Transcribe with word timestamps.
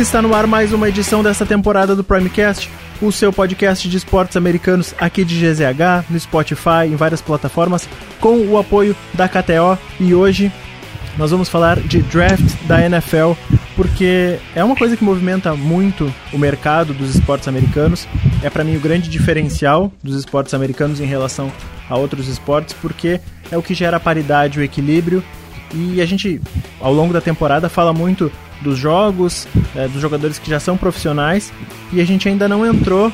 Está 0.00 0.22
no 0.22 0.34
ar 0.34 0.46
mais 0.46 0.72
uma 0.72 0.88
edição 0.88 1.22
dessa 1.22 1.44
temporada 1.44 1.94
do 1.94 2.02
Primecast, 2.02 2.70
o 3.02 3.12
seu 3.12 3.30
podcast 3.30 3.86
de 3.86 3.98
esportes 3.98 4.34
americanos 4.34 4.94
aqui 4.98 5.26
de 5.26 5.38
GZH, 5.38 6.06
no 6.08 6.18
Spotify, 6.18 6.86
em 6.86 6.96
várias 6.96 7.20
plataformas, 7.20 7.86
com 8.18 8.38
o 8.46 8.56
apoio 8.56 8.96
da 9.12 9.28
KTO. 9.28 9.78
E 10.00 10.14
hoje 10.14 10.50
nós 11.18 11.30
vamos 11.30 11.50
falar 11.50 11.78
de 11.78 12.00
draft 12.00 12.40
da 12.66 12.82
NFL, 12.82 13.32
porque 13.76 14.38
é 14.54 14.64
uma 14.64 14.74
coisa 14.74 14.96
que 14.96 15.04
movimenta 15.04 15.54
muito 15.54 16.10
o 16.32 16.38
mercado 16.38 16.94
dos 16.94 17.14
esportes 17.14 17.46
americanos. 17.46 18.08
É 18.42 18.48
para 18.48 18.64
mim 18.64 18.76
o 18.76 18.80
grande 18.80 19.10
diferencial 19.10 19.92
dos 20.02 20.16
esportes 20.16 20.54
americanos 20.54 20.98
em 20.98 21.06
relação 21.06 21.52
a 21.90 21.98
outros 21.98 22.26
esportes, 22.26 22.74
porque 22.80 23.20
é 23.52 23.58
o 23.58 23.62
que 23.62 23.74
gera 23.74 23.98
a 23.98 24.00
paridade, 24.00 24.58
o 24.58 24.62
equilíbrio. 24.62 25.22
E 25.74 26.00
a 26.00 26.06
gente, 26.06 26.40
ao 26.80 26.92
longo 26.92 27.12
da 27.12 27.20
temporada, 27.20 27.68
fala 27.68 27.92
muito 27.92 28.32
dos 28.60 28.78
jogos, 28.78 29.46
é, 29.74 29.88
dos 29.88 30.00
jogadores 30.00 30.38
que 30.38 30.48
já 30.48 30.60
são 30.60 30.76
profissionais, 30.76 31.52
e 31.92 32.00
a 32.00 32.04
gente 32.04 32.28
ainda 32.28 32.48
não 32.48 32.64
entrou 32.66 33.12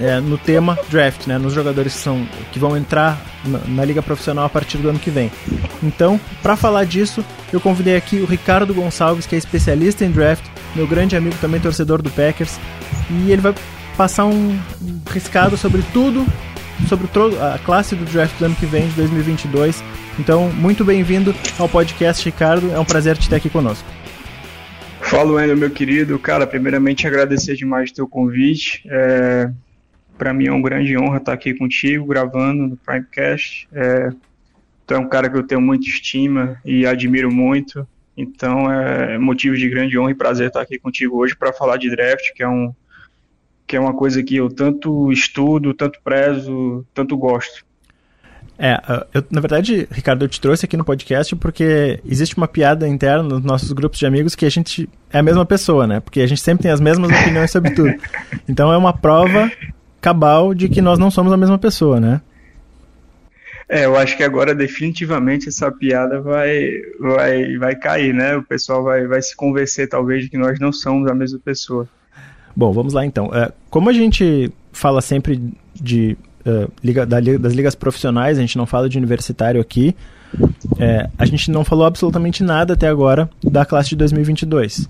é, 0.00 0.20
no 0.20 0.38
tema 0.38 0.78
draft, 0.90 1.26
né, 1.26 1.38
nos 1.38 1.52
jogadores 1.52 1.94
que, 1.94 2.00
são, 2.00 2.26
que 2.50 2.58
vão 2.58 2.76
entrar 2.76 3.20
na, 3.44 3.58
na 3.68 3.84
liga 3.84 4.02
profissional 4.02 4.44
a 4.44 4.48
partir 4.48 4.78
do 4.78 4.88
ano 4.88 4.98
que 4.98 5.10
vem. 5.10 5.30
Então, 5.82 6.20
para 6.42 6.56
falar 6.56 6.84
disso, 6.84 7.24
eu 7.52 7.60
convidei 7.60 7.96
aqui 7.96 8.16
o 8.16 8.26
Ricardo 8.26 8.74
Gonçalves, 8.74 9.26
que 9.26 9.34
é 9.34 9.38
especialista 9.38 10.04
em 10.04 10.10
draft, 10.10 10.44
meu 10.74 10.86
grande 10.86 11.16
amigo 11.16 11.36
também 11.40 11.60
torcedor 11.60 12.00
do 12.00 12.10
Packers, 12.10 12.58
e 13.10 13.30
ele 13.30 13.42
vai 13.42 13.54
passar 13.96 14.24
um, 14.24 14.58
riscado 15.12 15.56
sobre 15.56 15.82
tudo, 15.92 16.26
sobre 16.88 17.06
a 17.40 17.58
classe 17.58 17.94
do 17.94 18.04
draft 18.04 18.36
do 18.38 18.46
ano 18.46 18.54
que 18.56 18.66
vem, 18.66 18.88
de 18.88 18.94
2022. 18.94 19.82
Então, 20.18 20.50
muito 20.50 20.84
bem-vindo 20.84 21.34
ao 21.58 21.68
podcast, 21.68 22.24
Ricardo. 22.24 22.72
É 22.72 22.78
um 22.78 22.84
prazer 22.84 23.16
te 23.16 23.28
ter 23.28 23.36
aqui 23.36 23.50
conosco. 23.50 23.86
Fala, 25.12 25.30
Wendel, 25.30 25.58
meu 25.58 25.70
querido. 25.70 26.18
Cara, 26.18 26.46
primeiramente 26.46 27.06
agradecer 27.06 27.54
demais 27.54 27.90
o 27.90 27.94
teu 27.94 28.08
convite. 28.08 28.82
É, 28.86 29.52
para 30.16 30.32
mim 30.32 30.46
é 30.46 30.50
uma 30.50 30.62
grande 30.62 30.96
honra 30.96 31.18
estar 31.18 31.34
aqui 31.34 31.52
contigo, 31.52 32.06
gravando 32.06 32.66
no 32.66 32.78
Primecast. 32.78 33.68
É, 33.74 34.10
tu 34.86 34.94
é 34.94 34.98
um 34.98 35.06
cara 35.06 35.28
que 35.28 35.36
eu 35.36 35.42
tenho 35.42 35.60
muita 35.60 35.86
estima 35.86 36.58
e 36.64 36.86
admiro 36.86 37.30
muito. 37.30 37.86
Então 38.16 38.72
é 38.72 39.18
motivo 39.18 39.54
de 39.54 39.68
grande 39.68 39.98
honra 39.98 40.12
e 40.12 40.14
prazer 40.14 40.46
estar 40.46 40.62
aqui 40.62 40.78
contigo 40.78 41.18
hoje 41.18 41.36
para 41.36 41.52
falar 41.52 41.76
de 41.76 41.90
draft, 41.90 42.32
que 42.34 42.42
é, 42.42 42.48
um, 42.48 42.72
que 43.66 43.76
é 43.76 43.80
uma 43.80 43.92
coisa 43.92 44.22
que 44.22 44.36
eu 44.36 44.48
tanto 44.48 45.12
estudo, 45.12 45.74
tanto 45.74 46.00
prezo, 46.02 46.86
tanto 46.94 47.18
gosto. 47.18 47.66
É, 48.64 48.74
uh, 48.76 49.04
eu, 49.12 49.24
na 49.28 49.40
verdade, 49.40 49.88
Ricardo, 49.90 50.24
eu 50.24 50.28
te 50.28 50.40
trouxe 50.40 50.66
aqui 50.66 50.76
no 50.76 50.84
podcast 50.84 51.34
porque 51.34 51.98
existe 52.06 52.36
uma 52.36 52.46
piada 52.46 52.86
interna 52.86 53.24
nos 53.24 53.42
nossos 53.42 53.72
grupos 53.72 53.98
de 53.98 54.06
amigos 54.06 54.36
que 54.36 54.46
a 54.46 54.48
gente 54.48 54.88
é 55.12 55.18
a 55.18 55.22
mesma 55.22 55.44
pessoa, 55.44 55.84
né? 55.84 55.98
Porque 55.98 56.20
a 56.20 56.26
gente 56.28 56.40
sempre 56.40 56.62
tem 56.62 56.70
as 56.70 56.80
mesmas 56.80 57.10
opiniões 57.22 57.50
sobre 57.50 57.72
tudo. 57.72 57.92
Então 58.48 58.72
é 58.72 58.76
uma 58.76 58.92
prova 58.92 59.50
cabal 60.00 60.54
de 60.54 60.68
que 60.68 60.80
nós 60.80 60.96
não 60.96 61.10
somos 61.10 61.32
a 61.32 61.36
mesma 61.36 61.58
pessoa, 61.58 61.98
né? 61.98 62.20
É, 63.68 63.84
eu 63.84 63.96
acho 63.96 64.16
que 64.16 64.22
agora 64.22 64.54
definitivamente 64.54 65.48
essa 65.48 65.72
piada 65.72 66.20
vai, 66.20 66.70
vai, 67.00 67.56
vai 67.56 67.74
cair, 67.74 68.14
né? 68.14 68.36
O 68.36 68.44
pessoal 68.44 68.84
vai, 68.84 69.08
vai 69.08 69.20
se 69.20 69.34
convencer 69.34 69.88
talvez 69.88 70.22
de 70.22 70.30
que 70.30 70.38
nós 70.38 70.60
não 70.60 70.72
somos 70.72 71.10
a 71.10 71.14
mesma 71.16 71.40
pessoa. 71.44 71.88
Bom, 72.54 72.70
vamos 72.70 72.92
lá 72.92 73.04
então. 73.04 73.28
É, 73.34 73.50
como 73.68 73.90
a 73.90 73.92
gente 73.92 74.52
fala 74.70 75.00
sempre 75.00 75.52
de 75.74 76.16
uh, 76.46 76.70
liga, 76.82 77.06
da, 77.06 77.20
das 77.20 77.52
ligas 77.52 77.74
profissionais, 77.74 78.38
a 78.38 78.40
gente 78.40 78.56
não 78.56 78.66
fala 78.66 78.88
de 78.88 78.98
universitário 78.98 79.60
aqui. 79.60 79.94
É, 80.78 81.10
a 81.18 81.26
gente 81.26 81.50
não 81.50 81.64
falou 81.64 81.84
absolutamente 81.84 82.42
nada 82.42 82.72
até 82.72 82.88
agora 82.88 83.28
da 83.42 83.64
classe 83.64 83.90
de 83.90 83.96
2022. 83.96 84.88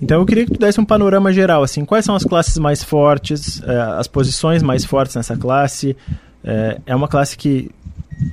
Então 0.00 0.20
eu 0.20 0.26
queria 0.26 0.44
que 0.44 0.52
tu 0.52 0.60
desse 0.60 0.80
um 0.80 0.84
panorama 0.84 1.32
geral, 1.32 1.62
assim, 1.62 1.84
quais 1.84 2.04
são 2.04 2.14
as 2.14 2.24
classes 2.24 2.58
mais 2.58 2.84
fortes, 2.84 3.62
é, 3.62 3.80
as 3.98 4.06
posições 4.06 4.62
mais 4.62 4.84
fortes 4.84 5.16
nessa 5.16 5.36
classe. 5.36 5.96
É, 6.42 6.78
é, 6.84 6.94
uma 6.94 7.08
classe 7.08 7.36
que, 7.36 7.70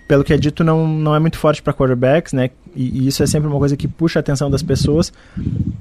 pelo 0.08 0.24
que 0.24 0.34
é 0.34 0.38
dito, 0.38 0.64
não, 0.64 0.86
não 0.88 1.16
é 1.16 1.20
muito 1.20 1.38
forte 1.38 1.62
para 1.62 1.74
quarterbacks, 1.74 2.34
né? 2.34 2.50
E, 2.76 3.04
e, 3.04 3.08
isso 3.08 3.24
é 3.24 3.28
sempre 3.28 3.48
uma 3.48 3.58
coisa 3.58 3.78
que 3.78 3.88
puxa 3.88 4.20
a 4.20 4.22
atenção 4.22 4.52
das 4.52 4.62
pessoas. 4.62 5.14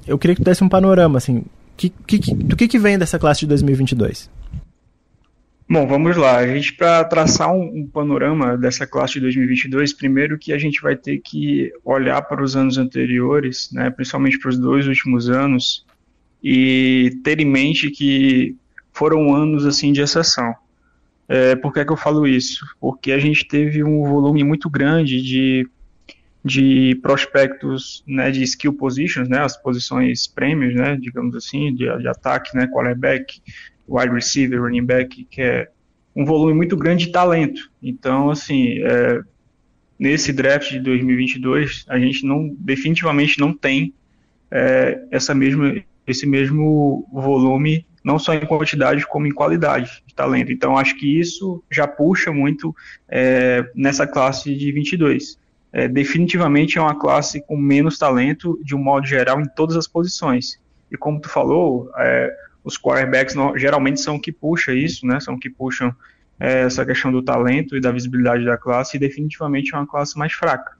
Eu 0.07 0.17
queria 0.17 0.35
que 0.35 0.41
tu 0.41 0.45
desse 0.45 0.63
um 0.63 0.69
panorama, 0.69 1.17
assim, 1.17 1.43
que, 1.75 1.89
que, 1.89 2.33
do 2.33 2.55
que, 2.55 2.67
que 2.67 2.79
vem 2.79 2.97
dessa 2.97 3.19
classe 3.19 3.41
de 3.41 3.47
2022? 3.47 4.29
Bom, 5.71 5.87
vamos 5.87 6.17
lá. 6.17 6.35
A 6.35 6.47
gente, 6.47 6.73
para 6.73 7.01
traçar 7.05 7.49
um, 7.49 7.61
um, 7.63 7.87
panorama 7.87 8.57
dessa 8.57 8.85
classe 8.85 9.13
de 9.13 9.21
2022, 9.21 9.93
primeiro 9.93 10.37
que 10.37 10.51
a 10.51 10.57
gente 10.57 10.81
vai 10.81 10.97
ter 10.97 11.19
que 11.19 11.71
olhar 11.85 12.21
para 12.23 12.43
os 12.43 12.57
anos 12.57 12.77
anteriores, 12.77 13.69
né, 13.71 13.89
principalmente 13.89 14.37
para 14.37 14.49
os 14.49 14.59
dois 14.59 14.85
últimos 14.85 15.29
anos, 15.29 15.85
e 16.43 17.17
ter 17.23 17.39
em 17.39 17.45
mente 17.45 17.89
que 17.89 18.53
foram 18.91 19.33
anos 19.33 19.65
assim 19.65 19.93
de 19.93 20.01
exceção. 20.01 20.53
É, 21.29 21.55
por 21.55 21.71
que, 21.71 21.79
é 21.79 21.85
que 21.85 21.93
eu 21.93 21.95
falo 21.95 22.27
isso? 22.27 22.65
Porque 22.77 23.13
a 23.13 23.17
gente 23.17 23.47
teve 23.47 23.81
um 23.81 24.03
volume 24.03 24.43
muito 24.43 24.69
grande 24.69 25.21
de, 25.21 25.65
de 26.43 26.99
prospectos 27.01 28.03
né, 28.05 28.29
de 28.29 28.43
skill 28.43 28.73
positions, 28.73 29.29
né, 29.29 29.39
as 29.39 29.55
posições 29.55 30.27
prêmios, 30.27 30.75
né, 30.75 30.97
digamos 30.99 31.33
assim, 31.33 31.73
de, 31.73 31.85
de 31.97 32.07
ataque, 32.09 32.57
né, 32.57 32.67
quarterback, 32.67 33.41
wide 33.91 34.13
receiver, 34.13 34.61
running 34.61 34.85
back, 34.85 35.25
que 35.25 35.41
é 35.41 35.69
um 36.15 36.25
volume 36.25 36.53
muito 36.53 36.77
grande 36.77 37.05
de 37.05 37.11
talento. 37.11 37.69
Então, 37.81 38.29
assim, 38.29 38.79
é, 38.79 39.21
nesse 39.99 40.31
draft 40.31 40.71
de 40.71 40.79
2022, 40.79 41.85
a 41.87 41.99
gente 41.99 42.25
não, 42.25 42.53
definitivamente 42.57 43.39
não 43.39 43.53
tem 43.53 43.93
é, 44.49 45.03
essa 45.11 45.33
mesma, 45.33 45.75
esse 46.07 46.25
mesmo 46.25 47.07
volume, 47.11 47.85
não 48.03 48.17
só 48.17 48.33
em 48.33 48.45
quantidade, 48.45 49.05
como 49.05 49.27
em 49.27 49.31
qualidade 49.31 50.01
de 50.05 50.15
talento. 50.15 50.51
Então, 50.51 50.77
acho 50.77 50.97
que 50.97 51.19
isso 51.19 51.63
já 51.69 51.87
puxa 51.87 52.31
muito 52.31 52.75
é, 53.07 53.69
nessa 53.75 54.07
classe 54.07 54.55
de 54.55 54.71
22. 54.71 55.39
É, 55.73 55.87
definitivamente 55.87 56.77
é 56.77 56.81
uma 56.81 56.99
classe 56.99 57.41
com 57.41 57.55
menos 57.55 57.97
talento, 57.97 58.59
de 58.63 58.75
um 58.75 58.79
modo 58.79 59.05
geral, 59.05 59.39
em 59.39 59.47
todas 59.47 59.77
as 59.77 59.87
posições. 59.87 60.59
E 60.91 60.97
como 60.97 61.21
tu 61.21 61.29
falou, 61.29 61.89
é, 61.97 62.35
os 62.63 62.77
quarterbacks 62.77 63.35
geralmente 63.55 64.01
são 64.01 64.19
que 64.19 64.31
puxa 64.31 64.73
isso, 64.73 65.05
né? 65.05 65.19
São 65.19 65.37
que 65.37 65.49
puxam 65.49 65.93
é, 66.39 66.61
essa 66.61 66.85
questão 66.85 67.11
do 67.11 67.21
talento 67.21 67.75
e 67.75 67.81
da 67.81 67.91
visibilidade 67.91 68.45
da 68.45 68.57
classe, 68.57 68.97
e 68.97 68.99
definitivamente 68.99 69.73
é 69.73 69.77
uma 69.77 69.87
classe 69.87 70.17
mais 70.17 70.33
fraca. 70.33 70.77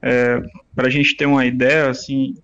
É, 0.00 0.42
para 0.74 0.86
a 0.86 0.90
gente 0.90 1.16
ter 1.16 1.26
uma 1.26 1.44
ideia, 1.44 1.88
assim, 1.90 2.36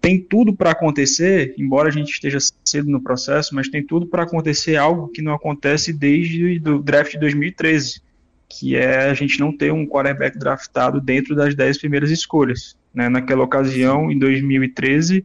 tem 0.00 0.20
tudo 0.20 0.54
para 0.54 0.70
acontecer, 0.70 1.54
embora 1.56 1.88
a 1.88 1.90
gente 1.92 2.10
esteja 2.10 2.38
cedo 2.64 2.90
no 2.90 3.00
processo, 3.00 3.54
mas 3.54 3.68
tem 3.68 3.82
tudo 3.82 4.06
para 4.06 4.22
acontecer 4.22 4.76
algo 4.76 5.08
que 5.08 5.22
não 5.22 5.34
acontece 5.34 5.92
desde 5.92 6.60
o 6.68 6.78
draft 6.78 7.12
de 7.12 7.18
2013, 7.18 8.02
que 8.48 8.76
é 8.76 9.10
a 9.10 9.14
gente 9.14 9.40
não 9.40 9.50
ter 9.56 9.72
um 9.72 9.86
quarterback 9.86 10.38
draftado 10.38 11.00
dentro 11.00 11.34
das 11.34 11.54
10 11.54 11.78
primeiras 11.78 12.10
escolhas. 12.10 12.76
Né? 12.92 13.08
Naquela 13.08 13.42
ocasião, 13.42 14.12
em 14.12 14.18
2013, 14.18 15.24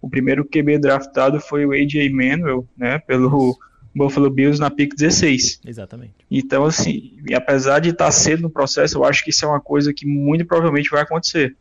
o 0.00 0.08
primeiro 0.08 0.44
QB 0.44 0.78
draftado 0.78 1.40
foi 1.40 1.66
o 1.66 1.72
AJ 1.72 2.10
Manuel, 2.12 2.66
né, 2.76 2.98
pelo 2.98 3.58
Buffalo 3.94 4.30
Bills 4.30 4.60
na 4.60 4.70
pick 4.70 4.94
16. 4.94 5.60
Exatamente. 5.66 6.14
Então, 6.30 6.64
assim, 6.64 7.16
apesar 7.34 7.80
de 7.80 7.90
estar 7.90 8.10
cedo 8.10 8.42
no 8.42 8.50
processo, 8.50 8.98
eu 8.98 9.04
acho 9.04 9.24
que 9.24 9.30
isso 9.30 9.44
é 9.44 9.48
uma 9.48 9.60
coisa 9.60 9.92
que 9.92 10.06
muito 10.06 10.44
provavelmente 10.46 10.90
vai 10.90 11.02
acontecer. 11.02 11.56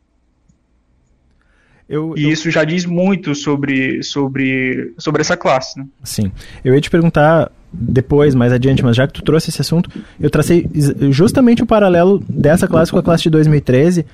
Eu, 1.90 2.14
e 2.18 2.24
eu... 2.24 2.30
isso 2.30 2.52
já 2.52 2.64
diz 2.64 2.86
muito 2.86 3.34
sobre, 3.34 4.04
sobre, 4.04 4.94
sobre 4.98 5.22
essa 5.22 5.38
classe, 5.38 5.80
né? 5.80 5.88
Sim. 6.04 6.32
Eu 6.64 6.76
ia 6.76 6.82
te 6.82 6.90
perguntar 6.90 7.52
depois, 7.72 8.36
mais 8.36 8.52
adiante, 8.52 8.84
mas 8.84 8.96
já 8.96 9.08
que 9.08 9.14
tu 9.14 9.22
trouxe 9.22 9.50
esse 9.50 9.62
assunto, 9.62 9.90
eu 10.20 10.30
tracei 10.30 10.70
justamente 11.12 11.64
o 11.64 11.66
paralelo 11.66 12.24
dessa 12.28 12.68
classe 12.68 12.92
com 12.92 12.98
a 12.98 13.04
classe 13.04 13.24
de 13.24 13.30
2013, 13.30 14.06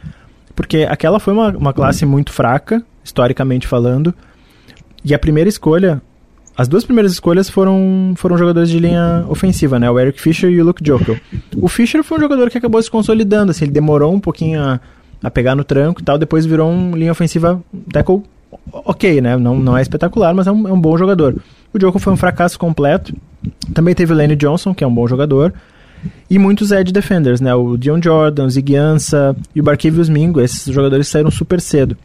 porque 0.56 0.88
aquela 0.90 1.20
foi 1.20 1.34
uma, 1.34 1.50
uma 1.50 1.74
classe 1.74 2.06
muito 2.06 2.32
fraca, 2.32 2.84
historicamente 3.04 3.68
falando. 3.68 4.14
E 5.04 5.14
a 5.14 5.20
primeira 5.20 5.50
escolha, 5.50 6.02
as 6.58 6.68
duas 6.68 6.86
primeiras 6.86 7.12
escolhas 7.12 7.50
foram, 7.50 8.14
foram 8.16 8.38
jogadores 8.38 8.70
de 8.70 8.80
linha 8.80 9.26
ofensiva, 9.28 9.80
né? 9.80 9.90
O 9.90 10.00
Eric 10.00 10.22
Fisher 10.22 10.50
e 10.50 10.62
o 10.62 10.66
Luke 10.66 10.86
Jokel. 10.86 11.20
O 11.58 11.68
Fisher 11.68 12.04
foi 12.04 12.18
um 12.18 12.22
jogador 12.22 12.50
que 12.50 12.58
acabou 12.58 12.82
se 12.82 12.90
consolidando, 12.90 13.52
assim, 13.52 13.66
ele 13.66 13.72
demorou 13.72 14.14
um 14.14 14.20
pouquinho 14.20 14.62
a, 14.62 14.80
a 15.22 15.32
pegar 15.32 15.56
no 15.56 15.64
tranco 15.64 16.02
e 16.02 16.04
tal, 16.04 16.18
depois 16.18 16.46
virou 16.46 16.70
um 16.70 16.96
linha 16.96 17.12
ofensiva 17.12 17.62
tackle 17.92 18.24
ok, 18.72 19.22
né? 19.22 19.38
Não, 19.38 19.58
não 19.58 19.78
é 19.78 19.82
espetacular, 19.82 20.34
mas 20.34 20.48
é 20.48 20.52
um, 20.52 20.68
é 20.68 20.72
um 20.72 20.80
bom 20.80 20.98
jogador. 20.98 21.36
O 21.74 21.80
Jokel 21.80 22.00
foi 22.00 22.14
um 22.14 22.18
fracasso 22.18 22.58
completo. 22.60 23.16
Também 23.74 23.96
teve 23.96 24.14
o 24.14 24.16
Lenny 24.16 24.36
Johnson, 24.36 24.74
que 24.74 24.84
é 24.84 24.88
um 24.88 24.94
bom 24.94 25.08
jogador. 25.08 25.54
E 26.30 26.38
muitos 26.38 26.72
edge 26.72 26.92
defenders, 26.92 27.40
né? 27.40 27.54
O 27.56 27.78
Dion 27.78 28.02
Jordan, 28.02 28.46
o 28.46 28.50
Ziguiança 28.50 29.36
e 29.56 29.62
o 29.62 29.64
Barkevius 29.64 30.10
Mingo. 30.10 30.42
Esses 30.42 30.74
jogadores 30.74 31.08
saíram 31.08 31.32
super 31.32 31.60
cedo. 31.62 31.98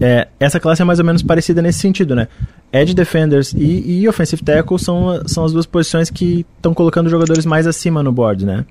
É, 0.00 0.28
essa 0.38 0.60
classe 0.60 0.82
é 0.82 0.84
mais 0.84 0.98
ou 0.98 1.04
menos 1.04 1.22
parecida 1.22 1.62
nesse 1.62 1.80
sentido, 1.80 2.14
né? 2.14 2.28
Edge 2.72 2.94
defenders 2.94 3.52
e, 3.52 4.00
e 4.00 4.08
offensive 4.08 4.42
tackle 4.42 4.78
são, 4.78 5.22
são 5.26 5.44
as 5.44 5.52
duas 5.52 5.66
posições 5.66 6.10
que 6.10 6.46
estão 6.56 6.72
colocando 6.72 7.10
jogadores 7.10 7.44
mais 7.44 7.66
acima 7.66 8.02
no 8.02 8.12
board, 8.12 8.46
né? 8.46 8.64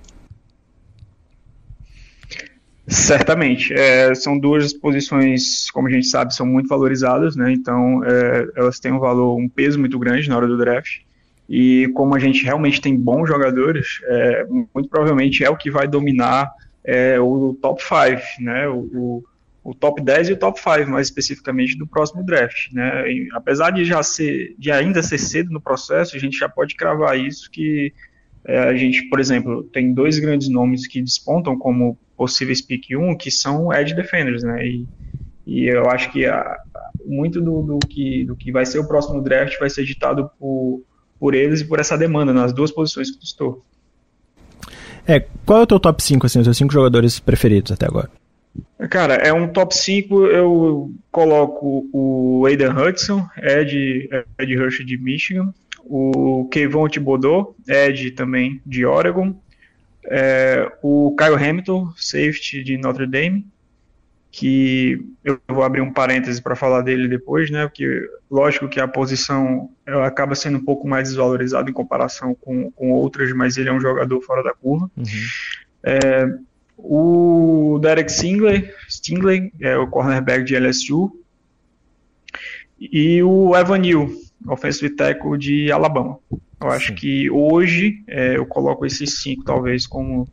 Certamente. 2.88 3.74
É, 3.74 4.14
são 4.16 4.38
duas 4.38 4.74
posições, 4.74 5.70
como 5.72 5.88
a 5.88 5.92
gente 5.92 6.08
sabe, 6.08 6.36
são 6.36 6.46
muito 6.46 6.68
valorizadas, 6.68 7.36
né? 7.36 7.52
Então 7.52 8.04
é, 8.04 8.48
elas 8.56 8.80
têm 8.80 8.92
um 8.92 9.00
valor, 9.00 9.38
um 9.38 9.48
peso 9.48 9.80
muito 9.80 9.98
grande 9.98 10.28
na 10.28 10.36
hora 10.36 10.48
do 10.48 10.58
draft. 10.58 11.00
E 11.48 11.90
como 11.94 12.16
a 12.16 12.20
gente 12.20 12.44
realmente 12.44 12.80
tem 12.82 12.96
bons 12.96 13.28
jogadores, 13.28 14.00
é, 14.06 14.46
muito 14.74 14.90
provavelmente 14.90 15.44
é 15.44 15.50
o 15.50 15.58
que 15.58 15.70
vai 15.70 15.88
dominar 15.88 16.50
é, 16.84 17.20
o 17.20 17.58
top 17.62 17.82
5, 17.82 18.44
né? 18.44 18.68
O, 18.68 18.78
o, 18.94 19.24
o, 19.64 19.74
top 19.74 20.02
10 20.02 20.30
e 20.30 20.34
o 20.34 20.38
top 20.38 20.60
5, 20.60 20.90
mais 20.90 21.08
especificamente 21.08 21.78
do 21.78 21.88
próximo 21.88 22.24
draft, 22.24 22.72
né? 22.72 23.10
E, 23.12 23.30
apesar 23.34 23.72
de 23.72 23.86
já 23.86 24.02
ser, 24.02 24.56
de 24.58 24.72
ainda 24.72 25.04
ser 25.04 25.18
cedo 25.18 25.52
no 25.52 25.62
processo, 25.62 26.16
a 26.16 26.20
gente 26.20 26.38
já 26.38 26.50
pode 26.50 26.76
cravar 26.76 27.18
isso 27.20 27.50
que 27.50 27.94
é, 28.46 28.60
a 28.60 28.76
gente, 28.76 29.04
por 29.10 29.20
exemplo, 29.20 29.64
tem 29.64 29.94
dois 29.94 30.18
grandes 30.18 30.50
nomes 30.50 30.88
que 30.88 31.02
despontam 31.02 31.58
como 31.58 31.98
possíveis 32.18 32.62
pick 32.62 32.92
1, 32.92 33.18
que 33.18 33.30
são 33.30 33.72
edge 33.74 33.96
defenders, 33.96 34.44
né? 34.44 34.66
E, 34.66 34.88
e 35.46 35.66
eu 35.66 35.90
acho 35.90 36.12
que 36.12 36.26
a, 36.26 36.58
muito 37.06 37.42
do, 37.42 37.62
do, 37.62 37.80
que, 37.80 38.26
do 38.26 38.36
que 38.36 38.52
vai 38.52 38.66
ser 38.66 38.80
o 38.80 38.88
próximo 38.88 39.22
draft 39.22 39.60
vai 39.60 39.70
ser 39.70 39.84
ditado 39.84 40.30
por, 40.40 40.84
por 41.20 41.34
eles 41.36 41.62
e 41.62 41.66
por 41.66 41.80
essa 41.80 41.98
demanda 41.98 42.34
nas 42.34 42.54
duas 42.54 42.72
posições 42.72 43.12
que 43.12 43.20
tu 43.20 43.24
estou. 43.26 43.66
É, 45.08 45.20
qual 45.46 45.60
é 45.60 45.64
o 45.64 45.68
teu 45.68 45.80
top 45.80 46.02
5, 46.02 46.26
assim, 46.26 46.40
os 46.40 46.46
seus 46.46 46.58
5 46.58 46.72
jogadores 46.72 47.20
preferidos 47.20 47.72
até 47.72 47.86
agora? 47.86 48.10
Cara, 48.90 49.16
é 49.16 49.32
um 49.32 49.48
top 49.48 49.76
5, 49.76 50.26
eu 50.28 50.92
coloco 51.12 51.88
o 51.94 52.46
Aiden 52.46 52.70
Hudson, 52.70 53.28
Ed, 53.38 54.10
Ed 54.40 54.86
de 54.86 54.98
Michigan, 54.98 55.54
o 55.84 56.48
Kevon 56.52 56.88
Thibodeau, 56.88 57.56
Ed 57.68 58.12
também 58.12 58.62
de 58.66 58.86
Oregon, 58.86 59.36
é, 60.06 60.72
o 60.82 61.16
Kyle 61.18 61.36
Hamilton, 61.36 61.94
safety 61.96 62.64
de 62.64 62.78
Notre 62.78 63.06
Dame, 63.06 63.46
que 64.32 65.06
eu 65.24 65.40
vou 65.50 65.64
abrir 65.64 65.82
um 65.82 65.92
parêntese 65.92 66.42
para 66.42 66.56
falar 66.56 66.82
dele 66.82 67.08
depois, 67.08 67.52
né? 67.52 67.68
Porque 67.68 68.10
lógico 68.30 68.70
que 68.70 68.80
a 68.80 68.88
posição 68.88 69.70
ela 69.86 70.08
acaba 70.08 70.36
sendo 70.36 70.58
um 70.58 70.64
pouco 70.64 70.88
mais 70.88 71.10
desvalorizada 71.10 71.70
em 71.70 71.74
comparação 71.74 72.34
com, 72.34 72.72
com 72.72 72.92
outras, 72.92 73.34
mas 73.34 73.58
ele 73.58 73.70
é 73.70 73.74
um 73.74 73.82
jogador 73.82 74.22
fora 74.22 74.42
da 74.42 74.54
curva. 74.54 74.90
Uhum. 74.96 75.04
É, 75.84 76.34
o 76.84 77.80
Derek 77.80 78.12
Stingley, 78.12 78.70
Stingley 78.90 79.52
é 79.62 79.78
o 79.78 79.88
cornerback 79.88 80.44
de 80.44 80.58
LSU, 80.58 81.12
e 82.80 83.22
o 83.22 83.56
Evan 83.56 83.78
Neal, 83.78 84.10
offensive 84.48 84.96
tackle 84.96 85.38
de 85.38 85.72
Alabama. 85.72 86.18
Eu 86.62 86.70
acho 86.70 86.88
Sim. 86.88 86.96
que 86.96 87.30
hoje 87.30 88.04
é, 88.08 88.38
eu 88.38 88.46
coloco 88.46 88.86
esses 88.86 89.22
cinco, 89.22 89.44
talvez, 89.44 89.88
como 89.88 90.28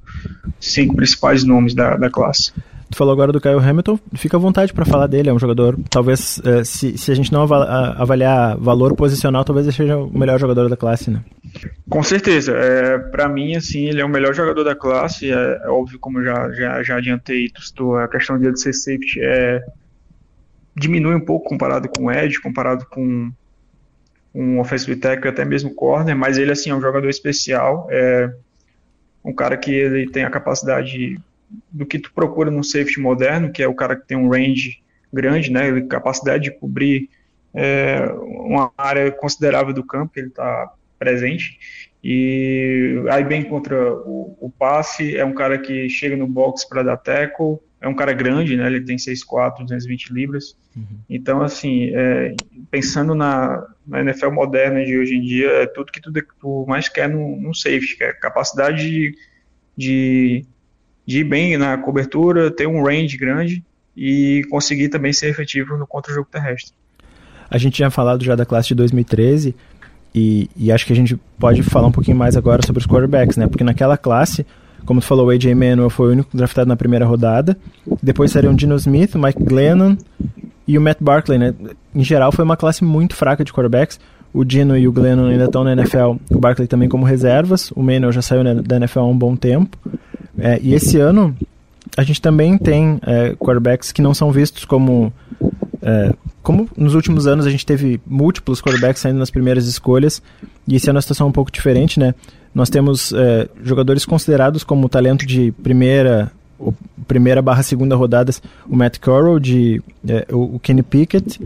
cinco 0.60 0.94
principais 0.94 1.44
nomes 1.44 1.74
da, 1.74 1.96
da 1.96 2.10
classe. 2.10 2.52
Tu 2.90 2.96
falou 2.96 3.12
agora 3.12 3.32
do 3.32 3.40
Kyle 3.40 3.58
Hamilton, 3.58 3.98
fica 4.14 4.36
à 4.36 4.40
vontade 4.40 4.72
para 4.72 4.84
falar 4.84 5.06
dele. 5.06 5.28
É 5.28 5.32
um 5.32 5.38
jogador, 5.38 5.78
talvez, 5.90 6.40
é, 6.44 6.64
se, 6.64 6.96
se 6.96 7.12
a 7.12 7.14
gente 7.14 7.30
não 7.30 7.42
avaliar 7.42 8.56
valor 8.56 8.94
posicional, 8.94 9.44
talvez 9.44 9.66
ele 9.66 9.76
seja 9.76 9.96
o 9.98 10.18
melhor 10.18 10.38
jogador 10.38 10.70
da 10.70 10.76
classe, 10.76 11.10
né? 11.10 11.22
Com 11.88 12.02
certeza. 12.02 12.52
É, 12.52 12.98
para 12.98 13.28
mim, 13.28 13.56
assim, 13.56 13.86
ele 13.86 14.00
é 14.00 14.04
o 14.04 14.08
melhor 14.08 14.34
jogador 14.34 14.64
da 14.64 14.74
classe. 14.74 15.30
É, 15.32 15.60
é 15.64 15.68
óbvio, 15.68 15.98
como 15.98 16.22
já, 16.22 16.50
já, 16.52 16.82
já 16.82 16.96
adiantei, 16.96 17.50
a 18.02 18.08
questão 18.08 18.38
dele 18.38 18.52
de 18.52 18.60
ser 18.60 18.72
safety 18.72 19.20
é, 19.22 19.64
diminui 20.74 21.14
um 21.14 21.24
pouco 21.24 21.48
comparado 21.48 21.88
com 21.88 22.04
o 22.04 22.12
Ed, 22.12 22.40
comparado 22.40 22.86
com 22.86 23.30
um 24.34 24.60
offensive 24.60 24.96
tackle, 24.96 25.30
até 25.30 25.44
mesmo 25.44 25.74
corner, 25.74 26.16
mas 26.16 26.38
ele, 26.38 26.52
assim, 26.52 26.70
é 26.70 26.74
um 26.74 26.80
jogador 26.80 27.08
especial. 27.08 27.88
É 27.90 28.32
um 29.24 29.32
cara 29.32 29.56
que 29.56 29.72
ele 29.72 30.10
tem 30.10 30.24
a 30.24 30.30
capacidade 30.30 31.20
do 31.70 31.86
que 31.86 31.98
tu 31.98 32.12
procura 32.12 32.50
num 32.50 32.62
safety 32.62 33.00
moderno, 33.00 33.50
que 33.50 33.62
é 33.62 33.68
o 33.68 33.74
cara 33.74 33.96
que 33.96 34.06
tem 34.06 34.16
um 34.16 34.28
range 34.28 34.82
grande, 35.12 35.50
né, 35.50 35.80
capacidade 35.82 36.44
de 36.44 36.50
cobrir 36.50 37.08
é, 37.54 38.04
uma 38.12 38.70
área 38.76 39.10
considerável 39.10 39.72
do 39.72 39.82
campo 39.82 40.12
ele 40.16 40.28
está 40.28 40.72
presente. 40.98 41.58
E 42.02 43.02
aí 43.10 43.24
bem 43.24 43.42
contra 43.42 43.92
o, 43.92 44.36
o, 44.40 44.50
passe, 44.50 45.16
é 45.16 45.24
um 45.24 45.34
cara 45.34 45.58
que 45.58 45.88
chega 45.88 46.16
no 46.16 46.26
box 46.26 46.68
para 46.68 46.82
dar 46.82 46.96
tackle, 46.96 47.58
é 47.80 47.88
um 47.88 47.94
cara 47.94 48.12
grande, 48.12 48.56
né? 48.56 48.66
Ele 48.66 48.80
tem 48.80 48.96
6'4", 48.96 49.62
220 49.62 50.12
libras. 50.12 50.56
Uhum. 50.76 50.98
Então, 51.08 51.42
assim, 51.42 51.90
é, 51.94 52.34
pensando 52.70 53.14
na, 53.14 53.66
na, 53.86 54.00
NFL 54.00 54.30
moderna 54.30 54.84
de 54.84 54.96
hoje 54.96 55.16
em 55.16 55.20
dia, 55.20 55.48
é 55.48 55.66
tudo 55.66 55.92
que 55.92 56.00
tu, 56.00 56.12
tu 56.40 56.64
mais 56.68 56.88
quer 56.88 57.08
no, 57.08 57.36
no 57.36 57.54
safety, 57.54 57.96
que 57.96 58.04
é 58.04 58.12
capacidade 58.12 58.88
de, 58.88 59.14
de 59.76 60.46
de 61.08 61.20
ir 61.20 61.24
bem 61.24 61.56
na 61.56 61.78
cobertura, 61.78 62.50
ter 62.50 62.68
um 62.68 62.84
range 62.84 63.16
grande 63.16 63.64
e 63.96 64.42
conseguir 64.50 64.90
também 64.90 65.10
ser 65.10 65.30
efetivo 65.30 65.78
no 65.78 65.86
contra-jogo 65.86 66.28
terrestre. 66.30 66.74
A 67.50 67.56
gente 67.56 67.76
tinha 67.76 67.90
falado 67.90 68.22
já 68.22 68.36
da 68.36 68.44
classe 68.44 68.68
de 68.68 68.74
2013 68.74 69.56
e, 70.14 70.48
e, 70.56 70.72
acho 70.72 70.86
que 70.86 70.92
a 70.92 70.96
gente 70.96 71.18
pode 71.38 71.62
falar 71.62 71.88
um 71.88 71.92
pouquinho 71.92 72.16
mais 72.16 72.36
agora 72.36 72.64
sobre 72.64 72.80
os 72.80 72.86
quarterbacks, 72.86 73.36
né? 73.36 73.46
Porque 73.46 73.62
naquela 73.62 73.96
classe, 73.96 74.44
como 74.84 75.00
tu 75.00 75.06
falou, 75.06 75.26
o 75.26 75.30
AJ 75.30 75.54
Manuel 75.54 75.90
foi 75.90 76.08
o 76.08 76.12
único 76.12 76.36
draftado 76.36 76.68
na 76.68 76.76
primeira 76.76 77.04
rodada. 77.04 77.56
Depois 78.02 78.32
seriam 78.32 78.52
o 78.52 78.56
Dino 78.56 78.76
Smith, 78.76 79.14
o 79.14 79.18
Mike 79.18 79.42
Glennon 79.42 79.96
e 80.66 80.76
o 80.78 80.80
Matt 80.80 80.98
Barkley, 81.00 81.38
né? 81.38 81.54
Em 81.94 82.04
geral, 82.04 82.32
foi 82.32 82.44
uma 82.44 82.56
classe 82.56 82.84
muito 82.84 83.14
fraca 83.14 83.44
de 83.44 83.52
quarterbacks. 83.52 84.00
O 84.32 84.44
Dino 84.44 84.76
e 84.76 84.86
o 84.86 84.92
Glennon 84.92 85.26
ainda 85.26 85.44
estão 85.44 85.64
na 85.64 85.72
NFL, 85.72 86.16
o 86.30 86.38
Barkley 86.38 86.68
também 86.68 86.88
como 86.88 87.04
reservas. 87.04 87.70
O 87.72 87.82
Manuel 87.82 88.12
já 88.12 88.22
saiu 88.22 88.44
da 88.62 88.76
NFL 88.76 89.00
há 89.00 89.06
um 89.06 89.16
bom 89.16 89.34
tempo. 89.34 89.76
É, 90.38 90.58
e 90.62 90.74
esse 90.74 90.98
ano 90.98 91.34
a 91.96 92.02
gente 92.02 92.20
também 92.20 92.56
tem 92.58 93.00
é, 93.06 93.34
quarterbacks 93.34 93.92
que 93.92 94.02
não 94.02 94.14
são 94.14 94.30
vistos 94.30 94.64
como. 94.64 95.12
É, 95.80 96.12
como 96.42 96.68
nos 96.76 96.94
últimos 96.94 97.26
anos 97.26 97.46
a 97.46 97.50
gente 97.50 97.64
teve 97.64 98.00
múltiplos 98.06 98.60
quarterbacks 98.60 99.00
saindo 99.02 99.18
nas 99.18 99.30
primeiras 99.30 99.66
escolhas, 99.66 100.22
e 100.66 100.76
esse 100.76 100.88
ano 100.90 100.98
a 100.98 101.02
situação 101.02 101.26
é 101.26 101.30
um 101.30 101.32
pouco 101.32 101.52
diferente, 101.52 102.00
né? 102.00 102.14
Nós 102.54 102.70
temos 102.70 103.12
é, 103.12 103.48
jogadores 103.62 104.04
considerados 104.04 104.64
como 104.64 104.88
talento 104.88 105.26
de 105.26 105.52
primeira 105.52 106.32
primeira 107.06 107.40
barra 107.40 107.62
segunda 107.62 107.94
rodadas, 107.94 108.42
o 108.68 108.74
Matt 108.74 108.98
Corral, 108.98 109.38
de, 109.38 109.80
é, 110.08 110.26
o, 110.32 110.58
Kenny 110.58 110.82
Pickett, 110.82 111.40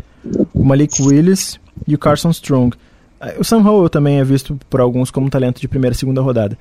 o 0.55 0.64
Malik 0.64 1.02
Willis 1.02 1.61
e 1.87 1.94
o 1.94 1.99
Carson 1.99 2.31
Strong. 2.31 2.75
É, 3.20 3.37
o 3.38 3.44
Sam 3.44 3.58
Howell 3.58 3.90
também 3.90 4.20
é 4.20 4.25
visto 4.25 4.58
por 4.70 4.81
alguns 4.81 5.11
como 5.11 5.29
talento 5.29 5.61
de 5.61 5.69
primeira 5.69 5.94
segunda 5.94 6.23
rodada 6.23 6.56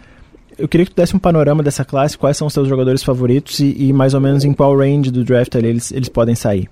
eu 0.57 0.67
queria 0.67 0.85
que 0.85 0.91
tu 0.91 0.95
desse 0.95 1.15
um 1.15 1.19
panorama 1.19 1.63
dessa 1.63 1.83
classe, 1.83 2.17
quais 2.17 2.37
são 2.37 2.47
os 2.47 2.53
seus 2.53 2.67
jogadores 2.67 3.03
favoritos 3.03 3.59
e, 3.59 3.75
e 3.77 3.93
mais 3.93 4.13
ou 4.13 4.21
menos 4.21 4.43
em 4.43 4.53
qual 4.53 4.77
range 4.77 5.09
do 5.09 5.23
draft 5.23 5.55
eles, 5.55 5.91
eles 5.91 6.09
podem 6.09 6.35
sair. 6.35 6.69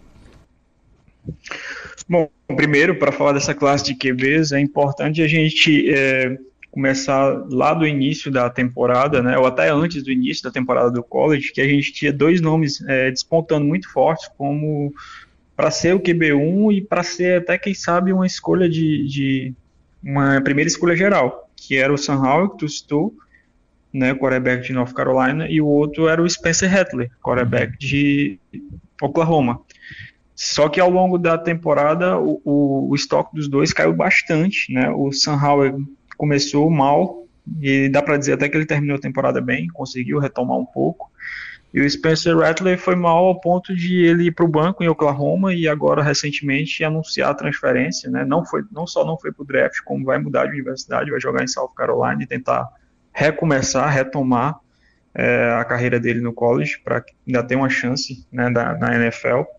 Bom, 2.07 2.29
primeiro, 2.55 2.95
para 2.97 3.11
falar 3.11 3.33
dessa 3.33 3.53
classe 3.53 3.83
de 3.83 3.95
QBs, 3.95 4.51
é 4.51 4.59
importante 4.59 5.21
a 5.21 5.27
gente 5.27 5.91
é, 5.93 6.37
começar 6.71 7.45
lá 7.49 7.73
do 7.73 7.85
início 7.85 8.31
da 8.31 8.49
temporada, 8.49 9.21
né, 9.21 9.37
ou 9.37 9.45
até 9.45 9.69
antes 9.69 10.03
do 10.03 10.11
início 10.11 10.43
da 10.43 10.51
temporada 10.51 10.91
do 10.91 11.03
college, 11.03 11.51
que 11.51 11.61
a 11.61 11.67
gente 11.67 11.91
tinha 11.93 12.13
dois 12.13 12.41
nomes 12.41 12.81
é, 12.87 13.11
despontando 13.11 13.65
muito 13.65 13.91
fortes 13.91 14.29
como 14.37 14.93
para 15.55 15.71
ser 15.71 15.93
o 15.93 15.99
QB1 15.99 16.73
e 16.73 16.81
para 16.81 17.03
ser 17.03 17.41
até, 17.41 17.57
quem 17.57 17.73
sabe, 17.73 18.13
uma 18.13 18.25
escolha 18.25 18.69
de, 18.69 19.05
de 19.07 19.53
uma 20.01 20.39
primeira 20.41 20.69
escolha 20.69 20.95
geral, 20.95 21.49
que 21.55 21.75
era 21.75 21.93
o 21.93 21.97
Sam 21.97 22.21
Howell, 22.23 22.49
que 22.51 22.59
tu 22.59 22.69
citou, 22.69 23.13
né, 23.91 24.13
quarterback 24.13 24.65
de 24.65 24.73
North 24.73 24.93
Carolina, 24.93 25.49
e 25.49 25.59
o 25.59 25.67
outro 25.67 26.07
era 26.07 26.21
o 26.21 26.29
Spencer 26.29 26.71
Rattler, 26.71 27.11
quarterback 27.21 27.77
de 27.77 28.39
Oklahoma. 29.01 29.59
Só 30.41 30.69
que 30.69 30.79
ao 30.79 30.89
longo 30.89 31.17
da 31.17 31.37
temporada 31.37 32.17
o, 32.17 32.41
o, 32.45 32.89
o 32.91 32.95
estoque 32.95 33.35
dos 33.35 33.49
dois 33.49 33.73
caiu 33.73 33.93
bastante, 33.93 34.71
né? 34.71 34.89
O 34.89 35.09
Howell 35.27 35.81
começou 36.15 36.69
mal 36.69 37.25
e 37.61 37.89
dá 37.89 38.01
para 38.01 38.15
dizer 38.15 38.33
até 38.33 38.47
que 38.47 38.55
ele 38.55 38.65
terminou 38.65 38.95
a 38.95 39.01
temporada 39.01 39.41
bem, 39.41 39.67
conseguiu 39.67 40.17
retomar 40.17 40.57
um 40.57 40.65
pouco. 40.65 41.11
E 41.73 41.81
o 41.81 41.89
Spencer 41.89 42.37
Rattler 42.37 42.79
foi 42.79 42.95
mal 42.95 43.25
ao 43.25 43.41
ponto 43.41 43.75
de 43.75 44.01
ele 44.05 44.27
ir 44.27 44.31
para 44.31 44.45
o 44.45 44.47
banco 44.47 44.81
em 44.81 44.87
Oklahoma 44.87 45.53
e 45.53 45.67
agora 45.67 46.01
recentemente 46.01 46.85
anunciar 46.85 47.31
a 47.31 47.35
transferência, 47.35 48.09
né? 48.09 48.23
Não 48.23 48.45
foi, 48.45 48.63
não 48.71 48.87
só 48.87 49.03
não 49.03 49.19
foi 49.19 49.33
para 49.33 49.43
o 49.43 49.45
draft, 49.45 49.81
como 49.83 50.05
vai 50.05 50.19
mudar 50.19 50.45
de 50.45 50.53
universidade, 50.53 51.11
vai 51.11 51.19
jogar 51.19 51.43
em 51.43 51.47
South 51.47 51.73
Carolina 51.75 52.23
e 52.23 52.25
tentar 52.25 52.65
recomeçar, 53.11 53.91
retomar 53.91 54.57
é, 55.13 55.51
a 55.59 55.65
carreira 55.65 55.99
dele 55.99 56.21
no 56.21 56.31
college 56.31 56.79
para 56.81 57.03
ainda 57.27 57.43
ter 57.43 57.57
uma 57.57 57.67
chance 57.67 58.25
né, 58.31 58.49
da, 58.49 58.77
na 58.77 58.95
NFL. 58.95 59.58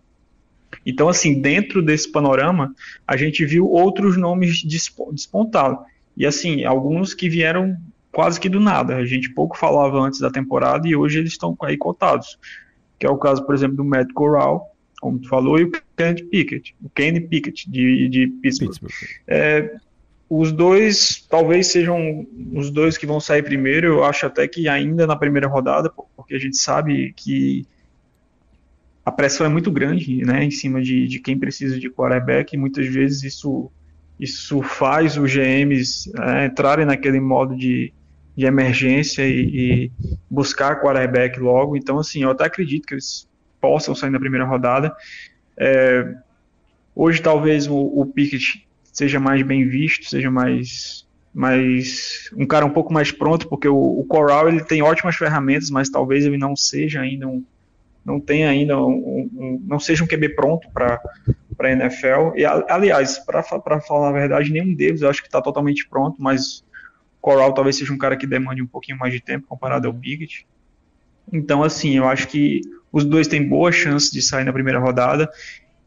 Então, 0.84 1.08
assim, 1.08 1.40
dentro 1.40 1.82
desse 1.82 2.10
panorama, 2.10 2.74
a 3.06 3.16
gente 3.16 3.44
viu 3.44 3.66
outros 3.66 4.16
nomes 4.16 4.62
despontar. 4.62 5.78
E, 6.16 6.26
assim, 6.26 6.64
alguns 6.64 7.14
que 7.14 7.28
vieram 7.28 7.76
quase 8.12 8.40
que 8.40 8.48
do 8.48 8.60
nada. 8.60 8.96
A 8.96 9.06
gente 9.06 9.30
pouco 9.30 9.56
falava 9.56 9.98
antes 9.98 10.20
da 10.20 10.30
temporada 10.30 10.88
e 10.88 10.96
hoje 10.96 11.18
eles 11.18 11.32
estão 11.32 11.56
aí 11.62 11.76
cotados. 11.76 12.38
Que 12.98 13.06
é 13.06 13.10
o 13.10 13.18
caso, 13.18 13.44
por 13.44 13.54
exemplo, 13.54 13.76
do 13.76 13.84
Matt 13.84 14.12
Corral, 14.12 14.74
como 15.00 15.18
tu 15.18 15.28
falou, 15.28 15.58
e 15.58 15.64
o 15.64 15.72
Kenny 15.96 16.22
Pickett, 16.24 16.74
o 16.82 16.90
Kenny 16.90 17.20
Pickett 17.20 17.70
de, 17.70 18.08
de 18.08 18.26
Pittsburgh. 18.26 18.70
Pittsburgh. 18.70 18.92
É, 19.26 19.74
os 20.28 20.52
dois 20.52 21.26
talvez 21.28 21.68
sejam 21.68 22.26
os 22.52 22.70
dois 22.70 22.96
que 22.96 23.06
vão 23.06 23.18
sair 23.18 23.42
primeiro. 23.42 23.86
Eu 23.86 24.04
acho 24.04 24.26
até 24.26 24.46
que 24.46 24.68
ainda 24.68 25.06
na 25.06 25.16
primeira 25.16 25.48
rodada, 25.48 25.90
porque 26.16 26.34
a 26.34 26.38
gente 26.38 26.56
sabe 26.56 27.12
que 27.16 27.66
a 29.10 29.12
pressão 29.12 29.44
é 29.44 29.48
muito 29.48 29.72
grande, 29.72 30.24
né, 30.24 30.44
em 30.44 30.52
cima 30.52 30.80
de, 30.80 31.08
de 31.08 31.18
quem 31.18 31.36
precisa 31.36 31.80
de 31.80 31.90
quarterback, 31.90 32.54
e 32.54 32.56
muitas 32.56 32.86
vezes 32.86 33.24
isso, 33.24 33.68
isso 34.20 34.62
faz 34.62 35.16
os 35.16 35.34
GMs 35.34 36.08
é, 36.16 36.46
entrarem 36.46 36.86
naquele 36.86 37.18
modo 37.18 37.56
de, 37.56 37.92
de 38.36 38.46
emergência 38.46 39.26
e, 39.26 39.40
e, 39.40 39.92
buscar 40.30 40.80
quarterback 40.80 41.40
logo. 41.40 41.76
Então, 41.76 41.98
assim, 41.98 42.22
eu 42.22 42.30
até 42.30 42.44
acredito 42.44 42.86
que 42.86 42.94
eles 42.94 43.28
possam 43.60 43.96
sair 43.96 44.10
na 44.10 44.20
primeira 44.20 44.46
rodada. 44.46 44.94
É, 45.58 46.14
hoje, 46.94 47.20
talvez 47.20 47.66
o, 47.66 47.76
o 47.76 48.06
Pickett 48.06 48.64
seja 48.92 49.18
mais 49.18 49.42
bem 49.42 49.68
visto, 49.68 50.08
seja 50.08 50.30
mais 50.30 51.08
mais 51.32 52.28
um 52.36 52.44
cara 52.44 52.66
um 52.66 52.70
pouco 52.70 52.92
mais 52.92 53.12
pronto, 53.12 53.48
porque 53.48 53.68
o, 53.68 53.76
o 53.76 54.04
Coral 54.04 54.48
ele 54.48 54.64
tem 54.64 54.82
ótimas 54.82 55.14
ferramentas, 55.14 55.70
mas 55.70 55.88
talvez 55.88 56.26
ele 56.26 56.36
não 56.36 56.56
seja 56.56 57.00
ainda 57.00 57.28
um 57.28 57.44
não 58.10 58.20
tenha 58.20 58.48
ainda 58.48 58.78
um, 58.78 59.28
um 59.32 59.62
não 59.66 59.78
seja 59.78 60.02
um 60.02 60.06
QB 60.06 60.30
pronto 60.30 60.68
para 60.72 61.00
para 61.56 61.72
NFL. 61.72 62.36
E 62.36 62.44
aliás, 62.44 63.18
para 63.18 63.42
falar 63.42 64.08
a 64.08 64.12
verdade, 64.12 64.50
nenhum 64.50 64.74
deles 64.74 65.02
eu 65.02 65.10
acho 65.10 65.20
que 65.20 65.28
está 65.28 65.42
totalmente 65.42 65.86
pronto, 65.86 66.16
mas 66.18 66.64
Coral 67.20 67.52
talvez 67.52 67.76
seja 67.76 67.92
um 67.92 67.98
cara 67.98 68.16
que 68.16 68.26
demande 68.26 68.62
um 68.62 68.66
pouquinho 68.66 68.98
mais 68.98 69.12
de 69.12 69.20
tempo 69.20 69.46
comparado 69.46 69.86
ao 69.86 69.92
Pickett. 69.92 70.46
Então, 71.30 71.62
assim, 71.62 71.98
eu 71.98 72.08
acho 72.08 72.28
que 72.28 72.62
os 72.90 73.04
dois 73.04 73.28
têm 73.28 73.46
boa 73.46 73.70
chance 73.70 74.10
de 74.10 74.22
sair 74.22 74.44
na 74.44 74.52
primeira 74.52 74.78
rodada. 74.78 75.28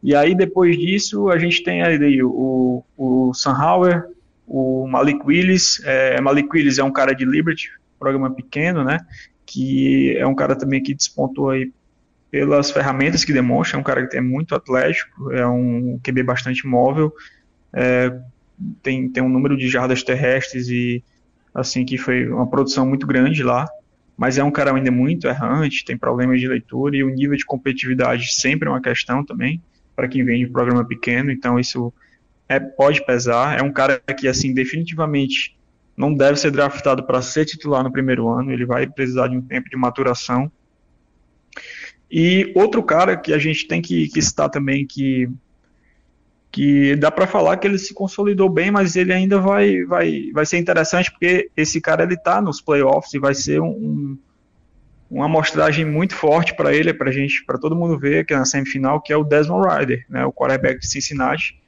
E 0.00 0.14
aí, 0.14 0.34
depois 0.34 0.78
disso, 0.78 1.28
a 1.28 1.38
gente 1.38 1.62
tem 1.64 1.82
aí 1.82 2.22
o, 2.22 2.84
o 2.96 3.34
Sam 3.34 3.54
Hauer, 3.54 4.04
o 4.46 4.86
Malik 4.86 5.20
Willis. 5.26 5.82
É, 5.84 6.20
Malik 6.20 6.48
Willis 6.52 6.78
é 6.78 6.84
um 6.84 6.92
cara 6.92 7.12
de 7.12 7.24
Liberty, 7.24 7.68
programa 7.98 8.30
pequeno, 8.30 8.84
né? 8.84 9.00
Que 9.44 10.16
é 10.16 10.26
um 10.26 10.34
cara 10.36 10.54
também 10.54 10.82
que 10.82 10.94
despontou 10.94 11.50
aí 11.50 11.72
pelas 12.34 12.72
ferramentas 12.72 13.24
que 13.24 13.32
demonstra, 13.32 13.78
é 13.78 13.80
um 13.80 13.84
cara 13.84 14.08
que 14.08 14.16
é 14.16 14.20
muito 14.20 14.56
atlético, 14.56 15.30
é 15.30 15.46
um 15.46 16.00
QB 16.02 16.24
bastante 16.24 16.66
móvel, 16.66 17.14
é, 17.72 18.12
tem, 18.82 19.08
tem 19.08 19.22
um 19.22 19.28
número 19.28 19.56
de 19.56 19.68
jardas 19.68 20.02
terrestres 20.02 20.68
e 20.68 21.00
assim 21.54 21.84
que 21.84 21.96
foi 21.96 22.26
uma 22.26 22.50
produção 22.50 22.84
muito 22.84 23.06
grande 23.06 23.44
lá, 23.44 23.68
mas 24.16 24.36
é 24.36 24.42
um 24.42 24.50
cara 24.50 24.74
ainda 24.74 24.90
muito 24.90 25.28
errante, 25.28 25.84
tem 25.84 25.96
problemas 25.96 26.40
de 26.40 26.48
leitura 26.48 26.96
e 26.96 27.04
o 27.04 27.08
nível 27.08 27.36
de 27.36 27.46
competitividade 27.46 28.34
sempre 28.34 28.66
é 28.66 28.72
uma 28.72 28.82
questão 28.82 29.24
também 29.24 29.62
para 29.94 30.08
quem 30.08 30.24
vem 30.24 30.44
de 30.44 30.50
programa 30.50 30.84
pequeno, 30.84 31.30
então 31.30 31.56
isso 31.56 31.94
é, 32.48 32.58
pode 32.58 33.06
pesar. 33.06 33.60
É 33.60 33.62
um 33.62 33.70
cara 33.70 34.02
que 34.18 34.26
assim 34.26 34.52
definitivamente 34.52 35.56
não 35.96 36.12
deve 36.12 36.36
ser 36.36 36.50
draftado 36.50 37.06
para 37.06 37.22
ser 37.22 37.44
titular 37.44 37.84
no 37.84 37.92
primeiro 37.92 38.28
ano, 38.28 38.50
ele 38.50 38.66
vai 38.66 38.88
precisar 38.88 39.28
de 39.28 39.36
um 39.36 39.40
tempo 39.40 39.70
de 39.70 39.76
maturação. 39.76 40.50
E 42.16 42.52
outro 42.54 42.80
cara 42.80 43.16
que 43.16 43.32
a 43.32 43.38
gente 43.38 43.66
tem 43.66 43.82
que, 43.82 44.06
que 44.06 44.22
citar 44.22 44.48
também 44.48 44.86
que 44.86 45.28
que 46.52 46.94
dá 46.94 47.10
para 47.10 47.26
falar 47.26 47.56
que 47.56 47.66
ele 47.66 47.76
se 47.78 47.92
consolidou 47.92 48.48
bem, 48.48 48.70
mas 48.70 48.94
ele 48.94 49.12
ainda 49.12 49.40
vai, 49.40 49.82
vai, 49.82 50.30
vai 50.32 50.46
ser 50.46 50.58
interessante 50.58 51.10
porque 51.10 51.50
esse 51.56 51.80
cara 51.80 52.04
ele 52.04 52.16
tá 52.16 52.40
nos 52.40 52.60
playoffs 52.60 53.12
e 53.12 53.18
vai 53.18 53.34
ser 53.34 53.60
um, 53.60 54.16
uma 55.10 55.24
amostragem 55.24 55.84
muito 55.84 56.14
forte 56.14 56.54
para 56.54 56.72
ele, 56.72 56.94
para 56.94 57.10
gente, 57.10 57.44
para 57.44 57.58
todo 57.58 57.74
mundo 57.74 57.98
ver 57.98 58.24
que 58.24 58.32
na 58.32 58.44
semifinal, 58.44 59.00
que 59.00 59.12
é 59.12 59.16
o 59.16 59.24
Desmond 59.24 59.66
Ryder, 59.66 60.06
né, 60.08 60.24
o 60.24 60.32
quarterback 60.32 60.78
de 60.78 60.86
Cincinnati, 60.86 61.60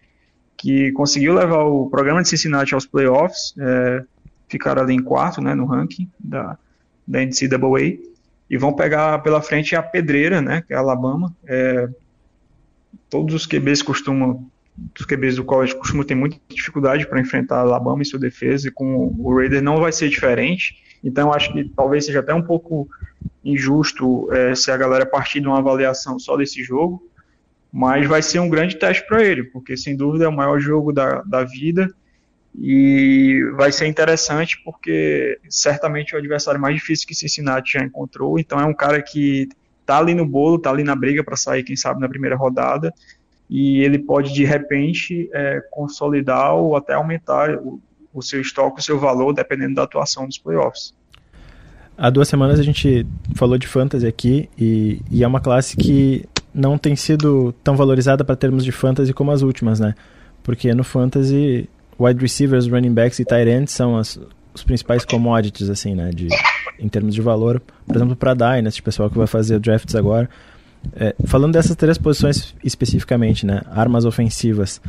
que 0.57 0.93
conseguiu 0.93 1.35
levar 1.35 1.65
o 1.65 1.91
programa 1.91 2.23
de 2.23 2.29
Cincinnati 2.29 2.73
aos 2.73 2.87
playoffs, 2.87 3.53
é, 3.59 4.05
ficaram 4.49 4.83
ali 4.83 4.95
em 4.95 5.03
quarto, 5.03 5.41
né, 5.41 5.53
no 5.57 5.67
ranking 5.67 6.09
da, 6.21 6.57
da 7.05 7.19
NCAA, 7.25 7.99
e 8.49 8.57
vão 8.57 8.73
pegar 8.73 9.19
pela 9.23 9.43
frente 9.43 9.75
a 9.75 9.83
pedreira, 9.83 10.41
né, 10.41 10.63
que 10.67 10.73
é 10.73 10.77
a 10.77 10.81
Alabama. 10.81 11.35
É, 11.47 11.89
todos 13.11 13.35
os 13.35 13.47
QBs 13.47 13.83
costumam 13.83 14.49
dos 14.77 15.07
QBs 15.07 15.37
do 15.37 15.45
college 15.45 15.75
costuma 15.75 16.05
ter 16.05 16.15
muita 16.15 16.37
dificuldade 16.49 17.07
para 17.07 17.21
enfrentar 17.21 17.57
a 17.57 17.61
Alabama 17.61 18.03
e 18.03 18.05
sua 18.05 18.19
defesa, 18.19 18.69
e 18.69 18.71
com 18.71 19.15
o 19.19 19.35
Raider 19.35 19.63
não 19.63 19.81
vai 19.81 19.91
ser 19.91 20.09
diferente. 20.09 20.83
Então, 21.03 21.33
acho 21.33 21.53
que 21.53 21.65
talvez 21.75 22.05
seja 22.05 22.21
até 22.21 22.35
um 22.35 22.43
pouco 22.43 22.89
injusto 23.45 24.31
é, 24.33 24.55
se 24.55 24.71
a 24.71 24.77
galera 24.77 25.07
partir 25.07 25.41
de 25.41 25.47
uma 25.47 25.59
avaliação 25.59 26.19
só 26.19 26.37
desse 26.37 26.63
jogo, 26.63 27.03
mas 27.73 28.07
vai 28.07 28.23
ser 28.23 28.39
um 28.39 28.49
grande 28.49 28.77
teste 28.77 29.07
para 29.07 29.25
ele, 29.25 29.45
porque 29.45 29.77
sem 29.77 29.97
dúvida 29.97 30.25
é 30.25 30.29
o 30.29 30.33
maior 30.33 30.59
jogo 30.59 30.93
da, 30.93 31.23
da 31.23 31.45
vida 31.45 31.91
e 32.59 33.43
vai 33.57 33.71
ser 33.71 33.87
interessante 33.87 34.61
porque 34.65 35.39
certamente 35.49 36.15
o 36.15 36.19
adversário 36.19 36.61
mais 36.61 36.75
difícil 36.75 37.07
que 37.07 37.15
Cincinnati 37.15 37.75
já 37.75 37.85
encontrou. 37.85 38.39
Então, 38.39 38.59
é 38.59 38.65
um 38.65 38.75
cara 38.75 39.03
que 39.03 39.49
tá 39.85 39.99
ali 39.99 40.15
no 40.15 40.27
bolo, 40.27 40.59
tá 40.59 40.71
ali 40.71 40.83
na 40.83 40.97
briga 40.97 41.23
para 41.23 41.37
sair, 41.37 41.63
quem 41.63 41.77
sabe, 41.77 42.01
na 42.01 42.09
primeira 42.09 42.37
rodada 42.37 42.93
e 43.49 43.81
ele 43.81 43.99
pode 43.99 44.33
de 44.33 44.45
repente 44.45 45.31
é, 45.33 45.63
consolidar 45.71 46.55
ou 46.55 46.77
até 46.77 46.95
aumentar 46.95 47.55
o, 47.57 47.81
o 48.13 48.23
seu 48.23 48.41
estoque, 48.41 48.81
o 48.81 48.83
seu 48.83 48.99
valor, 48.99 49.33
dependendo 49.33 49.77
da 49.77 49.85
atuação 49.85 50.27
dos 50.27 50.39
playoffs. 50.39 50.95
Há 51.97 52.11
duas 52.11 52.29
semanas 52.29 52.59
a 52.59 52.63
gente 52.63 53.07
falou 53.35 53.57
de 53.57 53.67
fantasy 53.67 54.07
aqui 54.07 54.51
e, 54.59 55.01
e 55.11 55.25
é 55.25 55.27
uma 55.27 55.41
classe 55.41 55.77
que 55.77 56.27
não 56.53 56.77
tem 56.77 56.97
sido 56.97 57.53
tão 57.65 57.77
valorizada 57.77 58.25
para 58.25 58.37
termos 58.37 58.65
de 58.65 58.73
fantasy 58.73 59.13
como 59.13 59.31
as 59.31 59.43
últimas, 59.43 59.81
né? 59.81 59.95
Porque 60.43 60.75
no 60.75 60.85
fantasy, 60.85 61.69
wide 61.99 62.21
receivers, 62.21 62.67
running 62.67 62.93
backs 62.93 63.19
e 63.19 63.25
tight 63.25 63.49
ends 63.49 63.73
são 63.73 63.97
as, 63.97 64.19
os 64.55 64.63
principais 64.63 65.05
commodities, 65.05 65.69
assim, 65.71 65.95
né? 65.95 66.11
De, 66.11 66.29
em 66.79 66.89
termos 66.89 67.15
de 67.15 67.21
valor. 67.21 67.61
Por 67.87 67.97
exemplo, 67.97 68.17
para 68.17 68.35
Dynasty, 68.35 68.83
pessoal 68.83 69.11
que 69.11 69.19
vai 69.19 69.27
fazer 69.27 69.59
drafts 69.59 69.95
agora, 69.95 70.29
é, 70.95 71.15
falando 71.27 71.53
dessas 71.53 71.77
três 71.77 71.99
posições 71.99 72.55
especificamente, 72.63 73.47
né? 73.47 73.63
Armas 73.71 74.05
ofensivas. 74.05 74.81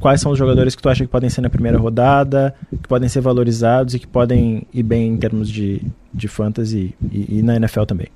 Quais 0.00 0.20
são 0.20 0.32
os 0.32 0.38
jogadores 0.38 0.74
que 0.74 0.82
tu 0.82 0.88
acha 0.88 1.04
que 1.04 1.10
podem 1.10 1.30
ser 1.30 1.42
na 1.42 1.50
primeira 1.50 1.78
rodada, 1.78 2.54
que 2.70 2.88
podem 2.88 3.08
ser 3.08 3.20
valorizados 3.20 3.94
e 3.94 4.00
que 4.00 4.06
podem 4.06 4.66
ir 4.74 4.82
bem 4.82 5.12
em 5.12 5.16
termos 5.16 5.48
de, 5.48 5.80
de 6.12 6.26
fantasy 6.26 6.94
e, 7.10 7.38
e 7.38 7.42
na 7.42 7.56
NFL 7.56 7.84
também? 7.84 8.08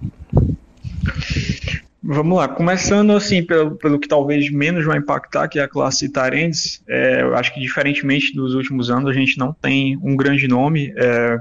Vamos 2.08 2.38
lá, 2.38 2.46
começando 2.46 3.10
assim 3.10 3.44
pelo, 3.44 3.74
pelo 3.74 3.98
que 3.98 4.06
talvez 4.06 4.48
menos 4.48 4.84
vai 4.84 4.96
impactar, 4.96 5.48
que 5.48 5.58
é 5.58 5.64
a 5.64 5.68
classe 5.68 6.08
Tyrants, 6.08 6.80
é, 6.86 7.22
eu 7.22 7.34
acho 7.34 7.52
que 7.52 7.58
diferentemente 7.58 8.32
dos 8.32 8.54
últimos 8.54 8.92
anos, 8.92 9.10
a 9.10 9.12
gente 9.12 9.36
não 9.36 9.52
tem 9.52 9.98
um 10.00 10.14
grande 10.14 10.46
nome, 10.46 10.94
é, 10.96 11.36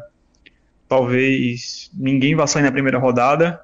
talvez 0.89 1.91
ninguém 1.93 2.33
vá 2.33 2.47
sair 2.47 2.63
na 2.63 2.71
primeira 2.71 2.97
rodada, 2.97 3.61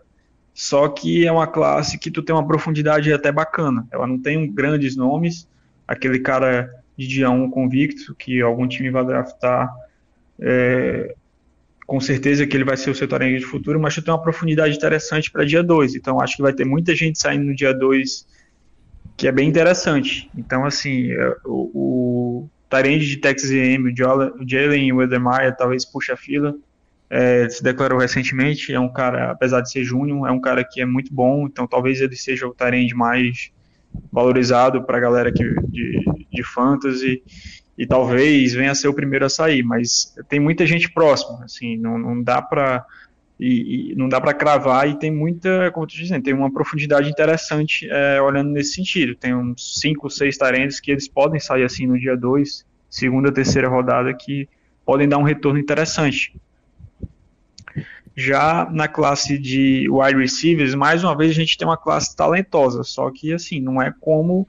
só 0.54 0.88
que 0.90 1.26
é 1.26 1.32
uma 1.32 1.48
classe 1.48 1.98
que 1.98 2.12
tu 2.12 2.22
tem 2.22 2.36
uma 2.36 2.46
profundidade 2.46 3.12
até 3.12 3.32
bacana. 3.32 3.88
Ela 3.90 4.06
não 4.06 4.20
tem 4.20 4.52
grandes 4.54 4.96
nomes, 4.96 5.50
aquele 5.88 6.20
cara 6.20 6.70
de 6.96 7.08
dia 7.08 7.32
1 7.32 7.50
convicto 7.50 8.14
que 8.14 8.42
algum 8.42 8.68
time 8.68 8.92
vai 8.92 9.04
draftar, 9.04 9.74
é, 10.40 11.16
com 11.92 12.00
certeza 12.00 12.48
que 12.48 12.56
ele 12.56 12.64
vai 12.64 12.78
ser 12.78 12.90
o 12.90 12.96
setor 12.96 13.20
de 13.20 13.42
futuro, 13.42 13.78
mas 13.78 13.94
tu 13.94 14.02
tem 14.02 14.14
uma 14.14 14.22
profundidade 14.22 14.78
interessante 14.78 15.30
para 15.30 15.44
dia 15.44 15.62
2. 15.62 15.94
Então 15.96 16.22
acho 16.22 16.38
que 16.38 16.42
vai 16.42 16.54
ter 16.54 16.64
muita 16.64 16.96
gente 16.96 17.20
saindo 17.20 17.44
no 17.44 17.54
dia 17.54 17.74
2 17.74 18.26
que 19.18 19.28
é 19.28 19.32
bem 19.32 19.50
interessante. 19.50 20.32
Então, 20.34 20.64
assim, 20.64 21.12
é, 21.12 21.36
o, 21.44 22.48
o 22.72 22.88
de 22.98 23.18
Texas 23.18 23.52
A&M, 23.52 23.90
o 23.90 24.48
Jalen 24.48 24.94
Weathermeyer 24.94 25.54
talvez 25.58 25.84
puxa 25.84 26.14
a 26.14 26.16
fila 26.16 26.56
é, 27.10 27.50
se 27.50 27.62
declarou 27.62 28.00
recentemente, 28.00 28.74
é 28.74 28.80
um 28.80 28.88
cara, 28.88 29.30
apesar 29.30 29.60
de 29.60 29.70
ser 29.70 29.84
júnior, 29.84 30.26
é 30.30 30.32
um 30.32 30.40
cara 30.40 30.64
que 30.64 30.80
é 30.80 30.86
muito 30.86 31.14
bom, 31.14 31.46
então 31.46 31.68
talvez 31.68 32.00
ele 32.00 32.16
seja 32.16 32.48
o 32.48 32.54
Tyrande 32.54 32.96
mais 32.96 33.52
valorizado 34.10 34.82
para 34.84 34.96
a 34.96 35.02
galera 35.02 35.30
que, 35.30 35.44
de, 35.44 36.06
de 36.32 36.42
fantasy 36.42 37.22
e 37.78 37.88
talvez 37.88 38.54
venha 38.54 38.72
a 38.72 38.76
ser 38.76 38.88
o 38.88 38.94
primeiro 38.94 39.26
a 39.26 39.30
sair, 39.30 39.64
mas 39.64 40.14
tem 40.30 40.40
muita 40.40 40.66
gente 40.66 40.92
próxima, 40.92 41.44
assim, 41.44 41.78
não, 41.78 41.98
não 41.98 42.22
dá 42.22 42.42
para 42.42 42.86
e, 43.42 43.94
e, 43.94 43.96
não 43.96 44.08
dá 44.08 44.22
para 44.22 44.36
cravar 44.36 44.88
e 44.88 45.00
tem 45.00 45.10
muita, 45.10 45.72
como 45.72 45.88
tu 45.88 45.96
dizendo, 45.96 46.22
tem 46.24 46.32
uma 46.32 46.54
profundidade 46.54 47.10
interessante 47.10 47.90
é, 47.90 48.22
olhando 48.22 48.52
nesse 48.52 48.74
sentido. 48.74 49.16
Tem 49.16 49.34
uns 49.34 49.80
5, 49.80 50.12
6 50.12 50.38
tarendes 50.38 50.80
que 50.80 50.92
eles 50.92 51.08
podem 51.08 51.40
sair 51.40 51.64
assim 51.64 51.88
no 51.88 52.00
dia 52.00 52.16
2, 52.16 52.64
segunda, 52.88 53.32
terceira 53.32 53.68
rodada 53.68 54.14
que 54.14 54.48
podem 54.86 55.10
dar 55.10 55.18
um 55.18 55.24
retorno 55.24 55.58
interessante. 55.58 56.36
Já 58.16 58.70
na 58.72 58.88
classe 58.88 59.40
de 59.40 59.90
wide 59.90 60.20
receivers, 60.20 60.76
mais 60.76 61.04
uma 61.04 61.18
vez 61.18 61.32
a 61.32 61.34
gente 61.34 61.58
tem 61.58 61.68
uma 61.68 61.78
classe 61.78 62.16
talentosa, 62.16 62.84
só 62.84 63.10
que 63.10 63.34
assim, 63.34 63.60
não 63.60 63.82
é 63.82 63.92
como 64.00 64.48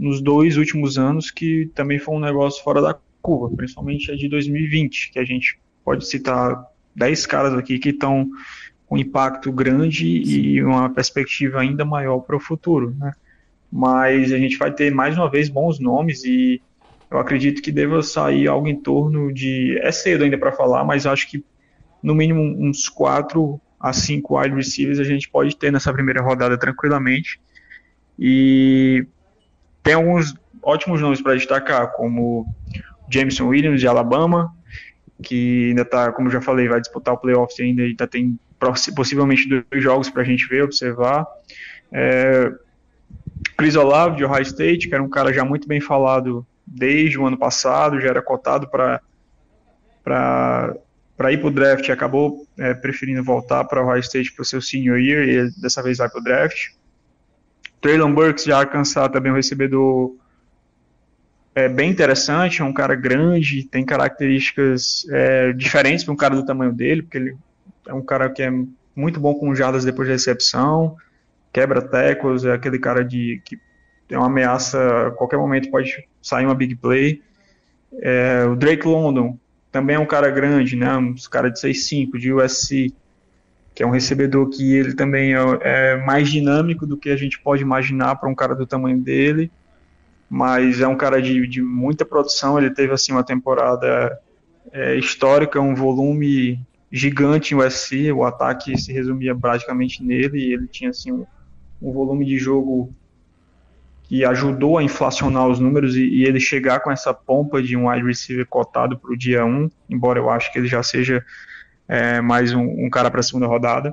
nos 0.00 0.22
dois 0.22 0.56
últimos 0.56 0.96
anos, 0.96 1.30
que 1.30 1.70
também 1.74 1.98
foi 1.98 2.14
um 2.14 2.20
negócio 2.20 2.64
fora 2.64 2.80
da 2.80 2.96
curva, 3.20 3.54
principalmente 3.54 4.10
a 4.10 4.16
de 4.16 4.28
2020, 4.28 5.10
que 5.12 5.18
a 5.18 5.24
gente 5.24 5.60
pode 5.84 6.06
citar 6.06 6.64
10 6.96 7.26
caras 7.26 7.54
aqui 7.54 7.78
que 7.78 7.90
estão 7.90 8.30
com 8.86 8.96
impacto 8.96 9.52
grande 9.52 10.06
e 10.06 10.62
uma 10.64 10.88
perspectiva 10.88 11.60
ainda 11.60 11.84
maior 11.84 12.20
para 12.20 12.34
o 12.34 12.40
futuro, 12.40 12.96
né? 12.98 13.12
Mas 13.70 14.32
a 14.32 14.38
gente 14.38 14.56
vai 14.56 14.72
ter 14.72 14.90
mais 14.90 15.16
uma 15.16 15.30
vez 15.30 15.50
bons 15.50 15.78
nomes 15.78 16.24
e 16.24 16.62
eu 17.10 17.18
acredito 17.18 17.60
que 17.60 17.70
deva 17.70 18.02
sair 18.02 18.48
algo 18.48 18.66
em 18.66 18.80
torno 18.80 19.32
de. 19.32 19.78
É 19.82 19.92
cedo 19.92 20.24
ainda 20.24 20.38
para 20.38 20.50
falar, 20.50 20.82
mas 20.82 21.06
acho 21.06 21.30
que 21.30 21.44
no 22.02 22.14
mínimo 22.14 22.40
uns 22.40 22.88
quatro 22.88 23.60
a 23.78 23.92
cinco 23.92 24.40
wide 24.40 24.54
receivers 24.54 24.98
a 24.98 25.04
gente 25.04 25.28
pode 25.28 25.56
ter 25.56 25.70
nessa 25.70 25.92
primeira 25.92 26.22
rodada 26.22 26.58
tranquilamente. 26.58 27.38
E 28.18 29.06
tem 29.82 29.94
alguns 29.94 30.34
ótimos 30.62 31.00
nomes 31.00 31.20
para 31.20 31.34
destacar, 31.34 31.92
como 31.92 32.46
Jameson 33.10 33.48
Williams 33.48 33.80
de 33.80 33.86
Alabama, 33.86 34.52
que 35.22 35.68
ainda 35.68 35.82
está, 35.82 36.12
como 36.12 36.30
já 36.30 36.40
falei, 36.40 36.68
vai 36.68 36.80
disputar 36.80 37.14
o 37.14 37.18
playoffs 37.18 37.58
ainda 37.60 37.82
e 37.82 37.86
ainda 37.86 38.06
tem 38.06 38.38
possivelmente 38.94 39.48
dois 39.48 39.82
jogos 39.82 40.10
para 40.10 40.22
a 40.22 40.24
gente 40.24 40.46
ver, 40.46 40.62
observar. 40.62 41.26
É, 41.92 42.52
Chris 43.56 43.74
Olave 43.74 44.16
de 44.16 44.24
Ohio 44.24 44.42
State, 44.42 44.88
que 44.88 44.94
era 44.94 45.02
um 45.02 45.08
cara 45.08 45.32
já 45.32 45.44
muito 45.44 45.66
bem 45.66 45.80
falado 45.80 46.46
desde 46.66 47.18
o 47.18 47.26
ano 47.26 47.38
passado, 47.38 48.00
já 48.00 48.08
era 48.08 48.22
cotado 48.22 48.68
para 48.68 49.00
para 50.04 51.32
ir 51.32 51.38
para 51.38 51.48
o 51.48 51.50
draft, 51.50 51.88
acabou 51.90 52.46
é, 52.58 52.72
preferindo 52.72 53.22
voltar 53.22 53.64
para 53.64 53.82
o 53.82 53.86
Ohio 53.86 54.00
State 54.00 54.32
para 54.32 54.42
o 54.42 54.46
seu 54.46 54.62
senior 54.62 54.98
year 54.98 55.28
e 55.28 55.50
dessa 55.60 55.82
vez 55.82 55.98
vai 55.98 56.08
para 56.08 56.18
o 56.18 56.24
draft. 56.24 56.70
Traylon 57.80 58.12
Burks 58.12 58.44
de 58.44 58.52
Arkansas 58.52 59.08
também 59.10 59.32
um 59.32 59.36
recebedor 59.36 60.14
é, 61.54 61.68
bem 61.68 61.90
interessante, 61.90 62.62
é 62.62 62.64
um 62.64 62.72
cara 62.72 62.94
grande, 62.94 63.64
tem 63.64 63.84
características 63.84 65.06
é, 65.10 65.52
diferentes 65.52 66.04
para 66.04 66.12
um 66.12 66.16
cara 66.16 66.34
do 66.34 66.44
tamanho 66.44 66.72
dele, 66.72 67.02
porque 67.02 67.18
ele 67.18 67.36
é 67.86 67.94
um 67.94 68.02
cara 68.02 68.30
que 68.30 68.42
é 68.42 68.50
muito 68.94 69.18
bom 69.18 69.34
com 69.34 69.54
jardas 69.54 69.84
depois 69.84 70.08
da 70.08 70.14
recepção, 70.14 70.96
quebra 71.52 71.82
tecos, 71.82 72.44
é 72.44 72.52
aquele 72.52 72.78
cara 72.78 73.04
de 73.04 73.42
que 73.44 73.58
tem 74.06 74.18
uma 74.18 74.26
ameaça, 74.26 75.08
a 75.08 75.10
qualquer 75.12 75.38
momento 75.38 75.70
pode 75.70 76.06
sair 76.20 76.44
uma 76.44 76.54
big 76.54 76.74
play. 76.76 77.22
É, 78.00 78.44
o 78.44 78.56
Drake 78.56 78.86
London 78.86 79.38
também 79.70 79.96
é 79.96 79.98
um 79.98 80.06
cara 80.06 80.30
grande, 80.30 80.74
né? 80.76 80.96
Um 80.96 81.14
cara 81.30 81.48
de 81.48 81.60
6'5", 81.60 82.18
de 82.18 82.32
USC, 82.32 82.92
que 83.74 83.82
é 83.82 83.86
um 83.86 83.90
recebedor 83.90 84.48
que 84.48 84.74
ele 84.74 84.94
também 84.94 85.34
é, 85.34 85.38
é 85.62 85.96
mais 85.96 86.30
dinâmico 86.30 86.86
do 86.86 86.96
que 86.96 87.10
a 87.10 87.16
gente 87.16 87.40
pode 87.40 87.62
imaginar 87.62 88.16
para 88.16 88.28
um 88.28 88.34
cara 88.34 88.54
do 88.54 88.66
tamanho 88.66 88.98
dele, 88.98 89.50
mas 90.28 90.80
é 90.80 90.86
um 90.86 90.96
cara 90.96 91.20
de, 91.20 91.46
de 91.46 91.62
muita 91.62 92.04
produção, 92.04 92.58
ele 92.58 92.70
teve 92.70 92.92
assim 92.92 93.12
uma 93.12 93.24
temporada 93.24 94.18
é, 94.72 94.96
histórica, 94.96 95.60
um 95.60 95.74
volume 95.74 96.60
gigante 96.92 97.54
em 97.54 97.56
USC, 97.56 98.12
o 98.12 98.24
ataque 98.24 98.78
se 98.78 98.92
resumia 98.92 99.34
praticamente 99.34 100.02
nele, 100.02 100.38
e 100.38 100.52
ele 100.52 100.66
tinha 100.66 100.90
assim 100.90 101.12
um, 101.12 101.26
um 101.80 101.92
volume 101.92 102.24
de 102.24 102.36
jogo 102.36 102.92
que 104.04 104.24
ajudou 104.24 104.76
a 104.76 104.82
inflacionar 104.82 105.46
os 105.46 105.60
números 105.60 105.96
e, 105.96 106.02
e, 106.02 106.24
ele 106.24 106.40
chegar 106.40 106.80
com 106.80 106.90
essa 106.90 107.14
pompa 107.14 107.62
de 107.62 107.76
um 107.76 107.88
wide 107.88 108.04
receiver 108.04 108.44
cotado 108.44 108.98
para 108.98 109.12
o 109.12 109.16
dia 109.16 109.44
1, 109.44 109.70
embora 109.88 110.18
eu 110.18 110.28
acho 110.28 110.52
que 110.52 110.58
ele 110.58 110.66
já 110.66 110.82
seja 110.82 111.24
é, 111.90 112.20
mais 112.20 112.54
um, 112.54 112.86
um 112.86 112.88
cara 112.88 113.10
para 113.10 113.18
a 113.18 113.22
segunda 113.22 113.48
rodada. 113.48 113.92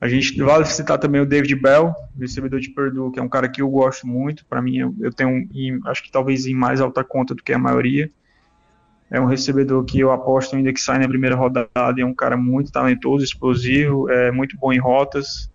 A 0.00 0.08
gente 0.08 0.36
vale 0.42 0.64
citar 0.64 0.98
também 0.98 1.20
o 1.20 1.26
David 1.26 1.54
Bell, 1.54 1.94
recebedor 2.18 2.58
de 2.58 2.70
Purdue, 2.70 3.12
que 3.12 3.20
é 3.20 3.22
um 3.22 3.28
cara 3.28 3.48
que 3.48 3.62
eu 3.62 3.68
gosto 3.68 4.08
muito. 4.08 4.44
Para 4.44 4.60
mim, 4.60 4.76
eu, 4.78 4.94
eu 5.00 5.12
tenho, 5.12 5.48
acho 5.86 6.02
que 6.02 6.10
talvez 6.10 6.46
em 6.46 6.54
mais 6.54 6.80
alta 6.80 7.04
conta 7.04 7.32
do 7.32 7.44
que 7.44 7.52
a 7.52 7.58
maioria. 7.58 8.10
É 9.08 9.20
um 9.20 9.26
recebedor 9.26 9.84
que 9.84 10.00
eu 10.00 10.10
aposto 10.10 10.56
ainda 10.56 10.72
que 10.72 10.80
sai 10.80 10.98
na 10.98 11.08
primeira 11.08 11.36
rodada. 11.36 12.00
É 12.00 12.04
um 12.04 12.14
cara 12.14 12.36
muito 12.36 12.72
talentoso, 12.72 13.24
explosivo, 13.24 14.10
é 14.10 14.32
muito 14.32 14.56
bom 14.56 14.72
em 14.72 14.78
rotas. 14.78 15.48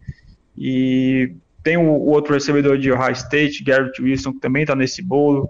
E 0.58 1.36
tem 1.62 1.76
o, 1.76 1.82
o 1.82 2.10
outro 2.12 2.34
recebedor 2.34 2.78
de 2.78 2.94
Ohio 2.94 3.12
State, 3.12 3.62
Garrett 3.62 4.02
Wilson, 4.02 4.32
que 4.32 4.40
também 4.40 4.64
está 4.64 4.74
nesse 4.74 5.02
bolo. 5.02 5.50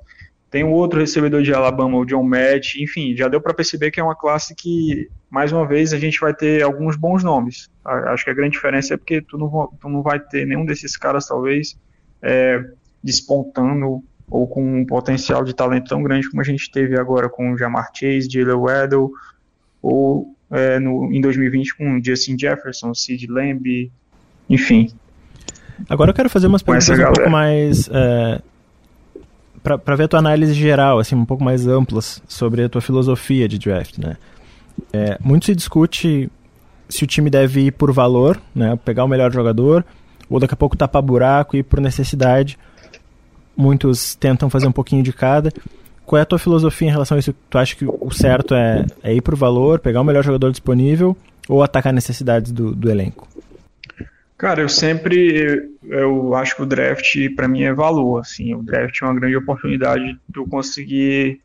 Tem 0.53 0.63
o 0.63 0.69
outro 0.69 0.99
recebedor 0.99 1.41
de 1.41 1.51
Alabama, 1.51 1.97
o 1.97 2.05
John 2.05 2.21
Matt. 2.21 2.75
Enfim, 2.75 3.15
já 3.17 3.27
deu 3.27 3.41
para 3.41 3.55
perceber 3.55 3.89
que 3.89 3.99
é 3.99 4.03
uma 4.03 4.15
classe 4.15 4.53
que, 4.53 5.09
mais 5.27 5.51
uma 5.51 5.67
vez, 5.67 5.93
a 5.93 5.97
gente 5.97 6.19
vai 6.19 6.31
ter 6.31 6.61
alguns 6.61 6.95
bons 6.95 7.23
nomes. 7.23 7.71
Acho 7.83 8.23
que 8.23 8.29
a 8.29 8.35
grande 8.35 8.51
diferença 8.51 8.93
é 8.93 8.97
porque 8.97 9.19
tu 9.19 9.35
não, 9.35 9.49
tu 9.81 9.89
não 9.89 10.03
vai 10.03 10.19
ter 10.19 10.45
nenhum 10.45 10.63
desses 10.63 10.95
caras, 10.95 11.25
talvez, 11.25 11.75
é, 12.21 12.63
despontando 13.03 14.03
ou 14.29 14.47
com 14.47 14.81
um 14.81 14.85
potencial 14.85 15.43
de 15.43 15.55
talento 15.55 15.89
tão 15.89 16.03
grande 16.03 16.29
como 16.29 16.43
a 16.43 16.45
gente 16.45 16.71
teve 16.71 16.99
agora 16.99 17.27
com 17.27 17.53
o 17.53 17.57
Jamar 17.57 17.89
Chase, 17.91 18.29
Jalen 18.29 18.53
Weddle, 18.53 19.09
ou 19.81 20.35
é, 20.51 20.77
no, 20.77 21.11
em 21.11 21.19
2020 21.19 21.77
com 21.77 21.97
o 21.97 22.05
Justin 22.05 22.37
Jefferson, 22.37 22.93
Sid 22.93 23.25
Lamb, 23.25 23.91
enfim. 24.47 24.93
Agora 25.89 26.11
eu 26.11 26.13
quero 26.13 26.29
fazer 26.29 26.45
umas 26.45 26.61
perguntas 26.61 26.99
um 26.99 27.11
pouco 27.11 27.29
mais. 27.31 27.89
É, 27.91 28.39
para 29.63 29.95
ver 29.95 30.03
a 30.03 30.07
tua 30.07 30.19
análise 30.19 30.53
geral, 30.53 30.99
assim, 30.99 31.15
um 31.15 31.25
pouco 31.25 31.43
mais 31.43 31.65
amplas 31.65 32.21
sobre 32.27 32.63
a 32.63 32.69
tua 32.69 32.81
filosofia 32.81 33.47
de 33.47 33.57
draft, 33.57 33.97
né? 33.97 34.17
É, 34.91 35.17
muito 35.21 35.45
se 35.45 35.55
discute 35.55 36.29
se 36.89 37.03
o 37.03 37.07
time 37.07 37.29
deve 37.29 37.67
ir 37.67 37.71
por 37.71 37.91
valor, 37.91 38.39
né? 38.53 38.77
Pegar 38.83 39.05
o 39.05 39.07
melhor 39.07 39.31
jogador, 39.31 39.85
ou 40.29 40.39
daqui 40.39 40.53
a 40.53 40.57
pouco 40.57 40.75
tapar 40.75 41.01
buraco 41.01 41.55
e 41.55 41.59
ir 41.59 41.63
por 41.63 41.79
necessidade. 41.79 42.57
Muitos 43.55 44.15
tentam 44.15 44.49
fazer 44.49 44.67
um 44.67 44.71
pouquinho 44.71 45.01
de 45.01 45.13
cada. 45.13 45.51
Qual 46.05 46.19
é 46.19 46.23
a 46.23 46.25
tua 46.25 46.39
filosofia 46.39 46.89
em 46.89 46.91
relação 46.91 47.15
a 47.15 47.19
isso? 47.19 47.33
Tu 47.49 47.57
acha 47.57 47.75
que 47.75 47.85
o 47.85 48.11
certo 48.11 48.53
é, 48.53 48.85
é 49.01 49.13
ir 49.13 49.21
por 49.21 49.35
valor, 49.35 49.79
pegar 49.79 50.01
o 50.01 50.03
melhor 50.03 50.23
jogador 50.23 50.51
disponível, 50.51 51.15
ou 51.47 51.63
atacar 51.63 51.93
necessidades 51.93 52.51
do, 52.51 52.75
do 52.75 52.89
elenco? 52.89 53.27
Cara, 54.43 54.59
eu 54.59 54.67
sempre 54.67 55.69
eu 55.83 56.35
acho 56.35 56.57
que 56.57 56.63
o 56.63 56.65
draft 56.65 57.15
para 57.33 57.47
mim 57.47 57.63
é 57.63 57.73
valor, 57.73 58.19
assim, 58.19 58.53
o 58.53 58.61
draft 58.61 59.01
é 59.01 59.05
uma 59.05 59.15
grande 59.15 59.37
oportunidade 59.37 60.03
de 60.03 60.19
tu 60.33 60.45
conseguir 60.45 61.39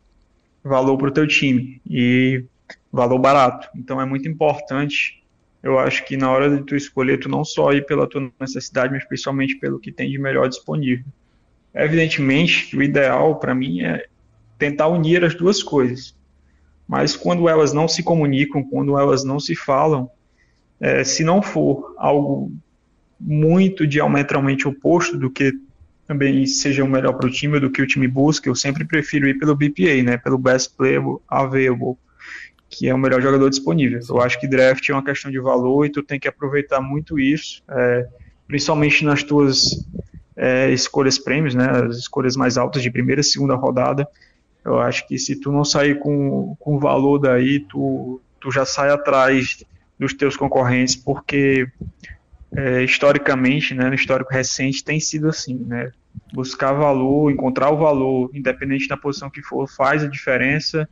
valor 0.64 0.98
para 0.98 1.06
o 1.06 1.12
teu 1.12 1.24
time 1.24 1.80
e 1.88 2.44
valor 2.92 3.20
barato. 3.20 3.68
Então 3.76 4.00
é 4.00 4.04
muito 4.04 4.28
importante. 4.28 5.22
Eu 5.62 5.78
acho 5.78 6.04
que 6.06 6.16
na 6.16 6.28
hora 6.28 6.50
de 6.50 6.64
tu 6.64 6.74
escolher, 6.74 7.20
tu 7.20 7.28
não 7.28 7.44
só 7.44 7.72
ir 7.72 7.86
pela 7.86 8.04
tua 8.04 8.32
necessidade, 8.40 8.92
mas 8.92 9.04
principalmente 9.04 9.54
pelo 9.60 9.78
que 9.78 9.92
tem 9.92 10.10
de 10.10 10.18
melhor 10.18 10.48
disponível. 10.48 11.06
Evidentemente, 11.72 12.76
o 12.76 12.82
ideal 12.82 13.36
para 13.36 13.54
mim 13.54 13.80
é 13.80 14.06
tentar 14.58 14.88
unir 14.88 15.24
as 15.24 15.36
duas 15.36 15.62
coisas. 15.62 16.16
Mas 16.88 17.14
quando 17.14 17.48
elas 17.48 17.72
não 17.72 17.86
se 17.86 18.02
comunicam, 18.02 18.64
quando 18.64 18.98
elas 18.98 19.22
não 19.22 19.38
se 19.38 19.54
falam, 19.54 20.10
é, 20.80 21.04
se 21.04 21.22
não 21.22 21.40
for 21.40 21.94
algo 21.96 22.50
muito 23.18 23.86
diametralmente 23.86 24.68
oposto 24.68 25.16
do 25.16 25.30
que 25.30 25.52
também 26.06 26.46
seja 26.46 26.82
o 26.82 26.88
melhor 26.88 27.12
para 27.14 27.26
o 27.26 27.30
time 27.30 27.60
do 27.60 27.70
que 27.70 27.82
o 27.82 27.86
time 27.86 28.08
busca, 28.08 28.48
eu 28.48 28.54
sempre 28.54 28.84
prefiro 28.86 29.28
ir 29.28 29.38
pelo 29.38 29.54
BPA, 29.54 30.02
né, 30.02 30.16
pelo 30.16 30.38
Best 30.38 30.74
Player 30.74 31.02
Available, 31.28 31.96
que 32.70 32.88
é 32.88 32.94
o 32.94 32.98
melhor 32.98 33.20
jogador 33.20 33.50
disponível. 33.50 34.00
Eu 34.08 34.20
acho 34.22 34.40
que 34.40 34.48
draft 34.48 34.88
é 34.88 34.92
uma 34.94 35.04
questão 35.04 35.30
de 35.30 35.38
valor 35.38 35.84
e 35.84 35.90
tu 35.90 36.02
tem 36.02 36.18
que 36.18 36.26
aproveitar 36.26 36.80
muito 36.80 37.18
isso, 37.18 37.62
é, 37.68 38.06
principalmente 38.46 39.04
nas 39.04 39.22
tuas 39.22 39.86
é, 40.34 40.70
escolhas 40.70 41.18
prêmios, 41.18 41.54
né, 41.54 41.68
as 41.68 41.98
escolhas 41.98 42.36
mais 42.36 42.56
altas 42.56 42.82
de 42.82 42.90
primeira 42.90 43.20
e 43.20 43.24
segunda 43.24 43.54
rodada. 43.54 44.08
Eu 44.64 44.78
acho 44.78 45.06
que 45.06 45.18
se 45.18 45.36
tu 45.36 45.52
não 45.52 45.64
sair 45.64 45.98
com, 45.98 46.56
com 46.58 46.78
valor 46.78 47.18
daí, 47.18 47.60
tu, 47.60 48.18
tu 48.40 48.50
já 48.50 48.64
sai 48.64 48.90
atrás 48.90 49.62
dos 49.98 50.14
teus 50.14 50.36
concorrentes, 50.36 50.96
porque 50.96 51.68
é, 52.56 52.82
historicamente, 52.82 53.74
né, 53.74 53.88
no 53.88 53.94
histórico 53.94 54.32
recente, 54.32 54.84
tem 54.84 54.98
sido 54.98 55.28
assim, 55.28 55.54
né? 55.66 55.90
Buscar 56.32 56.72
valor, 56.72 57.30
encontrar 57.30 57.70
o 57.70 57.76
valor, 57.76 58.30
independente 58.34 58.88
da 58.88 58.96
posição 58.96 59.30
que 59.30 59.42
for, 59.42 59.68
faz 59.68 60.02
a 60.02 60.08
diferença 60.08 60.88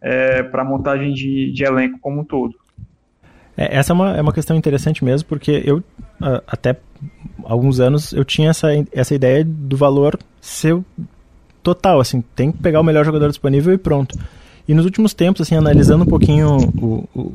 é, 0.00 0.42
para 0.42 0.62
a 0.62 0.64
montagem 0.64 1.12
de, 1.12 1.52
de, 1.52 1.64
elenco 1.64 1.98
como 2.00 2.20
um 2.20 2.24
todo. 2.24 2.54
É, 3.56 3.76
essa 3.76 3.92
é 3.92 3.94
uma, 3.94 4.16
é 4.16 4.20
uma 4.20 4.32
questão 4.32 4.56
interessante 4.56 5.04
mesmo, 5.04 5.28
porque 5.28 5.62
eu, 5.64 5.82
até 6.46 6.76
alguns 7.44 7.80
anos, 7.80 8.12
eu 8.12 8.24
tinha 8.24 8.50
essa, 8.50 8.68
essa 8.92 9.14
ideia 9.14 9.44
do 9.44 9.76
valor 9.76 10.18
ser 10.40 10.78
total, 11.62 12.00
assim, 12.00 12.22
tem 12.34 12.52
que 12.52 12.58
pegar 12.58 12.80
o 12.80 12.84
melhor 12.84 13.04
jogador 13.04 13.28
disponível 13.28 13.72
e 13.72 13.78
pronto. 13.78 14.16
E 14.66 14.74
nos 14.74 14.84
últimos 14.84 15.12
tempos, 15.12 15.42
assim, 15.42 15.56
analisando 15.56 16.04
um 16.04 16.06
pouquinho 16.06 16.56
o, 16.80 17.08
o 17.14 17.34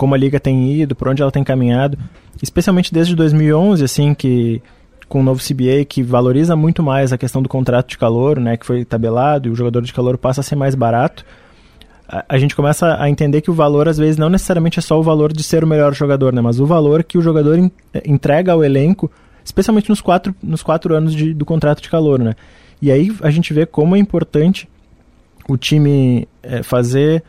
como 0.00 0.14
a 0.14 0.16
liga 0.16 0.40
tem 0.40 0.72
ido, 0.72 0.94
por 0.94 1.08
onde 1.08 1.20
ela 1.20 1.30
tem 1.30 1.44
caminhado, 1.44 1.98
especialmente 2.42 2.90
desde 2.90 3.14
2011, 3.14 3.84
assim, 3.84 4.14
que 4.14 4.62
com 5.06 5.20
o 5.20 5.22
novo 5.22 5.42
CBA 5.46 5.84
que 5.86 6.02
valoriza 6.02 6.56
muito 6.56 6.82
mais 6.82 7.12
a 7.12 7.18
questão 7.18 7.42
do 7.42 7.50
contrato 7.50 7.90
de 7.90 7.98
calor, 7.98 8.40
né, 8.40 8.56
que 8.56 8.64
foi 8.64 8.82
tabelado 8.82 9.46
e 9.46 9.50
o 9.50 9.54
jogador 9.54 9.82
de 9.82 9.92
calor 9.92 10.16
passa 10.16 10.40
a 10.40 10.42
ser 10.42 10.56
mais 10.56 10.74
barato. 10.74 11.22
A, 12.08 12.38
gente 12.38 12.56
começa 12.56 12.96
a 12.98 13.10
entender 13.10 13.42
que 13.42 13.50
o 13.50 13.54
valor 13.54 13.90
às 13.90 13.98
vezes 13.98 14.16
não 14.16 14.30
necessariamente 14.30 14.78
é 14.78 14.82
só 14.82 14.98
o 14.98 15.02
valor 15.02 15.34
de 15.34 15.42
ser 15.42 15.62
o 15.62 15.66
melhor 15.66 15.92
jogador, 15.92 16.32
né, 16.32 16.40
mas 16.40 16.58
o 16.60 16.64
valor 16.64 17.04
que 17.04 17.18
o 17.18 17.20
jogador 17.20 17.70
entrega 18.02 18.52
ao 18.52 18.64
elenco, 18.64 19.10
especialmente 19.44 19.90
nos 19.90 20.00
quatro, 20.00 20.34
nos 20.42 20.62
quatro 20.62 20.94
anos 20.94 21.14
de, 21.14 21.34
do 21.34 21.44
contrato 21.44 21.82
de 21.82 21.90
calor, 21.90 22.18
né. 22.20 22.34
E 22.80 22.90
aí 22.90 23.14
a 23.20 23.30
gente 23.30 23.52
vê 23.52 23.66
como 23.66 23.94
é 23.96 23.98
importante 23.98 24.66
o 25.46 25.58
time 25.58 26.26
é, 26.42 26.62
fazer 26.62 27.22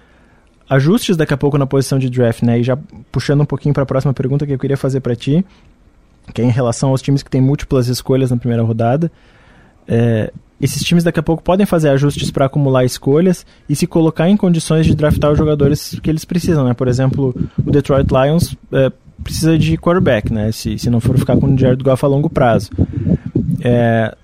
ajustes 0.71 1.17
daqui 1.17 1.33
a 1.33 1.37
pouco 1.37 1.57
na 1.57 1.67
posição 1.67 1.99
de 1.99 2.09
draft, 2.09 2.43
né? 2.43 2.57
E 2.57 2.63
já 2.63 2.77
puxando 3.11 3.41
um 3.41 3.45
pouquinho 3.45 3.73
para 3.73 3.83
a 3.83 3.85
próxima 3.85 4.13
pergunta 4.13 4.47
que 4.47 4.53
eu 4.53 4.57
queria 4.57 4.77
fazer 4.77 5.01
para 5.01 5.13
ti, 5.13 5.45
que 6.33 6.41
é 6.41 6.45
em 6.45 6.49
relação 6.49 6.89
aos 6.91 7.01
times 7.01 7.21
que 7.21 7.29
têm 7.29 7.41
múltiplas 7.41 7.89
escolhas 7.89 8.31
na 8.31 8.37
primeira 8.37 8.63
rodada. 8.63 9.11
É, 9.85 10.31
esses 10.61 10.81
times 10.81 11.03
daqui 11.03 11.19
a 11.19 11.23
pouco 11.23 11.43
podem 11.43 11.65
fazer 11.65 11.89
ajustes 11.89 12.31
para 12.31 12.45
acumular 12.45 12.85
escolhas 12.85 13.45
e 13.67 13.75
se 13.75 13.85
colocar 13.85 14.29
em 14.29 14.37
condições 14.37 14.85
de 14.85 14.95
draftar 14.95 15.31
os 15.33 15.37
jogadores 15.37 15.99
que 16.01 16.09
eles 16.09 16.23
precisam, 16.23 16.63
né? 16.63 16.73
Por 16.73 16.87
exemplo, 16.87 17.35
o 17.65 17.69
Detroit 17.69 18.07
Lions 18.09 18.55
é, 18.71 18.89
precisa 19.21 19.57
de 19.57 19.77
quarterback, 19.77 20.31
né? 20.31 20.53
Se, 20.53 20.79
se 20.79 20.89
não 20.89 21.01
for 21.01 21.17
ficar 21.17 21.35
com 21.35 21.47
o 21.47 21.57
Jared 21.57 21.83
Goff 21.83 22.05
a 22.05 22.07
longo 22.07 22.29
prazo. 22.29 22.69
É, 23.61 24.15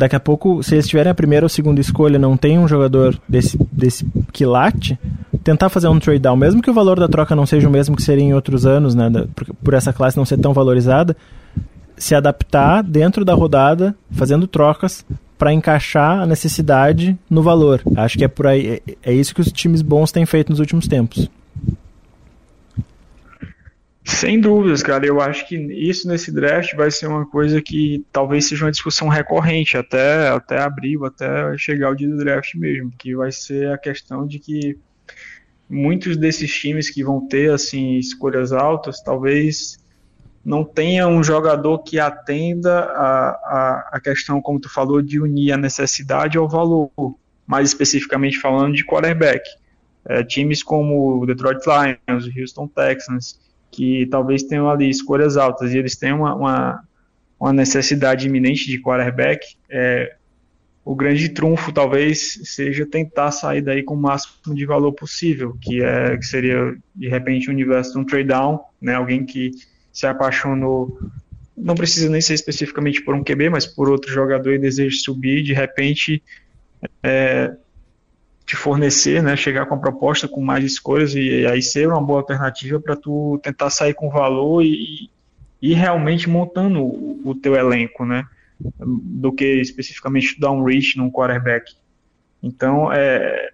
daqui 0.00 0.16
a 0.16 0.20
pouco, 0.20 0.62
se 0.62 0.74
eles 0.74 0.88
tiverem 0.88 1.12
a 1.12 1.14
primeira 1.14 1.44
ou 1.44 1.48
segunda 1.48 1.78
escolha, 1.80 2.18
não 2.18 2.36
tem 2.36 2.58
um 2.58 2.66
jogador 2.66 3.20
desse, 3.28 3.58
desse 3.70 4.06
quilate, 4.32 4.98
tentar 5.44 5.68
fazer 5.68 5.88
um 5.88 6.00
trade 6.00 6.20
down, 6.20 6.36
mesmo 6.36 6.62
que 6.62 6.70
o 6.70 6.74
valor 6.74 6.98
da 6.98 7.06
troca 7.06 7.36
não 7.36 7.44
seja 7.44 7.68
o 7.68 7.70
mesmo 7.70 7.94
que 7.94 8.02
seria 8.02 8.24
em 8.24 8.32
outros 8.32 8.64
anos, 8.64 8.94
né? 8.94 9.10
Por, 9.34 9.54
por 9.62 9.74
essa 9.74 9.92
classe 9.92 10.16
não 10.16 10.24
ser 10.24 10.38
tão 10.38 10.54
valorizada, 10.54 11.14
se 11.96 12.14
adaptar 12.14 12.82
dentro 12.82 13.26
da 13.26 13.34
rodada, 13.34 13.94
fazendo 14.10 14.46
trocas 14.46 15.04
para 15.38 15.52
encaixar 15.52 16.20
a 16.20 16.26
necessidade 16.26 17.16
no 17.28 17.42
valor. 17.42 17.82
Acho 17.94 18.16
que 18.16 18.24
é 18.24 18.28
por 18.28 18.46
aí, 18.46 18.80
é, 18.86 19.10
é 19.10 19.12
isso 19.12 19.34
que 19.34 19.42
os 19.42 19.52
times 19.52 19.82
bons 19.82 20.10
têm 20.10 20.24
feito 20.24 20.48
nos 20.48 20.60
últimos 20.60 20.88
tempos. 20.88 21.30
Sem 24.10 24.40
dúvidas, 24.40 24.82
cara. 24.82 25.06
Eu 25.06 25.20
acho 25.20 25.46
que 25.46 25.56
isso 25.56 26.08
nesse 26.08 26.32
draft 26.32 26.74
vai 26.74 26.90
ser 26.90 27.06
uma 27.06 27.24
coisa 27.24 27.62
que 27.62 28.04
talvez 28.12 28.46
seja 28.46 28.64
uma 28.64 28.70
discussão 28.70 29.08
recorrente 29.08 29.76
até, 29.76 30.28
até 30.28 30.58
abril, 30.58 31.04
até 31.04 31.56
chegar 31.56 31.90
o 31.90 31.94
dia 31.94 32.08
do 32.08 32.18
draft 32.18 32.54
mesmo, 32.56 32.92
que 32.98 33.14
vai 33.14 33.30
ser 33.30 33.70
a 33.72 33.78
questão 33.78 34.26
de 34.26 34.38
que 34.38 34.76
muitos 35.68 36.16
desses 36.16 36.52
times 36.52 36.90
que 36.90 37.04
vão 37.04 37.26
ter 37.28 37.52
assim 37.52 37.96
escolhas 37.96 38.52
altas, 38.52 39.00
talvez 39.00 39.78
não 40.44 40.64
tenha 40.64 41.06
um 41.06 41.22
jogador 41.22 41.78
que 41.78 42.00
atenda 42.00 42.80
a, 42.80 43.30
a, 43.30 43.90
a 43.92 44.00
questão, 44.00 44.42
como 44.42 44.58
tu 44.58 44.68
falou, 44.68 45.00
de 45.00 45.20
unir 45.20 45.52
a 45.52 45.56
necessidade 45.56 46.36
ao 46.36 46.48
valor, 46.48 46.90
mais 47.46 47.68
especificamente 47.68 48.40
falando 48.40 48.74
de 48.74 48.84
quarterback. 48.84 49.48
É, 50.04 50.24
times 50.24 50.62
como 50.62 51.20
o 51.20 51.26
Detroit 51.26 51.60
Lions, 51.64 52.26
o 52.26 52.40
Houston 52.40 52.66
Texans, 52.66 53.38
que 53.70 54.06
talvez 54.06 54.42
tenham 54.42 54.68
ali 54.68 54.88
escolhas 54.88 55.36
altas 55.36 55.72
e 55.72 55.78
eles 55.78 55.96
têm 55.96 56.12
uma, 56.12 56.34
uma, 56.34 56.82
uma 57.38 57.52
necessidade 57.52 58.26
iminente 58.26 58.66
de 58.66 58.80
quarterback, 58.80 59.56
é, 59.68 60.14
o 60.84 60.94
grande 60.94 61.28
trunfo 61.28 61.72
talvez 61.72 62.40
seja 62.44 62.86
tentar 62.86 63.30
sair 63.30 63.62
daí 63.62 63.82
com 63.82 63.94
o 63.94 64.00
máximo 64.00 64.54
de 64.54 64.66
valor 64.66 64.92
possível, 64.92 65.56
que 65.60 65.82
é 65.82 66.16
que 66.16 66.24
seria 66.26 66.74
de 66.94 67.08
repente 67.08 67.48
o 67.48 67.52
universo 67.52 67.92
de 67.92 67.98
um 67.98 68.04
trade 68.04 68.28
down, 68.28 68.60
né, 68.80 68.94
alguém 68.94 69.24
que 69.24 69.50
se 69.92 70.06
apaixonou, 70.06 70.98
não 71.56 71.74
precisa 71.74 72.08
nem 72.08 72.20
ser 72.20 72.34
especificamente 72.34 73.02
por 73.02 73.14
um 73.14 73.22
QB, 73.22 73.50
mas 73.50 73.66
por 73.66 73.88
outro 73.90 74.10
jogador 74.10 74.54
e 74.54 74.58
deseja 74.58 74.96
subir, 74.98 75.42
de 75.42 75.52
repente 75.52 76.22
é, 77.02 77.54
te 78.50 78.56
fornecer, 78.56 79.22
né, 79.22 79.36
chegar 79.36 79.64
com 79.66 79.76
a 79.76 79.78
proposta 79.78 80.26
com 80.26 80.40
mais 80.40 80.64
escolhas 80.64 81.14
e, 81.14 81.20
e 81.20 81.46
aí 81.46 81.62
ser 81.62 81.86
uma 81.86 82.02
boa 82.02 82.18
alternativa 82.18 82.80
para 82.80 82.96
tu 82.96 83.38
tentar 83.44 83.70
sair 83.70 83.94
com 83.94 84.10
valor 84.10 84.64
e, 84.64 85.08
e 85.62 85.72
realmente 85.72 86.28
montando 86.28 86.82
o, 86.82 87.20
o, 87.26 87.32
teu 87.32 87.54
elenco, 87.54 88.04
né, 88.04 88.26
do 88.58 89.30
que 89.30 89.44
especificamente 89.44 90.40
dar 90.40 90.50
um 90.50 90.64
reach 90.64 90.98
num 90.98 91.12
quarterback. 91.12 91.76
Então, 92.42 92.92
é, 92.92 93.50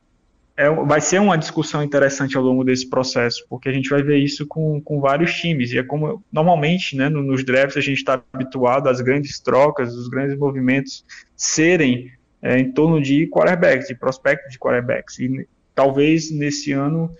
é, 0.56 0.70
vai 0.70 1.02
ser 1.02 1.20
uma 1.20 1.36
discussão 1.36 1.82
interessante 1.82 2.34
ao 2.34 2.42
longo 2.42 2.64
desse 2.64 2.88
processo, 2.88 3.44
porque 3.50 3.68
a 3.68 3.72
gente 3.74 3.90
vai 3.90 4.02
ver 4.02 4.16
isso 4.16 4.46
com, 4.46 4.80
com 4.80 4.98
vários 4.98 5.34
times, 5.34 5.72
e 5.72 5.78
é 5.78 5.82
como 5.82 6.24
normalmente, 6.32 6.96
né, 6.96 7.10
nos 7.10 7.44
drafts 7.44 7.76
a 7.76 7.82
gente 7.82 7.98
está 7.98 8.22
habituado 8.32 8.88
às 8.88 9.02
grandes 9.02 9.38
trocas, 9.40 9.94
os 9.94 10.08
grandes 10.08 10.38
movimentos 10.38 11.04
serem 11.36 12.15
é, 12.42 12.58
em 12.58 12.72
torno 12.72 13.00
de 13.00 13.26
quarterbacks, 13.28 13.88
de 13.88 13.94
prospectos 13.94 14.52
de 14.52 14.58
quarterbacks. 14.58 15.18
E 15.18 15.48
talvez 15.74 16.30
nesse 16.30 16.72
ano 16.72 17.10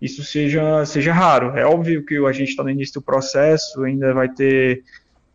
isso 0.00 0.24
seja, 0.24 0.84
seja 0.86 1.12
raro. 1.12 1.56
É 1.58 1.64
óbvio 1.64 2.04
que 2.04 2.16
a 2.16 2.32
gente 2.32 2.50
está 2.50 2.62
no 2.62 2.70
início 2.70 2.94
do 2.94 3.02
processo, 3.02 3.82
ainda 3.84 4.14
vai 4.14 4.28
ter 4.28 4.82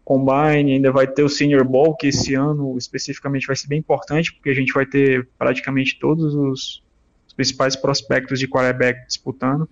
combine, 0.03 0.73
ainda 0.73 0.91
vai 0.91 1.07
ter 1.07 1.23
o 1.23 1.29
Senior 1.29 1.63
Bowl, 1.63 1.95
que 1.95 2.07
esse 2.07 2.35
ano 2.35 2.77
especificamente 2.77 3.47
vai 3.47 3.55
ser 3.55 3.67
bem 3.67 3.79
importante, 3.79 4.33
porque 4.33 4.49
a 4.49 4.53
gente 4.53 4.73
vai 4.73 4.85
ter 4.85 5.27
praticamente 5.37 5.99
todos 5.99 6.33
os, 6.35 6.83
os 7.27 7.33
principais 7.35 7.75
prospectos 7.75 8.39
de 8.39 8.47
quarterback 8.47 9.05
disputando. 9.07 9.67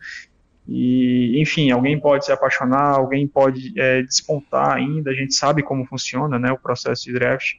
E, 0.68 1.40
enfim, 1.40 1.72
alguém 1.72 2.00
pode 2.00 2.26
se 2.26 2.32
apaixonar, 2.32 2.96
alguém 2.96 3.28
pode 3.28 3.74
é, 3.80 4.02
despontar 4.02 4.74
ainda, 4.76 5.12
a 5.12 5.14
gente 5.14 5.34
sabe 5.34 5.62
como 5.62 5.86
funciona 5.86 6.40
né, 6.40 6.52
o 6.52 6.58
processo 6.58 7.04
de 7.04 7.14
draft 7.14 7.54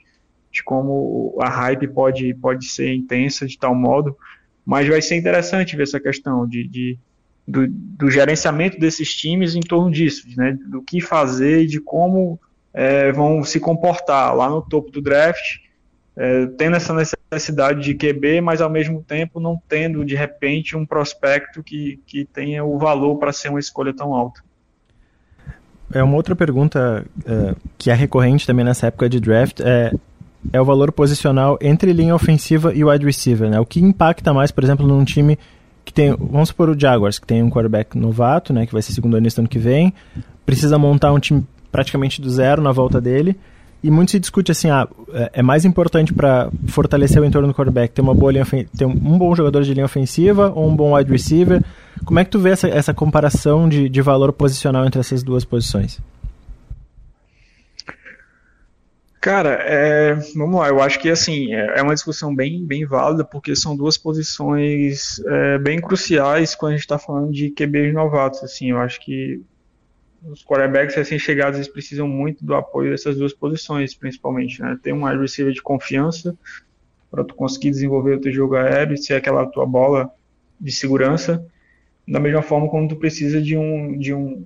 de 0.55 0.63
como 0.63 1.37
a 1.41 1.49
hype 1.49 1.89
pode, 1.89 2.33
pode 2.35 2.67
ser 2.67 2.95
intensa 2.95 3.45
de 3.45 3.59
tal 3.59 3.75
modo, 3.75 4.17
mas 4.65 4.89
vai 4.89 5.03
ser 5.03 5.17
interessante 5.17 5.77
ver 5.77 5.83
essa 5.83 5.99
questão 5.99 6.47
de, 6.47 6.67
de 6.69 6.99
do, 7.47 7.67
do, 7.69 8.09
gerenciamento 8.09 8.79
desses 8.79 9.13
times 9.13 9.57
em 9.57 9.61
torno 9.61 9.91
disso, 9.91 10.27
né, 10.37 10.57
do 10.67 10.81
que 10.81 11.01
fazer 11.01 11.63
e 11.63 11.67
de 11.67 11.81
como 11.81 12.39
é, 12.73 13.11
vão 13.11 13.43
se 13.43 13.59
comportar 13.59 14.35
lá 14.35 14.49
no 14.49 14.63
topo 14.63 14.93
do 14.93 15.03
draft, 15.03 15.59
é, 16.17 16.47
tendo 16.57 16.77
essa 16.77 16.95
necessidade 16.95 17.83
de 17.83 17.95
QB, 17.95 18.41
mas 18.41 18.61
ao 18.61 18.71
mesmo 18.71 19.03
tempo 19.03 19.41
não 19.41 19.61
tendo 19.69 20.05
de 20.05 20.15
repente 20.15 20.77
um 20.77 20.87
prospecto 20.87 21.65
que, 21.65 22.01
que 22.07 22.25
tenha 22.25 22.65
o 22.65 22.79
valor 22.79 23.17
para 23.19 23.33
ser 23.33 23.49
uma 23.49 23.59
escolha 23.59 23.93
tão 23.93 24.15
alta. 24.15 24.41
É 25.93 26.03
uma 26.03 26.17
outra 26.17 26.35
pergunta 26.35 27.05
é, 27.27 27.55
que 27.77 27.91
é 27.91 27.95
recorrente 27.95 28.47
também 28.47 28.65
nessa 28.65 28.87
época 28.87 29.09
de 29.09 29.21
draft 29.21 29.61
é 29.61 29.93
é 30.53 30.61
o 30.61 30.65
valor 30.65 30.93
posicional 30.93 31.59
entre 31.61 31.93
linha 31.93 32.15
ofensiva 32.15 32.73
e 32.75 32.85
wide 32.85 33.05
receiver, 33.05 33.49
né? 33.49 33.59
O 33.61 33.67
que 33.67 33.81
impacta 33.81 34.33
mais, 34.33 34.51
por 34.51 34.63
exemplo, 34.63 34.87
num 34.87 35.05
time 35.05 35.39
que 35.85 35.93
tem, 35.93 36.17
vamos 36.17 36.49
supor 36.49 36.71
o 36.71 36.79
Jaguars, 36.79 37.19
que 37.19 37.27
tem 37.27 37.43
um 37.43 37.51
quarterback 37.51 37.97
novato, 37.99 38.53
né, 38.53 38.65
que 38.67 38.73
vai 38.73 38.81
ser 38.81 38.93
segundo 38.93 39.17
ano 39.17 39.29
ano 39.37 39.49
que 39.49 39.59
vem, 39.59 39.93
precisa 40.47 40.79
montar 40.79 41.13
um 41.13 41.19
time 41.19 41.47
praticamente 41.71 42.23
do 42.23 42.31
zero 42.31 42.63
na 42.63 42.73
volta 42.73 43.01
dele, 43.01 43.37
e 43.83 43.91
muito 43.91 44.13
se 44.13 44.19
discute 44.19 44.51
assim, 44.51 44.71
ah, 44.71 44.89
é, 45.13 45.31
é 45.35 45.43
mais 45.43 45.67
importante 45.67 46.15
para 46.15 46.49
fortalecer 46.69 47.21
o 47.21 47.25
entorno 47.25 47.49
do 47.49 47.55
quarterback 47.55 47.93
ter 47.93 48.01
uma 48.01 48.15
boa 48.15 48.33
linha 48.33 48.47
ter 48.75 48.87
um 48.87 49.19
bom 49.19 49.35
jogador 49.35 49.63
de 49.63 49.75
linha 49.75 49.85
ofensiva 49.85 50.51
ou 50.55 50.67
um 50.67 50.75
bom 50.75 50.97
wide 50.97 51.11
receiver. 51.11 51.63
Como 52.03 52.19
é 52.19 52.25
que 52.25 52.31
tu 52.31 52.39
vê 52.39 52.51
essa, 52.51 52.67
essa 52.67 52.95
comparação 52.95 53.69
de, 53.69 53.91
de 53.91 54.01
valor 54.01 54.33
posicional 54.33 54.87
entre 54.87 55.01
essas 55.01 55.23
duas 55.23 55.45
posições? 55.45 56.01
Cara, 59.25 59.55
é, 59.63 60.13
vamos 60.37 60.61
lá, 60.61 60.69
eu 60.69 60.83
acho 60.83 61.01
que 61.01 61.09
assim, 61.09 61.55
é, 61.55 61.79
é 61.79 61.83
uma 61.83 61.95
discussão 61.95 62.35
bem, 62.35 62.63
bem 62.63 62.85
válida, 62.85 63.25
porque 63.25 63.57
são 63.57 63.75
duas 63.75 63.97
posições 63.97 65.19
é, 65.21 65.57
bem 65.57 65.81
cruciais 65.81 66.55
quando 66.55 66.73
a 66.73 66.75
gente 66.75 66.83
está 66.83 66.99
falando 66.99 67.33
de 67.33 67.49
QBs 67.49 67.95
novatos. 67.95 68.43
Assim, 68.43 68.73
eu 68.73 68.79
acho 68.79 69.01
que 69.01 69.41
os 70.27 70.45
quarterbacks 70.45 70.95
recém-chegados 70.95 71.57
eles 71.57 71.73
precisam 71.73 72.07
muito 72.07 72.45
do 72.45 72.55
apoio 72.55 72.91
dessas 72.91 73.17
duas 73.17 73.33
posições, 73.33 73.95
principalmente. 73.95 74.61
Né? 74.61 74.79
Ter 74.83 74.93
um 74.93 75.07
wide 75.07 75.23
receiver 75.23 75.55
de 75.55 75.63
confiança 75.63 76.37
para 77.11 77.25
tu 77.25 77.35
conseguir 77.35 77.71
desenvolver 77.71 78.17
o 78.17 78.21
teu 78.21 78.31
jogo 78.31 78.57
aéreo 78.57 78.93
e 78.93 78.99
ser 78.99 79.15
aquela 79.15 79.47
tua 79.47 79.65
bola 79.65 80.11
de 80.61 80.71
segurança, 80.71 81.43
da 82.07 82.21
mesma 82.21 82.43
forma 82.43 82.69
como 82.69 82.87
tu 82.87 82.97
precisa 82.97 83.41
de 83.41 83.57
um 83.57 83.97
de 83.97 84.13
um 84.13 84.45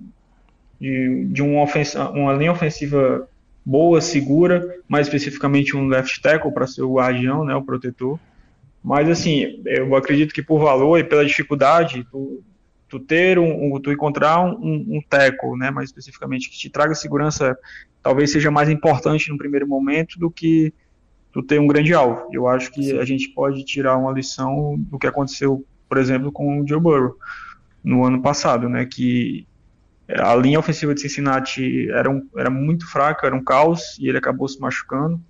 de, 0.79 1.25
de 1.25 1.41
ofensa, 1.43 2.09
uma 2.11 2.31
linha 2.31 2.53
ofensiva 2.53 3.28
boa, 3.69 4.01
segura, 4.01 4.81
mais 4.87 5.05
especificamente 5.05 5.77
um 5.77 5.87
left 5.87 6.19
tackle 6.23 6.51
para 6.51 6.65
ser 6.65 6.81
o 6.81 6.95
guardião, 6.95 7.45
né, 7.45 7.53
o 7.53 7.61
protetor. 7.61 8.19
Mas 8.83 9.07
assim, 9.07 9.61
eu 9.63 9.95
acredito 9.95 10.33
que 10.33 10.41
por 10.41 10.59
valor 10.59 10.97
e 10.97 11.03
pela 11.03 11.23
dificuldade, 11.23 12.03
tu, 12.09 12.43
tu 12.87 12.99
ter 12.99 13.37
um, 13.37 13.75
um 13.75 13.79
tu 13.79 13.91
encontrar 13.91 14.41
um, 14.41 14.97
um 14.97 14.99
tackle, 15.07 15.55
né, 15.55 15.69
mais 15.69 15.89
especificamente 15.89 16.49
que 16.49 16.57
te 16.57 16.67
traga 16.67 16.95
segurança, 16.95 17.55
talvez 18.01 18.31
seja 18.31 18.49
mais 18.49 18.69
importante 18.69 19.29
no 19.29 19.37
primeiro 19.37 19.67
momento 19.67 20.17
do 20.17 20.31
que 20.31 20.73
tu 21.31 21.43
ter 21.43 21.59
um 21.59 21.67
grande 21.67 21.93
alvo. 21.93 22.27
Eu 22.33 22.47
acho 22.47 22.71
que 22.71 22.97
a 22.97 23.05
gente 23.05 23.29
pode 23.29 23.63
tirar 23.63 23.97
uma 23.97 24.11
lição 24.11 24.77
do 24.79 24.97
que 24.97 25.05
aconteceu, 25.05 25.63
por 25.87 25.99
exemplo, 25.99 26.31
com 26.31 26.59
o 26.59 26.67
Joe 26.67 26.79
Burrow 26.79 27.15
no 27.83 28.03
ano 28.03 28.19
passado, 28.19 28.67
né, 28.67 28.87
que 28.87 29.45
a 30.15 30.35
linha 30.35 30.59
ofensiva 30.59 30.93
de 30.93 31.01
Cincinnati 31.01 31.89
era, 31.91 32.09
um, 32.09 32.27
era 32.35 32.49
muito 32.49 32.89
fraca, 32.89 33.27
era 33.27 33.35
um 33.35 33.43
caos, 33.43 33.97
e 33.99 34.07
ele 34.07 34.17
acabou 34.17 34.47
se 34.47 34.59
machucando, 34.59 35.21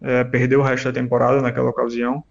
é, 0.00 0.24
perdeu 0.24 0.60
o 0.60 0.62
resto 0.62 0.84
da 0.84 0.92
temporada 0.92 1.40
naquela 1.40 1.70
ocasião. 1.70 2.24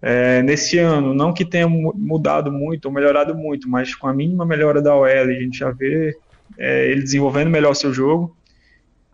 É, 0.00 0.42
nesse 0.42 0.78
ano, 0.78 1.14
não 1.14 1.32
que 1.32 1.44
tenha 1.44 1.68
mudado 1.68 2.50
muito 2.52 2.86
ou 2.86 2.92
melhorado 2.92 3.34
muito, 3.34 3.68
mas 3.68 3.94
com 3.94 4.06
a 4.06 4.14
mínima 4.14 4.46
melhora 4.46 4.80
da 4.80 4.94
OL, 4.94 5.04
a 5.04 5.32
gente 5.32 5.58
já 5.58 5.70
vê 5.70 6.16
é, 6.58 6.90
ele 6.90 7.02
desenvolvendo 7.02 7.50
melhor 7.50 7.74
seu 7.74 7.92
jogo. 7.92 8.36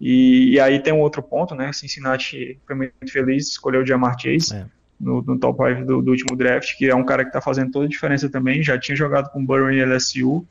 E, 0.00 0.54
e, 0.54 0.60
aí 0.60 0.80
tem 0.80 0.92
um 0.92 1.00
outro 1.00 1.22
ponto, 1.22 1.54
né? 1.54 1.72
Cincinnati 1.72 2.58
foi 2.66 2.74
muito 2.74 3.12
feliz, 3.12 3.48
escolheu 3.48 3.82
o 3.82 3.86
Jamar 3.86 4.16
Chase 4.18 4.54
é. 4.54 4.66
no, 4.98 5.22
no, 5.22 5.38
top 5.38 5.76
5 5.76 5.86
do, 5.86 6.02
do, 6.02 6.10
último 6.10 6.36
draft, 6.36 6.76
que 6.76 6.90
é 6.90 6.94
um 6.94 7.04
cara 7.04 7.22
que 7.22 7.28
está 7.28 7.40
fazendo 7.40 7.70
toda 7.70 7.86
a 7.86 7.88
diferença 7.88 8.28
também. 8.28 8.62
Já 8.62 8.76
tinha 8.78 8.96
jogado 8.96 9.30
com 9.30 9.40
o 9.40 9.46
Burrow 9.46 9.70
em 9.70 9.80
LSU 9.84 10.44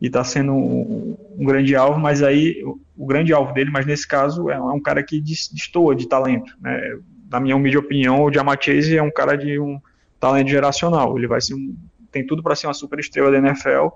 e 0.00 0.06
está 0.06 0.22
sendo 0.22 0.52
um, 0.52 1.16
um, 1.38 1.44
grande 1.44 1.74
alvo, 1.74 1.98
mas 1.98 2.22
aí 2.22 2.62
o, 2.64 2.80
o, 2.96 3.06
grande 3.06 3.32
alvo 3.32 3.52
dele, 3.52 3.70
mas 3.70 3.84
nesse 3.84 4.06
caso 4.06 4.48
é, 4.50 4.60
um 4.60 4.80
cara 4.80 5.02
que 5.02 5.20
destoa 5.20 5.94
de 5.94 6.08
talento, 6.08 6.56
né? 6.60 6.98
Na 7.30 7.40
minha 7.40 7.56
humilde 7.56 7.76
opinião, 7.76 8.22
o 8.22 8.32
Jamar 8.32 8.56
Chase 8.58 8.96
é 8.96 9.02
um 9.02 9.10
cara 9.10 9.36
de 9.36 9.58
um 9.58 9.78
talento 10.18 10.48
geracional, 10.48 11.16
ele 11.18 11.26
vai 11.26 11.40
ser 11.40 11.54
um, 11.54 11.76
tem 12.10 12.26
tudo 12.26 12.42
para 12.42 12.56
ser 12.56 12.66
uma 12.66 12.74
super 12.74 12.98
estrela 12.98 13.30
da 13.30 13.38
NFL, 13.38 13.88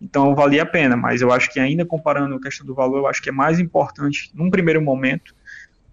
então 0.00 0.34
valia 0.34 0.62
a 0.62 0.66
pena, 0.66 0.96
mas 0.96 1.20
eu 1.20 1.30
acho 1.30 1.52
que 1.52 1.60
ainda 1.60 1.84
comparando 1.84 2.34
a 2.34 2.40
questão 2.40 2.66
do 2.66 2.74
valor, 2.74 2.98
eu 2.98 3.06
acho 3.06 3.20
que 3.20 3.28
é 3.28 3.32
mais 3.32 3.58
importante, 3.58 4.30
num 4.34 4.50
primeiro 4.50 4.80
momento, 4.80 5.34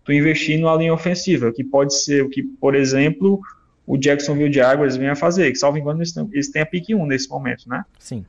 tu 0.04 0.14
investir 0.14 0.60
numa 0.60 0.76
linha 0.76 0.94
ofensiva, 0.94 1.52
que 1.52 1.64
pode 1.64 1.94
ser 2.04 2.24
o 2.24 2.30
que, 2.30 2.44
por 2.44 2.76
exemplo, 2.76 3.42
o 3.86 3.98
Jacksonville 3.98 4.54
Jaguars 4.54 4.96
vem 4.96 5.10
a 5.10 5.16
fazer, 5.16 5.52
que 5.52 5.58
salvo 5.58 5.78
engano 5.78 6.02
eles 6.32 6.52
têm 6.52 6.62
a 6.62 6.66
pick 6.66 6.90
1 6.90 7.06
nesse 7.06 7.28
momento, 7.30 7.68
né? 7.68 7.84
Sim. 8.00 8.26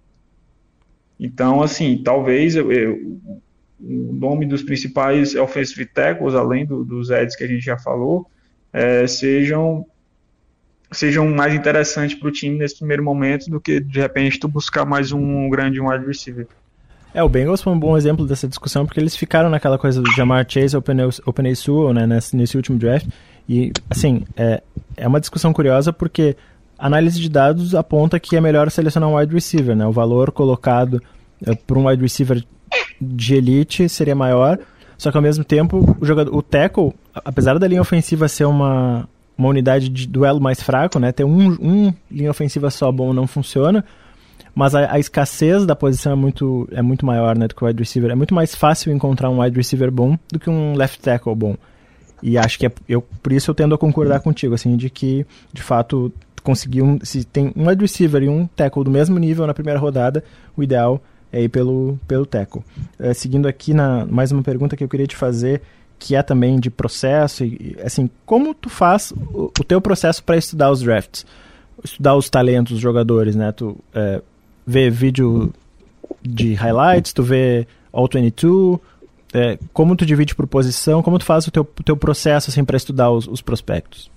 Então, 1.19 1.63
assim, 1.63 2.01
talvez 2.03 2.57
eu, 2.57 2.71
eu, 2.71 3.19
o 3.81 4.13
nome 4.13 4.47
dos 4.47 4.63
principais 4.63 5.35
offensive 5.35 5.87
tackles, 5.87 6.35
além 6.35 6.67
do, 6.67 6.85
dos 6.85 7.11
Eds 7.11 7.37
que 7.37 7.45
a 7.45 7.49
gente 7.49 7.65
já 7.65 7.79
falou, 7.79 8.27
é, 8.73 9.07
sejam 9.07 9.87
sejam 10.93 11.29
mais 11.29 11.53
interessantes 11.53 12.17
para 12.17 12.29
o 12.29 12.33
time 12.33 12.59
nesse 12.59 12.79
primeiro 12.79 13.03
momento 13.03 13.51
do 13.51 13.61
que 13.61 13.81
de 13.81 14.01
repente 14.01 14.39
tu 14.39 14.47
buscar 14.47 14.85
mais 14.85 15.11
um 15.11 15.49
grande 15.51 15.81
wide 15.81 16.07
receiver. 16.07 16.47
É, 17.13 17.23
o 17.23 17.29
Bengals 17.29 17.63
foi 17.63 17.73
um 17.73 17.79
bom 17.79 17.97
exemplo 17.97 18.27
dessa 18.27 18.47
discussão 18.47 18.85
porque 18.85 19.01
eles 19.01 19.17
ficaram 19.17 19.49
naquela 19.49 19.79
coisa 19.79 20.01
do 20.03 20.13
Jamar 20.13 20.47
Chase 20.49 20.77
ou 20.77 21.33
Penei 21.33 21.55
Sewell, 21.55 21.93
né, 21.95 22.07
nesse, 22.07 22.37
nesse 22.37 22.57
último 22.57 22.79
draft. 22.79 23.09
E, 23.49 23.73
assim, 23.89 24.25
é, 24.37 24.63
é 24.97 25.09
uma 25.09 25.19
discussão 25.19 25.53
curiosa 25.53 25.93
porque 25.93 26.37
análise 26.79 27.21
de 27.21 27.29
dados 27.29 27.75
aponta 27.75 28.21
que 28.21 28.37
é 28.37 28.41
melhor 28.41 28.71
selecionar 28.71 29.09
um 29.09 29.17
wide 29.17 29.35
receiver, 29.35 29.75
né? 29.75 29.87
O 29.87 29.93
valor 29.93 30.31
colocado 30.31 31.03
é, 31.47 31.55
por 31.55 31.79
um 31.79 31.89
wide 31.89 32.03
receiver 32.03 32.43
de 33.01 33.35
elite 33.35 33.89
seria 33.89 34.15
maior, 34.15 34.59
só 34.97 35.11
que 35.11 35.17
ao 35.17 35.23
mesmo 35.23 35.45
tempo 35.45 35.97
o 36.01 36.05
jogador, 36.05 36.35
o 36.35 36.43
tackle, 36.43 36.93
apesar 37.15 37.59
da 37.59 37.69
linha 37.69 37.81
ofensiva 37.81 38.29
ser 38.29 38.45
uma, 38.45 39.09
uma 39.37 39.49
unidade 39.49 39.89
de 39.89 40.07
duelo 40.07 40.41
mais 40.41 40.63
fraco, 40.63 40.99
né? 40.99 41.13
Ter 41.13 41.25
um, 41.25 41.57
um 41.61 41.93
linha 42.11 42.31
ofensiva 42.31 42.71
só 42.71 42.91
bom 42.91 43.13
não 43.13 43.27
funciona, 43.27 43.85
mas 44.55 44.75
a, 44.75 44.93
a, 44.93 44.99
escassez 44.99 45.67
da 45.67 45.77
posição 45.77 46.13
é 46.13 46.17
muito, 46.17 46.69
é 46.73 46.81
muito 46.81 47.05
maior 47.05 47.37
né, 47.37 47.47
do 47.47 47.55
que 47.55 47.63
o 47.63 47.67
wide 47.67 47.79
receiver. 47.79 48.11
É 48.11 48.15
muito 48.15 48.35
mais 48.35 48.55
fácil 48.55 48.93
encontrar 48.93 49.29
um 49.29 49.41
wide 49.41 49.57
receiver 49.57 49.91
bom 49.91 50.19
do 50.33 50.39
que 50.39 50.49
um 50.49 50.75
left 50.75 51.01
tackle 51.01 51.35
bom. 51.35 51.57
E 52.23 52.39
acho 52.39 52.59
que 52.59 52.67
é, 52.67 52.73
eu, 52.89 53.03
por 53.23 53.33
isso 53.33 53.51
eu 53.51 53.55
tendo 53.55 53.75
a 53.75 53.79
concordar 53.79 54.21
contigo, 54.21 54.55
assim, 54.55 54.75
de 54.77 54.89
que, 54.89 55.27
de 55.53 55.63
fato, 55.63 56.11
conseguir 56.47 56.81
um, 56.81 56.97
se 57.03 57.25
tem 57.25 57.53
um 57.57 57.69
wide 57.69 57.83
receiver 57.83 58.23
e 58.23 58.29
um 58.29 58.47
tackle 58.47 58.85
do 58.85 58.91
mesmo 58.91 59.19
nível 59.19 59.49
na 59.49 59.53
primeira 59.53 59.81
rodada, 59.81 60.23
o 60.57 60.63
ideal 60.63 61.03
é 61.33 61.43
ir 61.43 61.49
pelo, 61.49 61.99
pelo 62.07 62.25
tackle. 62.25 62.63
É, 63.01 63.13
seguindo 63.13 63.49
aqui 63.49 63.75
na 63.75 64.07
mais 64.07 64.31
uma 64.31 64.45
pergunta 64.45 64.77
que 64.77 64.85
eu 64.85 64.89
queria 64.89 65.09
te 65.09 65.17
fazer, 65.17 65.61
que 65.99 66.15
é 66.15 66.23
também 66.23 66.61
de 66.61 66.71
processo, 66.71 67.45
e, 67.45 67.77
assim, 67.83 68.09
como 68.25 68.55
tu 68.55 68.71
faz 68.71 69.11
o, 69.11 69.47
o 69.59 69.65
teu 69.65 69.81
processo 69.81 70.23
para 70.23 70.37
estudar 70.37 70.71
os 70.71 70.81
drafts? 70.81 71.27
Estudar 71.83 72.15
os 72.15 72.31
talentos 72.31 72.75
dos 72.75 72.81
jogadores, 72.81 73.35
né? 73.35 73.51
Tu 73.51 73.77
é, 73.93 74.23
vê 74.65 74.89
vídeo 74.89 75.53
de 76.23 76.55
highlights, 76.55 77.13
tu 77.13 77.25
vê 77.25 77.67
All 77.93 78.09
22, 78.09 78.79
é, 79.35 79.59
como 79.73 79.97
tu 79.97 80.07
divide 80.07 80.33
por 80.33 80.47
posição, 80.47 81.03
como 81.03 81.19
tu 81.19 81.25
faz 81.25 81.49
o 81.49 81.51
teu, 81.51 81.65
teu 81.65 81.97
processo 81.97 82.51
assim, 82.51 82.65
para 82.65 82.77
estudar 82.77 83.11
os, 83.11 83.27
os 83.27 83.43
prospectos? 83.43 84.15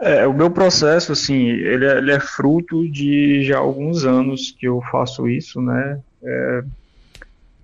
É, 0.00 0.26
o 0.26 0.32
meu 0.32 0.50
processo, 0.50 1.12
assim, 1.12 1.48
ele 1.48 1.84
é, 1.84 1.98
ele 1.98 2.10
é, 2.10 2.18
fruto 2.18 2.88
de 2.88 3.44
já 3.44 3.58
alguns 3.58 4.04
anos 4.04 4.50
que 4.50 4.66
eu 4.66 4.80
faço 4.90 5.28
isso, 5.28 5.60
né? 5.60 6.00
É, 6.22 6.64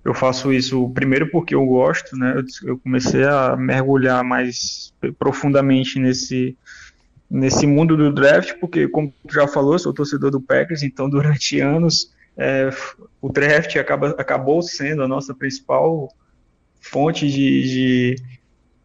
eu 0.05 0.13
faço 0.13 0.53
isso 0.53 0.87
primeiro 0.91 1.31
porque 1.31 1.55
eu 1.55 1.65
gosto, 1.65 2.15
né? 2.15 2.35
Eu, 2.37 2.69
eu, 2.69 2.77
comecei 2.77 3.23
a 3.23 3.55
mergulhar 3.57 4.23
mais 4.23 4.93
profundamente 5.17 5.99
nesse 5.99 6.55
nesse 7.29 7.67
mundo 7.67 7.97
do 7.97 8.13
draft, 8.13 8.53
porque 8.59 8.87
como 8.87 9.13
tu 9.27 9.33
já 9.33 9.47
falou, 9.47 9.77
sou 9.77 9.93
torcedor 9.93 10.31
do 10.31 10.39
Packers, 10.39 10.81
então 10.81 11.09
durante 11.09 11.59
anos 11.59 12.13
é, 12.37 12.69
o 13.19 13.29
draft 13.29 13.75
acaba, 13.75 14.11
acabou 14.11 14.61
sendo 14.61 15.03
a 15.03 15.07
nossa 15.07 15.33
principal 15.33 16.07
fonte 16.79 17.27
de, 17.27 17.63
de 17.63 18.15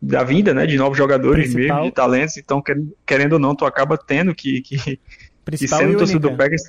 da 0.02 0.24
vida, 0.24 0.52
né, 0.52 0.66
de 0.66 0.76
novos 0.76 0.98
jogadores 0.98 1.52
Principal. 1.52 1.76
mesmo, 1.76 1.90
de 1.90 1.94
talentos, 1.94 2.36
então 2.36 2.60
querendo, 3.06 3.34
ou 3.34 3.38
não, 3.38 3.54
tu 3.54 3.64
acaba 3.64 3.96
tendo 3.96 4.34
que, 4.34 4.60
que, 4.60 4.98
Principal 5.44 5.78
que 5.78 5.86
sendo 5.86 5.98
torcedor 5.98 6.30
do 6.32 6.36
Packers... 6.36 6.62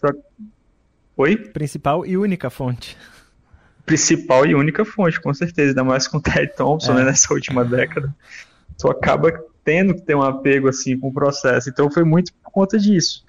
Oi? 1.17 1.35
Principal 1.35 2.05
e 2.05 2.15
única 2.15 2.51
fonte. 2.51 2.95
Principal 3.85 4.45
e 4.45 4.53
única 4.53 4.85
fonte, 4.85 5.19
com 5.19 5.33
certeza, 5.33 5.71
ainda 5.71 5.83
mais 5.83 6.07
com 6.07 6.17
o 6.17 6.21
Ted 6.21 6.53
Thompson, 6.55 6.91
é. 6.91 6.95
né, 6.97 7.05
nessa 7.05 7.33
última 7.33 7.65
década. 7.65 8.13
Tu 8.77 8.87
acaba 8.87 9.43
tendo 9.63 9.95
que 9.95 10.01
ter 10.01 10.15
um 10.15 10.21
apego, 10.21 10.69
assim, 10.69 10.97
com 10.97 11.07
o 11.07 11.13
processo, 11.13 11.69
então 11.69 11.89
foi 11.89 12.03
muito 12.03 12.31
por 12.35 12.51
conta 12.51 12.77
disso. 12.77 13.23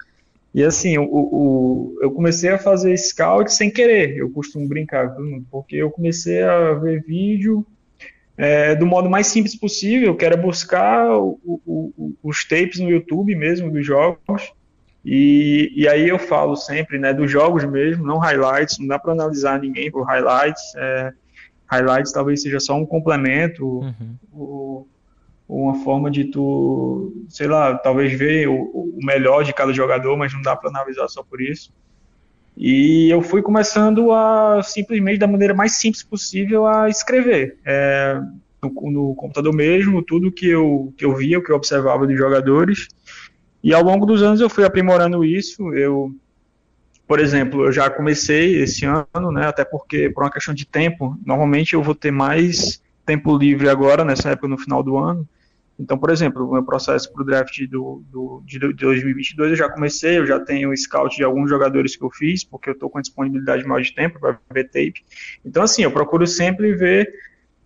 E 0.53 0.63
assim, 0.63 0.97
o, 0.97 1.03
o, 1.03 1.99
eu 2.01 2.11
comecei 2.11 2.49
a 2.49 2.57
fazer 2.57 2.95
scout 2.97 3.51
sem 3.51 3.69
querer, 3.69 4.15
eu 4.17 4.29
costumo 4.29 4.67
brincar 4.67 5.09
com 5.09 5.15
todo 5.15 5.25
mundo, 5.25 5.45
porque 5.51 5.75
eu 5.75 5.91
comecei 5.91 6.43
a 6.43 6.73
ver 6.73 7.03
vídeo 7.03 7.65
é, 8.37 8.75
do 8.75 8.85
modo 8.85 9.09
mais 9.09 9.27
simples 9.27 9.55
possível, 9.55 10.15
que 10.15 10.25
era 10.25 10.35
buscar 10.35 11.09
o, 11.11 11.39
o, 11.45 12.15
os 12.21 12.45
tapes 12.45 12.79
no 12.79 12.89
YouTube 12.89 13.35
mesmo 13.35 13.71
dos 13.71 13.85
jogos. 13.85 14.53
E, 15.03 15.71
e, 15.75 15.87
aí 15.87 16.09
eu 16.09 16.17
falo 16.17 16.55
sempre, 16.55 16.97
né, 16.97 17.13
dos 17.13 17.29
jogos 17.29 17.63
mesmo, 17.63 18.05
não 18.05 18.17
highlights, 18.17 18.79
não 18.79 18.87
dá 18.87 18.97
para 18.97 19.11
analisar 19.11 19.59
ninguém 19.59 19.91
por 19.91 20.03
highlights. 20.03 20.73
É, 20.75 21.13
highlights 21.67 22.11
talvez 22.11 22.41
seja 22.41 22.59
só 22.59 22.75
um 22.75 22.85
complemento, 22.85 23.65
uhum. 23.65 24.15
ou, 24.33 24.87
uma 25.47 25.75
forma 25.83 26.09
de 26.09 26.25
tu, 26.25 27.13
sei 27.29 27.45
lá, 27.47 27.77
talvez 27.77 28.17
ver 28.17 28.47
o, 28.47 28.55
o 28.55 28.99
melhor 29.03 29.43
de 29.43 29.53
cada 29.53 29.71
jogador, 29.71 30.17
mas 30.17 30.33
não 30.33 30.41
dá 30.41 30.55
para 30.55 30.71
analisar 30.71 31.07
só 31.07 31.21
por 31.21 31.39
isso. 31.39 31.71
E 32.57 33.09
eu 33.09 33.21
fui 33.21 33.41
começando 33.41 34.13
a 34.13 34.61
simplesmente 34.63 35.19
da 35.19 35.27
maneira 35.27 35.53
mais 35.53 35.73
simples 35.73 36.03
possível 36.03 36.65
a 36.65 36.89
escrever. 36.89 37.57
É, 37.65 38.19
no, 38.61 38.91
no, 38.91 39.15
computador 39.15 39.53
mesmo, 39.53 40.01
tudo 40.01 40.31
que 40.31 40.47
eu, 40.47 40.93
que 40.97 41.03
eu 41.03 41.13
via, 41.15 41.37
o 41.37 41.43
que 41.43 41.51
eu 41.51 41.55
observava 41.55 42.07
de 42.07 42.15
jogadores. 42.15 42.87
E 43.61 43.73
ao 43.73 43.83
longo 43.83 44.05
dos 44.05 44.21
anos 44.21 44.39
eu 44.39 44.49
fui 44.49 44.63
aprimorando 44.63 45.25
isso. 45.25 45.73
Eu, 45.73 46.15
por 47.07 47.19
exemplo, 47.19 47.65
eu 47.65 47.71
já 47.71 47.89
comecei 47.89 48.61
esse 48.61 48.85
ano, 48.85 49.31
né, 49.31 49.47
até 49.47 49.65
porque 49.65 50.09
por 50.09 50.23
uma 50.23 50.31
questão 50.31 50.53
de 50.53 50.65
tempo, 50.65 51.17
normalmente 51.25 51.73
eu 51.73 51.83
vou 51.83 51.95
ter 51.95 52.11
mais 52.11 52.81
tempo 53.05 53.37
livre 53.37 53.69
agora, 53.69 54.05
nessa 54.05 54.29
época 54.29 54.47
no 54.47 54.57
final 54.57 54.81
do 54.81 54.97
ano. 54.97 55.27
Então, 55.77 55.97
por 55.97 56.09
exemplo, 56.09 56.47
o 56.47 56.53
meu 56.53 56.63
processo 56.63 57.11
para 57.11 57.21
o 57.21 57.25
draft 57.25 57.59
do, 57.67 58.01
do, 58.09 58.41
de 58.45 58.59
2022 58.59 59.51
eu 59.51 59.55
já 59.57 59.69
comecei, 59.69 60.17
eu 60.17 60.25
já 60.25 60.39
tenho 60.39 60.75
scout 60.75 61.15
de 61.15 61.23
alguns 61.23 61.49
jogadores 61.49 61.95
que 61.95 62.03
eu 62.03 62.09
fiz, 62.09 62.43
porque 62.43 62.69
eu 62.69 62.73
estou 62.73 62.89
com 62.89 63.01
disponibilidade 63.01 63.65
maior 63.65 63.81
de 63.81 63.93
tempo 63.93 64.19
para 64.19 64.39
ver 64.51 64.65
tape. 64.65 65.03
Então, 65.43 65.61
assim, 65.61 65.83
eu 65.83 65.91
procuro 65.91 66.25
sempre 66.25 66.73
ver 66.73 67.13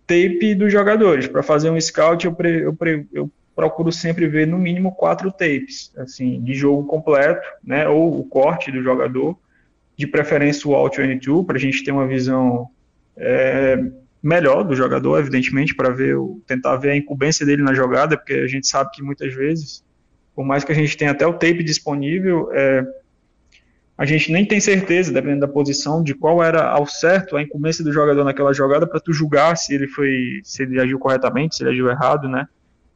tape 0.08 0.56
dos 0.56 0.72
jogadores. 0.72 1.28
Para 1.28 1.44
fazer 1.44 1.70
um 1.70 1.80
scout, 1.80 2.26
eu, 2.26 2.34
pre, 2.34 2.64
eu, 2.64 2.74
pre, 2.74 3.06
eu, 3.14 3.32
procuro 3.56 3.92
sempre 3.92 4.28
ver 4.28 4.48
no 4.48 4.58
mínimo 4.58 4.96
quatro 4.96 5.32
tapes, 5.32 5.92
assim, 5.98 6.42
de 6.42 6.54
jogo 6.54 6.88
completo, 6.88 7.46
né, 7.64 7.88
ou 7.88 8.20
o 8.20 8.24
corte 8.24 8.72
do 8.72 8.82
jogador, 8.82 9.38
de 9.96 10.08
preferência 10.08 10.68
o 10.68 10.74
All 10.74 10.90
22, 10.90 11.46
para 11.46 11.58
a 11.58 11.60
gente 11.60 11.84
ter 11.84 11.92
uma 11.92 12.08
visão 12.08 12.70
é, 13.18 13.78
melhor 14.22 14.64
do 14.64 14.76
jogador, 14.76 15.20
evidentemente, 15.20 15.74
para 15.76 15.90
ver 15.90 16.16
tentar 16.46 16.76
ver 16.78 16.92
a 16.92 16.96
incumbência 16.96 17.46
dele 17.46 17.62
na 17.62 17.74
jogada, 17.74 18.18
porque 18.18 18.34
a 18.34 18.48
gente 18.48 18.68
sabe 18.68 18.92
que 18.92 19.02
muitas 19.02 19.34
vezes, 19.34 19.84
por 20.36 20.46
mais 20.46 20.64
que 20.64 20.72
a 20.72 20.76
gente 20.76 20.98
tenha 20.98 21.12
até 21.12 21.26
o 21.26 21.34
tape 21.34 21.64
disponível, 21.64 22.50
é, 22.54 22.86
a 23.98 24.06
gente 24.06 24.32
nem 24.32 24.46
tem 24.46 24.60
certeza, 24.60 25.12
dependendo 25.12 25.42
da 25.42 25.48
posição, 25.48 26.02
de 26.02 26.14
qual 26.14 26.44
era 26.44 26.70
ao 26.70 26.86
certo 26.86 27.36
a 27.36 27.42
incumbência 27.42 27.84
do 27.84 27.92
jogador 27.92 28.24
naquela 28.24 28.54
jogada 28.54 28.88
para 28.88 29.00
tu 29.00 29.12
julgar 29.12 29.58
se 29.58 29.74
ele 29.74 29.88
foi, 29.88 30.40
se 30.44 30.64
ele 30.64 30.80
agiu 30.80 30.98
corretamente, 30.98 31.56
se 31.56 31.64
ele 31.64 31.72
agiu 31.72 31.90
errado, 31.90 32.28
né? 32.28 32.48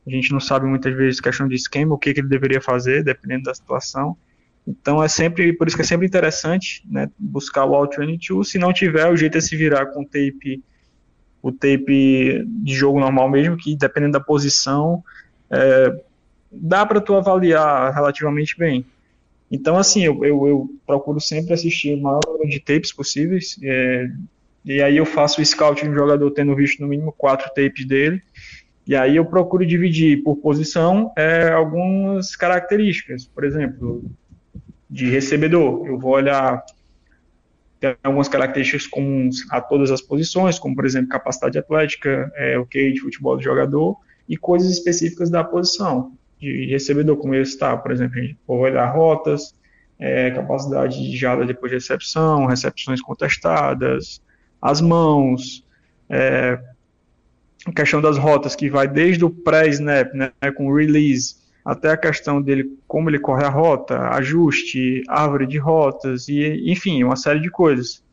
A 0.05 0.09
gente 0.09 0.31
não 0.31 0.39
sabe 0.39 0.65
muitas 0.65 0.93
vezes 0.93 1.21
questão 1.21 1.47
de 1.47 1.55
esquema, 1.55 1.95
o 1.95 1.97
que, 1.97 2.13
que 2.13 2.19
ele 2.19 2.27
deveria 2.27 2.61
fazer, 2.61 3.03
dependendo 3.03 3.43
da 3.43 3.53
situação. 3.53 4.17
Então 4.65 5.03
é 5.03 5.07
sempre, 5.07 5.51
por 5.53 5.67
isso 5.67 5.75
que 5.75 5.81
é 5.81 5.85
sempre 5.85 6.07
interessante, 6.07 6.81
né, 6.89 7.09
buscar 7.17 7.65
o 7.65 7.75
All 7.75 7.89
22. 7.89 8.49
Se 8.49 8.57
não 8.57 8.71
tiver, 8.71 9.09
o 9.09 9.17
jeito 9.17 9.37
é 9.37 9.41
se 9.41 9.55
virar 9.55 9.87
com 9.87 10.03
tape 10.03 10.63
o 11.43 11.51
tape 11.51 12.45
de 12.47 12.73
jogo 12.73 13.01
normal 13.01 13.29
mesmo, 13.29 13.57
que 13.57 13.75
dependendo 13.75 14.13
da 14.13 14.19
posição, 14.21 15.03
é, 15.51 16.01
dá 16.49 16.85
para 16.85 17.01
tu 17.01 17.13
avaliar 17.13 17.93
relativamente 17.93 18.57
bem. 18.57 18.85
Então, 19.51 19.77
assim, 19.77 20.05
eu, 20.05 20.23
eu, 20.23 20.47
eu, 20.47 20.69
procuro 20.87 21.19
sempre 21.19 21.53
assistir 21.53 21.95
o 21.95 22.01
maior 22.01 22.21
número 22.25 22.49
de 22.49 22.61
tapes 22.61 22.93
possíveis, 22.93 23.59
é, 23.61 24.09
e 24.63 24.81
aí 24.81 24.95
eu 24.95 25.05
faço 25.05 25.41
o 25.41 25.45
scout 25.45 25.83
de 25.83 25.89
um 25.89 25.93
jogador 25.93 26.31
tendo 26.31 26.55
visto 26.55 26.79
no 26.79 26.87
mínimo 26.87 27.11
quatro 27.11 27.51
tapes 27.53 27.85
dele, 27.85 28.23
e 28.87 28.95
aí 28.95 29.17
eu 29.17 29.25
procuro 29.25 29.65
dividir 29.65 30.23
por 30.23 30.37
posição 30.37 31.11
é, 31.17 31.49
algumas 31.49 32.37
características, 32.37 33.25
por 33.25 33.43
exemplo, 33.43 34.03
de 34.89 35.09
recebedor. 35.09 35.85
Eu 35.85 35.99
vou 35.99 36.13
olhar 36.13 36.63
tem 37.91 37.97
algumas 38.01 38.29
características 38.29 38.87
comuns 38.87 39.45
a 39.51 39.59
todas 39.59 39.91
as 39.91 40.01
posições, 40.01 40.57
como, 40.57 40.73
por 40.73 40.85
exemplo, 40.85 41.09
capacidade 41.09 41.57
atlética, 41.57 42.31
é, 42.35 42.57
o 42.57 42.65
que 42.65 42.93
de 42.93 43.01
futebol 43.01 43.35
do 43.35 43.43
jogador, 43.43 43.97
e 44.27 44.37
coisas 44.37 44.71
específicas 44.71 45.29
da 45.29 45.43
posição 45.43 46.13
de 46.39 46.67
recebedor, 46.67 47.17
como 47.17 47.33
ele 47.33 47.43
está, 47.43 47.75
por 47.75 47.91
exemplo, 47.91 48.17
a 48.17 48.21
gente 48.21 48.37
pode 48.47 48.71
olhar 48.71 48.85
rotas, 48.85 49.53
é, 49.99 50.31
capacidade 50.31 50.97
de 50.97 51.17
jada 51.17 51.45
depois 51.45 51.71
de 51.71 51.75
recepção, 51.75 52.45
recepções 52.45 53.01
contestadas, 53.01 54.21
as 54.61 54.79
mãos, 54.79 55.65
é, 56.09 56.57
a 57.65 57.71
questão 57.73 58.01
das 58.01 58.17
rotas 58.17 58.55
que 58.55 58.69
vai 58.69 58.87
desde 58.87 59.25
o 59.25 59.29
pré-snap, 59.29 60.13
né, 60.13 60.31
com 60.55 60.73
release, 60.73 61.35
até 61.63 61.91
a 61.91 61.97
questão 61.97 62.41
dele, 62.41 62.77
como 62.87 63.09
ele 63.09 63.19
corre 63.19 63.45
a 63.45 63.49
rota, 63.49 64.09
ajuste, 64.09 65.01
árvore 65.07 65.47
de 65.47 65.57
rotas, 65.57 66.27
e 66.27 66.69
enfim, 66.69 67.03
uma 67.03 67.15
série 67.15 67.39
de 67.39 67.49
coisas. 67.49 68.03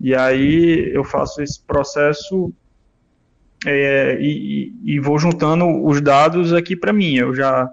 E 0.00 0.14
aí 0.14 0.90
eu 0.92 1.04
faço 1.04 1.42
esse 1.42 1.60
processo 1.60 2.52
é, 3.66 4.18
e, 4.20 4.72
e, 4.84 5.00
vou 5.00 5.18
juntando 5.18 5.84
os 5.84 6.00
dados 6.00 6.52
aqui 6.52 6.74
para 6.76 6.92
mim. 6.92 7.14
Eu 7.14 7.34
já, 7.34 7.70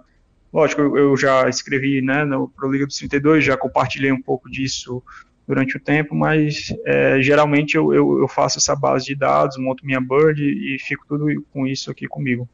lógico, 0.51 0.81
eu, 0.81 0.97
eu 0.97 1.17
já 1.17 1.47
escrevi 1.49 2.01
né, 2.01 2.23
no 2.23 2.47
Pro 2.47 2.71
Liga 2.71 2.85
dos 2.85 2.97
32, 2.97 3.43
já 3.43 3.57
compartilhei 3.57 4.11
um 4.11 4.21
pouco 4.21 4.49
disso 4.49 5.03
durante 5.47 5.75
o 5.75 5.79
tempo, 5.79 6.15
mas 6.15 6.73
é, 6.85 7.21
geralmente 7.21 7.75
eu, 7.75 7.93
eu, 7.93 8.19
eu, 8.19 8.27
faço 8.27 8.57
essa 8.57 8.75
base 8.75 9.05
de 9.05 9.15
dados, 9.15 9.57
monto 9.57 9.85
minha 9.85 9.99
bird 9.99 10.41
e 10.41 10.77
fico 10.79 11.05
tudo 11.07 11.25
com 11.51 11.67
isso 11.67 11.91
aqui 11.91 12.07
comigo. 12.07 12.47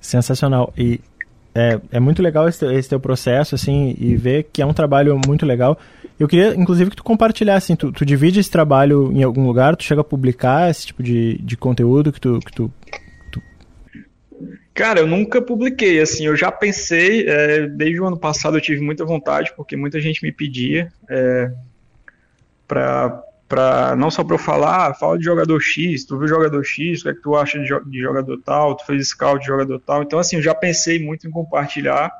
Sensacional. 0.00 0.72
E 0.76 1.00
é, 1.54 1.78
é 1.90 2.00
muito 2.00 2.22
legal 2.22 2.48
esse, 2.48 2.64
esse 2.74 2.88
teu 2.88 2.98
processo, 2.98 3.54
assim, 3.54 3.94
e 3.98 4.16
ver 4.16 4.48
que 4.52 4.62
é 4.62 4.66
um 4.66 4.72
trabalho 4.72 5.18
muito 5.26 5.44
legal. 5.44 5.78
Eu 6.18 6.26
queria, 6.26 6.54
inclusive, 6.54 6.90
que 6.90 6.96
tu 6.96 7.04
compartilhasse, 7.04 7.66
assim, 7.66 7.76
tu, 7.76 7.92
tu 7.92 8.06
divide 8.06 8.40
esse 8.40 8.50
trabalho 8.50 9.12
em 9.12 9.22
algum 9.22 9.46
lugar, 9.46 9.76
tu 9.76 9.84
chega 9.84 10.00
a 10.00 10.04
publicar 10.04 10.70
esse 10.70 10.86
tipo 10.86 11.02
de, 11.02 11.38
de 11.38 11.56
conteúdo 11.56 12.12
que 12.12 12.20
tu, 12.20 12.38
que 12.40 12.52
tu. 12.52 12.72
Cara, 14.72 15.00
eu 15.00 15.06
nunca 15.06 15.42
publiquei, 15.42 16.00
assim, 16.00 16.26
eu 16.26 16.34
já 16.34 16.50
pensei, 16.50 17.28
é, 17.28 17.66
desde 17.66 18.00
o 18.00 18.06
ano 18.06 18.16
passado 18.16 18.56
eu 18.56 18.60
tive 18.60 18.80
muita 18.80 19.04
vontade, 19.04 19.52
porque 19.54 19.76
muita 19.76 20.00
gente 20.00 20.22
me 20.22 20.32
pedia 20.32 20.90
é, 21.10 21.50
para 22.66 23.22
para 23.52 23.94
não 23.96 24.10
só 24.10 24.24
para 24.24 24.36
eu 24.36 24.38
falar, 24.38 24.88
ah, 24.88 24.94
fala 24.94 25.18
de 25.18 25.26
jogador 25.26 25.60
X, 25.60 26.06
tu 26.06 26.18
viu 26.18 26.26
jogador 26.26 26.64
X, 26.64 27.00
o 27.00 27.02
que 27.02 27.08
é 27.10 27.14
que 27.14 27.20
tu 27.20 27.36
acha 27.36 27.58
de, 27.58 27.68
de, 27.90 28.00
jogador 28.00 28.40
tal, 28.42 28.74
tu 28.74 28.86
fez 28.86 29.08
scout 29.08 29.40
de 29.40 29.46
jogador 29.46 29.78
tal. 29.78 30.02
Então, 30.02 30.18
assim, 30.18 30.36
eu 30.36 30.42
já 30.42 30.54
pensei 30.54 30.98
muito 30.98 31.28
em 31.28 31.30
compartilhar 31.30 32.10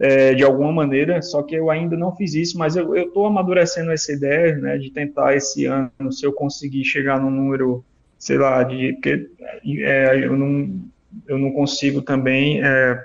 é, 0.00 0.32
de 0.32 0.42
alguma 0.42 0.72
maneira, 0.72 1.20
só 1.20 1.42
que 1.42 1.54
eu 1.54 1.70
ainda 1.70 1.94
não 1.94 2.16
fiz 2.16 2.32
isso, 2.32 2.56
mas 2.56 2.74
eu 2.74 2.96
estou 2.96 3.26
amadurecendo 3.26 3.92
essa 3.92 4.10
ideia, 4.10 4.56
né, 4.56 4.78
de 4.78 4.90
tentar 4.90 5.36
esse 5.36 5.66
ano, 5.66 6.10
se 6.10 6.24
eu 6.24 6.32
conseguir 6.32 6.86
chegar 6.86 7.20
no 7.20 7.30
número, 7.30 7.84
sei 8.18 8.38
lá, 8.38 8.62
de, 8.62 8.94
porque 8.94 9.28
é, 9.82 10.24
eu, 10.24 10.38
não, 10.38 10.80
eu 11.28 11.36
não 11.36 11.52
consigo 11.52 12.00
também 12.00 12.64
é, 12.64 13.04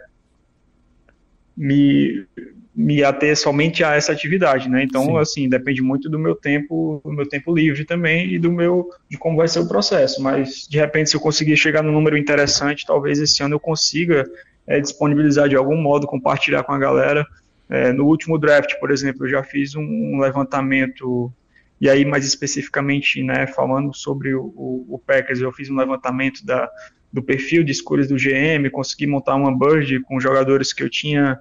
me 1.57 2.25
me 2.73 3.03
ater 3.03 3.35
somente 3.37 3.83
a 3.83 3.95
essa 3.95 4.11
atividade, 4.11 4.69
né? 4.69 4.83
Então, 4.83 5.03
Sim. 5.03 5.17
assim, 5.17 5.49
depende 5.49 5.81
muito 5.81 6.09
do 6.09 6.17
meu 6.17 6.35
tempo, 6.35 7.01
do 7.03 7.11
meu 7.11 7.27
tempo 7.27 7.53
livre 7.53 7.83
também 7.83 8.33
e 8.33 8.39
do 8.39 8.51
meu 8.51 8.89
de 9.09 9.17
como 9.17 9.37
vai 9.37 9.47
ser 9.47 9.59
o 9.59 9.67
processo. 9.67 10.21
Mas 10.21 10.67
de 10.69 10.77
repente, 10.77 11.09
se 11.09 11.15
eu 11.15 11.19
conseguir 11.19 11.57
chegar 11.57 11.83
num 11.83 11.91
número 11.91 12.17
interessante, 12.17 12.85
talvez 12.85 13.19
esse 13.19 13.43
ano 13.43 13.55
eu 13.55 13.59
consiga 13.59 14.25
é, 14.65 14.79
disponibilizar 14.79 15.49
de 15.49 15.55
algum 15.55 15.75
modo, 15.75 16.07
compartilhar 16.07 16.63
com 16.63 16.71
a 16.71 16.79
galera. 16.79 17.25
É, 17.69 17.91
no 17.91 18.05
último 18.05 18.37
draft, 18.37 18.73
por 18.79 18.91
exemplo, 18.91 19.25
eu 19.25 19.29
já 19.29 19.43
fiz 19.43 19.75
um, 19.75 20.19
levantamento 20.19 21.31
e 21.79 21.89
aí 21.89 22.05
mais 22.05 22.25
especificamente, 22.25 23.23
né, 23.23 23.47
falando 23.47 23.93
sobre 23.95 24.35
o, 24.35 24.43
o, 24.55 24.85
o 24.89 24.99
Packers, 24.99 25.39
eu 25.39 25.51
fiz 25.51 25.69
um 25.69 25.75
levantamento 25.75 26.45
da, 26.45 26.69
do 27.11 27.23
perfil 27.23 27.63
de 27.63 27.71
escolhas 27.71 28.07
do 28.07 28.15
GM, 28.15 28.69
consegui 28.71 29.07
montar 29.07 29.35
uma 29.35 29.57
bird 29.57 30.01
com 30.01 30.19
jogadores 30.19 30.73
que 30.73 30.83
eu 30.83 30.89
tinha 30.89 31.39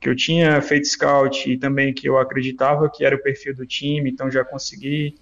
que 0.00 0.08
eu 0.08 0.14
tinha 0.14 0.60
feito 0.62 0.86
scout 0.86 1.50
e 1.50 1.56
também 1.56 1.92
que 1.92 2.08
eu 2.08 2.18
acreditava 2.18 2.88
que 2.88 3.04
era 3.04 3.16
o 3.16 3.22
perfil 3.22 3.54
do 3.54 3.66
time, 3.66 4.10
então 4.10 4.30
já 4.30 4.44
consegui 4.44 5.16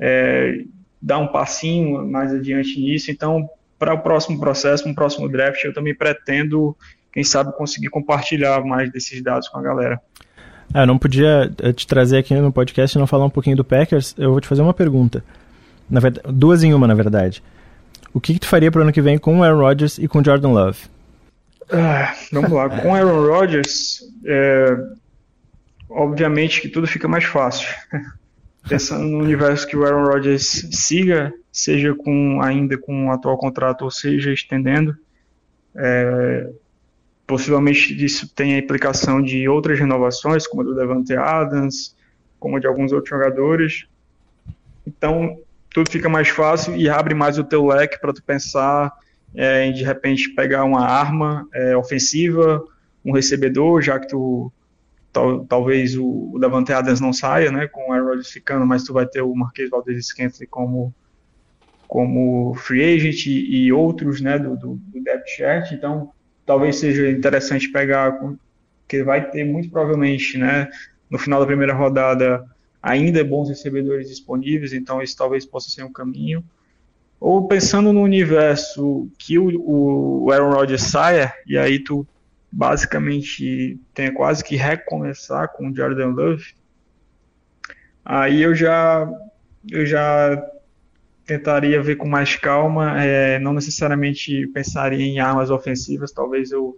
é, 0.00 0.64
dar 1.00 1.18
um 1.18 1.28
passinho 1.28 2.06
mais 2.08 2.32
adiante 2.32 2.80
nisso. 2.80 3.10
Então, 3.10 3.48
para 3.78 3.94
o 3.94 3.98
próximo 3.98 4.38
processo, 4.38 4.88
um 4.88 4.94
próximo 4.94 5.28
draft, 5.28 5.62
eu 5.64 5.74
também 5.74 5.94
pretendo, 5.94 6.76
quem 7.12 7.24
sabe, 7.24 7.52
conseguir 7.56 7.88
compartilhar 7.88 8.64
mais 8.64 8.90
desses 8.90 9.22
dados 9.22 9.48
com 9.48 9.58
a 9.58 9.62
galera. 9.62 10.00
Ah, 10.72 10.82
eu 10.82 10.86
não 10.86 10.96
podia 10.96 11.52
eh, 11.60 11.72
te 11.72 11.86
trazer 11.86 12.18
aqui 12.18 12.34
no 12.34 12.50
podcast 12.50 12.96
e 12.96 12.98
não 12.98 13.06
falar 13.06 13.26
um 13.26 13.30
pouquinho 13.30 13.56
do 13.56 13.64
Packers. 13.64 14.14
Eu 14.16 14.30
vou 14.30 14.40
te 14.40 14.48
fazer 14.48 14.62
uma 14.62 14.72
pergunta. 14.72 15.22
Na 15.90 16.00
verdade, 16.00 16.26
duas 16.32 16.62
em 16.62 16.72
uma, 16.72 16.86
na 16.86 16.94
verdade. 16.94 17.42
O 18.14 18.20
que, 18.20 18.34
que 18.34 18.40
tu 18.40 18.46
faria 18.46 18.70
para 18.70 18.78
o 18.78 18.82
ano 18.82 18.92
que 18.92 19.02
vem 19.02 19.18
com 19.18 19.38
o 19.38 19.42
Aaron 19.42 19.58
Rodgers 19.58 19.98
e 19.98 20.08
com 20.08 20.20
o 20.20 20.24
Jordan 20.24 20.48
Love? 20.48 20.78
Ah, 21.70 22.14
vamos 22.32 22.50
lá. 22.50 22.68
Com 22.80 22.94
Aaron 22.94 23.26
Rodgers, 23.26 24.02
é, 24.24 24.76
obviamente 25.88 26.60
que 26.60 26.68
tudo 26.68 26.86
fica 26.86 27.08
mais 27.08 27.24
fácil. 27.24 27.68
Pensando 28.68 29.04
no 29.04 29.18
universo 29.18 29.66
que 29.66 29.76
o 29.76 29.84
Aaron 29.84 30.04
Rodgers 30.04 30.68
siga, 30.70 31.32
seja 31.50 31.94
com 31.94 32.40
ainda 32.40 32.78
com 32.78 33.08
o 33.08 33.10
atual 33.10 33.36
contrato 33.36 33.82
ou 33.82 33.90
seja 33.90 34.32
estendendo, 34.32 34.96
é, 35.74 36.48
possivelmente 37.26 38.04
isso 38.04 38.32
tenha 38.34 38.58
implicação 38.58 39.20
de 39.20 39.48
outras 39.48 39.78
renovações, 39.78 40.46
como 40.46 40.62
a 40.62 40.64
do 40.64 40.74
Devante 40.76 41.14
Adams, 41.16 41.96
como 42.38 42.56
a 42.56 42.60
de 42.60 42.66
alguns 42.66 42.92
outros 42.92 43.10
jogadores. 43.10 43.86
Então, 44.86 45.38
tudo 45.74 45.90
fica 45.90 46.08
mais 46.08 46.28
fácil 46.28 46.76
e 46.76 46.88
abre 46.88 47.14
mais 47.14 47.38
o 47.38 47.44
teu 47.44 47.66
leque 47.66 48.00
para 48.00 48.12
tu 48.12 48.22
pensar 48.22 48.92
é, 49.34 49.70
de 49.70 49.82
repente 49.82 50.30
pegar 50.30 50.64
uma 50.64 50.84
arma 50.84 51.48
é, 51.54 51.76
ofensiva, 51.76 52.62
um 53.04 53.12
recebedor, 53.12 53.82
já 53.82 53.98
que 53.98 54.08
tu 54.08 54.52
tal, 55.12 55.44
talvez 55.44 55.96
o, 55.96 56.30
o 56.32 56.38
Davante 56.38 56.72
Adams 56.72 57.00
não 57.00 57.12
saia, 57.12 57.50
né, 57.50 57.66
com 57.66 57.90
o 57.90 57.92
Aaron 57.92 58.22
ficando, 58.22 58.66
mas 58.66 58.84
tu 58.84 58.92
vai 58.92 59.06
ter 59.06 59.22
o 59.22 59.34
Marquês 59.34 59.70
Valdez 59.70 60.06
Scantling 60.06 60.46
como 60.46 60.94
como 61.86 62.54
free 62.54 62.82
agent 62.82 63.26
e, 63.26 63.66
e 63.66 63.72
outros, 63.72 64.22
né, 64.22 64.38
do, 64.38 64.56
do, 64.56 64.74
do 64.76 65.02
depth 65.02 65.28
chart, 65.28 65.72
então 65.72 66.10
talvez 66.46 66.76
seja 66.76 67.10
interessante 67.10 67.68
pegar, 67.68 68.12
porque 68.12 69.02
vai 69.02 69.30
ter 69.30 69.44
muito 69.44 69.68
provavelmente, 69.70 70.38
né, 70.38 70.70
no 71.10 71.18
final 71.18 71.38
da 71.38 71.46
primeira 71.46 71.74
rodada 71.74 72.46
ainda 72.82 73.22
bons 73.22 73.50
recebedores 73.50 74.08
disponíveis, 74.08 74.72
então 74.72 75.02
isso 75.02 75.16
talvez 75.16 75.44
possa 75.44 75.68
ser 75.68 75.84
um 75.84 75.92
caminho. 75.92 76.42
Ou 77.22 77.46
pensando 77.46 77.92
no 77.92 78.02
universo 78.02 79.08
que 79.16 79.38
o, 79.38 80.24
o 80.24 80.32
Aaron 80.32 80.50
Rodgers 80.50 80.82
saia, 80.82 81.32
e 81.46 81.56
aí 81.56 81.78
tu 81.78 82.04
basicamente 82.50 83.78
tenha 83.94 84.12
quase 84.12 84.42
que 84.42 84.56
recomeçar 84.56 85.52
com 85.52 85.70
o 85.70 85.74
Jordan 85.74 86.08
Love, 86.08 86.44
aí 88.04 88.42
eu 88.42 88.56
já 88.56 89.08
eu 89.70 89.86
já 89.86 90.36
tentaria 91.24 91.80
ver 91.80 91.94
com 91.94 92.08
mais 92.08 92.34
calma, 92.34 93.00
é, 93.00 93.38
não 93.38 93.52
necessariamente 93.52 94.48
pensaria 94.48 95.06
em 95.06 95.20
armas 95.20 95.48
ofensivas, 95.48 96.10
talvez 96.10 96.50
eu, 96.50 96.76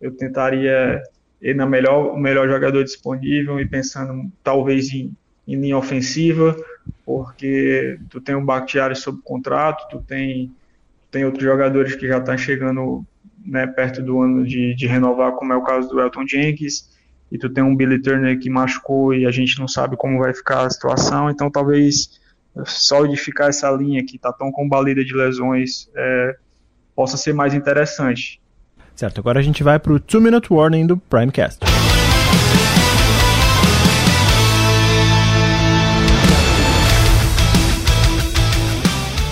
eu 0.00 0.16
tentaria 0.16 1.02
ir 1.42 1.54
na 1.54 1.66
melhor, 1.66 2.14
o 2.14 2.16
melhor 2.16 2.48
jogador 2.48 2.82
disponível 2.84 3.60
e 3.60 3.68
pensando 3.68 4.32
talvez 4.42 4.88
em, 4.94 5.14
em 5.46 5.60
linha 5.60 5.76
ofensiva, 5.76 6.56
porque 7.04 7.98
tu 8.08 8.20
tem 8.20 8.34
o 8.34 8.44
Bakhtiari 8.44 8.96
sob 8.96 9.20
contrato, 9.22 9.88
tu 9.90 10.02
tem, 10.02 10.52
tem 11.10 11.24
outros 11.24 11.44
jogadores 11.44 11.94
que 11.94 12.08
já 12.08 12.18
estão 12.18 12.36
chegando 12.36 13.04
né, 13.44 13.66
perto 13.66 14.02
do 14.02 14.20
ano 14.20 14.44
de, 14.44 14.74
de 14.74 14.86
renovar, 14.86 15.32
como 15.32 15.52
é 15.52 15.56
o 15.56 15.62
caso 15.62 15.88
do 15.88 16.00
Elton 16.00 16.26
Jenkins, 16.26 16.90
e 17.30 17.38
tu 17.38 17.50
tem 17.50 17.62
um 17.62 17.76
Billy 17.76 18.00
Turner 18.00 18.38
que 18.38 18.48
machucou 18.48 19.12
e 19.12 19.26
a 19.26 19.30
gente 19.30 19.58
não 19.58 19.68
sabe 19.68 19.96
como 19.96 20.18
vai 20.18 20.32
ficar 20.32 20.66
a 20.66 20.70
situação, 20.70 21.28
então 21.28 21.50
talvez 21.50 22.20
solidificar 22.64 23.48
essa 23.48 23.70
linha 23.70 24.04
que 24.04 24.16
está 24.16 24.32
tão 24.32 24.50
combalida 24.52 25.04
de 25.04 25.12
lesões 25.12 25.90
é, 25.94 26.36
possa 26.94 27.16
ser 27.16 27.32
mais 27.32 27.52
interessante. 27.52 28.40
Certo, 28.94 29.18
agora 29.18 29.40
a 29.40 29.42
gente 29.42 29.62
vai 29.62 29.78
para 29.78 29.92
o 29.92 29.98
2 29.98 30.22
Minute 30.22 30.52
Warning 30.52 30.86
do 30.86 30.96
Primecast. 30.96 31.58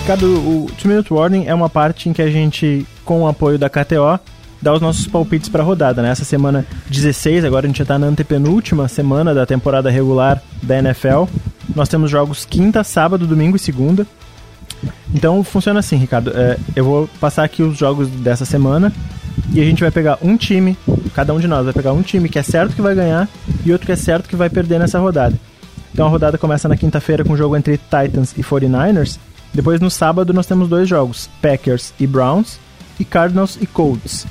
Ricardo, 0.03 0.25
o 0.25 0.67
2 0.69 0.83
Minute 0.83 1.13
Warning 1.13 1.45
é 1.45 1.53
uma 1.53 1.69
parte 1.69 2.09
em 2.09 2.13
que 2.13 2.21
a 2.21 2.29
gente, 2.29 2.85
com 3.05 3.21
o 3.21 3.27
apoio 3.27 3.57
da 3.57 3.69
KTO, 3.69 4.19
dá 4.61 4.73
os 4.73 4.81
nossos 4.81 5.07
palpites 5.07 5.47
para 5.47 5.63
a 5.63 5.65
rodada. 5.65 6.01
Né? 6.01 6.13
Semana 6.13 6.65
16, 6.89 7.45
agora 7.45 7.65
a 7.65 7.69
gente 7.69 7.77
já 7.77 7.85
está 7.85 7.97
na 7.97 8.07
antepenúltima 8.07 8.89
semana 8.89 9.33
da 9.33 9.45
temporada 9.45 9.89
regular 9.89 10.43
da 10.61 10.77
NFL. 10.77 11.23
Nós 11.73 11.87
temos 11.87 12.11
jogos 12.11 12.43
quinta, 12.43 12.83
sábado, 12.83 13.25
domingo 13.25 13.55
e 13.55 13.59
segunda. 13.59 14.05
Então 15.15 15.41
funciona 15.41 15.79
assim, 15.79 15.95
Ricardo. 15.95 16.33
É, 16.35 16.57
eu 16.75 16.83
vou 16.83 17.09
passar 17.21 17.45
aqui 17.45 17.63
os 17.63 17.77
jogos 17.77 18.09
dessa 18.09 18.43
semana 18.43 18.91
e 19.53 19.61
a 19.61 19.63
gente 19.63 19.79
vai 19.79 19.89
pegar 19.89 20.17
um 20.21 20.35
time, 20.35 20.77
cada 21.15 21.33
um 21.33 21.39
de 21.39 21.47
nós 21.47 21.63
vai 21.63 21.73
pegar 21.73 21.93
um 21.93 22.01
time 22.01 22.27
que 22.27 22.37
é 22.37 22.43
certo 22.43 22.75
que 22.75 22.81
vai 22.81 22.93
ganhar 22.93 23.29
e 23.65 23.71
outro 23.71 23.85
que 23.85 23.93
é 23.93 23.95
certo 23.95 24.27
que 24.27 24.35
vai 24.35 24.49
perder 24.49 24.79
nessa 24.79 24.99
rodada. 24.99 25.39
Então 25.93 26.05
a 26.05 26.09
rodada 26.09 26.37
começa 26.37 26.67
na 26.67 26.75
quinta-feira 26.75 27.23
com 27.23 27.31
o 27.31 27.37
jogo 27.37 27.55
entre 27.55 27.77
Titans 27.77 28.33
e 28.37 28.43
49ers 28.43 29.17
depois 29.53 29.79
no 29.79 29.89
sábado 29.89 30.33
nós 30.33 30.45
temos 30.45 30.67
dois 30.67 30.89
jogos, 30.89 31.29
Packers 31.41 31.93
e 31.99 32.07
Browns, 32.07 32.59
e 32.99 33.05
Cardinals 33.05 33.57
e 33.61 33.65
Colts. 33.65 34.25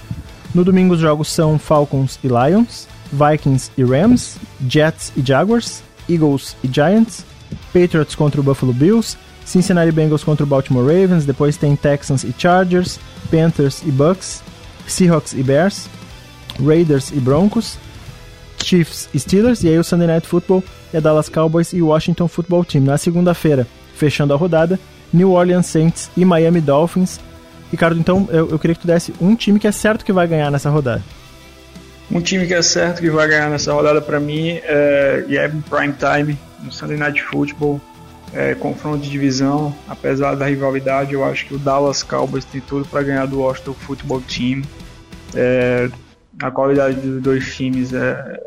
No 0.55 0.65
domingo 0.65 0.95
os 0.95 1.01
jogos 1.01 1.29
são 1.29 1.59
Falcons 1.59 2.19
e 2.23 2.29
Lions, 2.29 2.87
Vikings 3.13 3.71
e 3.77 3.85
Rams, 3.85 4.37
Jets 4.69 5.13
e 5.17 5.23
Jaguars, 5.25 5.83
Eagles 6.09 6.57
e 6.63 6.69
Giants, 6.69 7.25
Patriots 7.73 8.15
contra 8.15 8.41
o 8.41 8.45
Buffalo 8.45 8.73
Bills, 8.73 9.17
Cincinnati 9.45 9.93
Bengals 9.93 10.25
contra 10.25 10.45
o 10.45 10.49
Baltimore 10.49 10.85
Ravens, 10.85 11.25
depois 11.25 11.57
tem 11.57 11.77
Texans 11.77 12.25
e 12.25 12.35
Chargers, 12.37 12.99
Panthers 13.31 13.83
e 13.85 13.91
Bucks, 13.91 14.43
Seahawks 14.87 15.33
e 15.33 15.43
Bears, 15.43 15.89
Raiders 16.65 17.11
e 17.11 17.21
Broncos, 17.21 17.77
Chiefs 18.63 19.09
e 19.13 19.19
Steelers, 19.19 19.63
e 19.63 19.69
aí 19.69 19.79
o 19.79 19.85
Sunday 19.85 20.07
Night 20.07 20.27
Football 20.27 20.63
é 20.93 21.01
Dallas 21.01 21.29
Cowboys 21.29 21.73
e 21.73 21.83
Washington 21.83 22.29
Football 22.29 22.65
Team. 22.65 22.85
Na 22.85 22.97
segunda-feira, 22.97 23.67
fechando 23.95 24.33
a 24.33 24.37
rodada, 24.37 24.79
New 25.13 25.33
Orleans 25.33 25.67
Saints 25.67 26.11
e 26.17 26.25
Miami 26.25 26.61
Dolphins. 26.61 27.21
Ricardo, 27.71 27.99
então 27.99 28.29
eu, 28.31 28.51
eu 28.51 28.59
queria 28.59 28.75
que 28.75 28.83
tu 28.83 28.87
desse 28.87 29.15
um 29.21 29.35
time 29.35 29.59
que 29.59 29.67
é 29.67 29.73
certo 29.73 30.05
que 30.05 30.13
vai 30.13 30.27
ganhar 30.27 30.51
nessa 30.51 30.69
rodada. 30.69 31.03
Um 32.11 32.21
time 32.21 32.47
que 32.47 32.53
é 32.53 32.61
certo 32.61 33.01
que 33.01 33.09
vai 33.09 33.27
ganhar 33.27 33.49
nessa 33.49 33.73
rodada 33.73 34.01
para 34.01 34.21
mim 34.21 34.61
é, 34.63 35.25
e 35.29 35.39
é 35.39 35.49
prime 35.49 35.95
time 35.95 36.39
no 36.63 36.71
Sunday 36.71 36.97
Night 36.97 37.23
Football, 37.23 37.81
é, 38.35 38.55
confronto 38.55 38.99
de 38.99 39.11
divisão, 39.11 39.75
apesar 39.89 40.35
da 40.35 40.47
rivalidade, 40.47 41.15
eu 41.15 41.25
acho 41.25 41.47
que 41.47 41.55
o 41.55 41.59
Dallas 41.59 42.03
Cowboys 42.03 42.45
tem 42.45 42.61
tudo 42.61 42.87
para 42.87 43.03
ganhar 43.03 43.27
do 43.27 43.41
Washington 43.41 43.75
Football 43.75 44.23
Team. 44.23 44.63
É, 45.35 45.89
a 46.41 46.51
qualidade 46.51 47.01
dos 47.01 47.23
dois 47.23 47.55
times 47.55 47.93
é, 47.93 48.41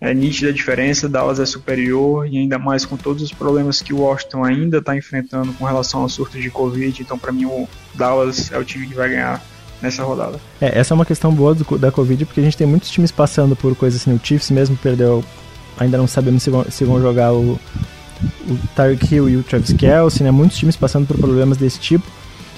é 0.00 0.14
nítida 0.14 0.50
a 0.50 0.52
diferença, 0.52 1.08
Dallas 1.08 1.40
é 1.40 1.46
superior 1.46 2.26
e 2.26 2.38
ainda 2.38 2.58
mais 2.58 2.86
com 2.86 2.96
todos 2.96 3.22
os 3.22 3.32
problemas 3.32 3.82
que 3.82 3.92
o 3.92 3.98
Washington 3.98 4.44
ainda 4.44 4.78
está 4.78 4.96
enfrentando 4.96 5.52
com 5.52 5.64
relação 5.64 6.02
ao 6.02 6.08
surto 6.08 6.40
de 6.40 6.50
Covid, 6.50 7.02
então 7.02 7.18
para 7.18 7.32
mim 7.32 7.46
o 7.46 7.68
Dallas 7.94 8.52
é 8.52 8.58
o 8.58 8.64
time 8.64 8.86
que 8.86 8.94
vai 8.94 9.08
ganhar 9.08 9.42
nessa 9.82 10.04
rodada. 10.04 10.40
É, 10.60 10.78
essa 10.78 10.92
é 10.92 10.94
uma 10.94 11.04
questão 11.04 11.32
boa 11.32 11.54
do, 11.54 11.78
da 11.78 11.90
Covid, 11.90 12.24
porque 12.26 12.40
a 12.40 12.44
gente 12.44 12.56
tem 12.56 12.66
muitos 12.66 12.90
times 12.90 13.10
passando 13.10 13.56
por 13.56 13.74
coisas 13.74 14.00
assim, 14.00 14.14
o 14.14 14.20
Chiefs 14.22 14.50
mesmo 14.50 14.76
perdeu, 14.76 15.24
ainda 15.78 15.98
não 15.98 16.06
sabemos 16.06 16.42
se 16.42 16.50
vão, 16.50 16.64
se 16.70 16.84
vão 16.84 17.00
jogar 17.00 17.32
o, 17.32 17.58
o 18.22 18.58
Tyreek 18.76 19.14
Hill 19.14 19.28
e 19.28 19.36
o 19.36 19.42
Travis 19.42 19.72
Kelce, 19.72 20.22
né, 20.22 20.30
muitos 20.30 20.58
times 20.58 20.76
passando 20.76 21.06
por 21.06 21.18
problemas 21.18 21.56
desse 21.56 21.80
tipo. 21.80 22.06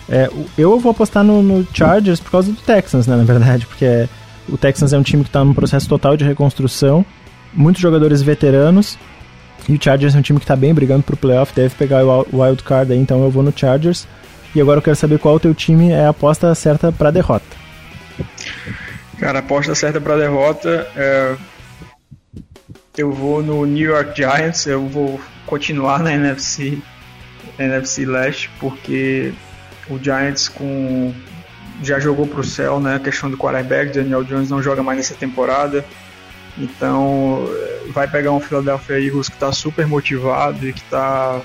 É, 0.08 0.28
eu 0.58 0.78
vou 0.78 0.90
apostar 0.90 1.22
no, 1.22 1.42
no, 1.42 1.66
Chargers 1.72 2.20
por 2.20 2.32
causa 2.32 2.50
do 2.50 2.60
Texans, 2.60 3.06
né, 3.06 3.16
na 3.16 3.24
verdade, 3.24 3.64
porque 3.64 3.84
é, 3.84 4.08
o 4.48 4.58
Texans 4.58 4.92
é 4.92 4.98
um 4.98 5.02
time 5.02 5.22
que 5.22 5.28
está 5.28 5.44
num 5.44 5.54
processo 5.54 5.88
total 5.88 6.16
de 6.16 6.24
reconstrução, 6.24 7.04
muitos 7.52 7.80
jogadores 7.80 8.22
veteranos, 8.22 8.98
e 9.68 9.74
o 9.74 9.82
Chargers 9.82 10.14
é 10.14 10.18
um 10.18 10.22
time 10.22 10.38
que 10.38 10.44
está 10.44 10.56
bem 10.56 10.74
brigando 10.74 11.02
pro 11.02 11.16
playoff, 11.16 11.54
deve 11.54 11.74
pegar 11.74 12.04
o 12.04 12.42
wild 12.42 12.62
card 12.62 12.92
aí, 12.92 12.98
então 12.98 13.22
eu 13.22 13.30
vou 13.30 13.42
no 13.42 13.52
Chargers. 13.56 14.06
E 14.54 14.60
agora 14.60 14.78
eu 14.78 14.82
quero 14.82 14.96
saber 14.96 15.18
qual 15.18 15.36
o 15.36 15.40
teu 15.40 15.54
time 15.54 15.92
é 15.92 16.06
a 16.06 16.08
aposta 16.08 16.52
certa 16.54 16.90
para 16.90 17.10
derrota. 17.10 17.44
Cara, 19.18 19.38
a 19.38 19.42
aposta 19.42 19.74
certa 19.74 20.00
para 20.00 20.16
derrota 20.16 20.88
é... 20.96 21.36
eu 22.98 23.12
vou 23.12 23.42
no 23.42 23.64
New 23.64 23.88
York 23.88 24.16
Giants, 24.16 24.66
eu 24.66 24.86
vou 24.88 25.20
continuar 25.46 26.02
na 26.02 26.12
NFC, 26.12 26.78
NFC 27.58 28.04
Leste, 28.04 28.50
porque 28.58 29.32
o 29.88 29.98
Giants 29.98 30.48
com 30.48 31.14
já 31.82 31.98
jogou 31.98 32.26
para 32.26 32.40
o 32.40 32.44
céu, 32.44 32.80
né? 32.80 32.96
A 32.96 33.00
questão 33.00 33.30
do 33.30 33.38
quarterback, 33.38 33.92
Daniel 33.92 34.24
Jones 34.24 34.50
não 34.50 34.62
joga 34.62 34.82
mais 34.82 34.98
nessa 34.98 35.14
temporada. 35.14 35.84
Então 36.60 37.48
vai 37.92 38.06
pegar 38.06 38.32
um 38.32 38.40
Philadelphia 38.40 39.00
Eagles 39.00 39.28
que 39.28 39.34
está 39.34 39.50
super 39.50 39.86
motivado 39.86 40.68
e 40.68 40.72
que 40.72 40.80
está 40.80 41.40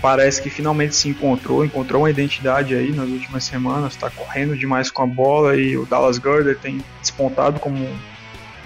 parece 0.00 0.42
que 0.42 0.50
finalmente 0.50 0.96
se 0.96 1.08
encontrou, 1.08 1.64
encontrou 1.64 2.02
uma 2.02 2.10
identidade 2.10 2.74
aí 2.74 2.90
nas 2.90 3.08
últimas 3.08 3.44
semanas, 3.44 3.92
está 3.92 4.10
correndo 4.10 4.56
demais 4.56 4.90
com 4.90 5.02
a 5.02 5.06
bola 5.06 5.54
e 5.56 5.76
o 5.76 5.86
Dallas 5.86 6.18
Gurder 6.18 6.58
tem 6.58 6.82
despontado 7.00 7.60
como 7.60 7.86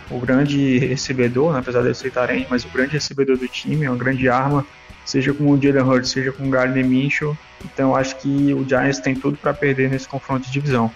o 0.09 0.19
grande 0.19 0.79
recebedor, 0.79 1.53
né? 1.53 1.59
apesar 1.59 1.83
de 1.83 1.91
aceitarem, 1.91 2.47
mas 2.49 2.65
o 2.65 2.69
grande 2.69 2.93
recebedor 2.93 3.37
do 3.37 3.47
time, 3.49 3.89
uma 3.89 3.97
grande 3.97 4.29
arma, 4.29 4.65
seja 5.05 5.35
com 5.35 5.51
o 5.51 5.61
Jalen 5.61 5.83
Hurts, 5.83 6.11
seja 6.11 6.33
com 6.33 6.47
o 6.47 6.51
Gardner 6.51 6.87
Minshew. 6.87 7.37
Então 7.65 7.95
acho 7.95 8.17
que 8.17 8.55
o 8.55 8.67
Giants 8.67 9.01
tem 9.01 9.15
tudo 9.15 9.37
para 9.37 9.53
perder 9.53 9.91
nesse 9.91 10.09
confronto 10.09 10.47
de 10.47 10.53
divisão. 10.53 10.91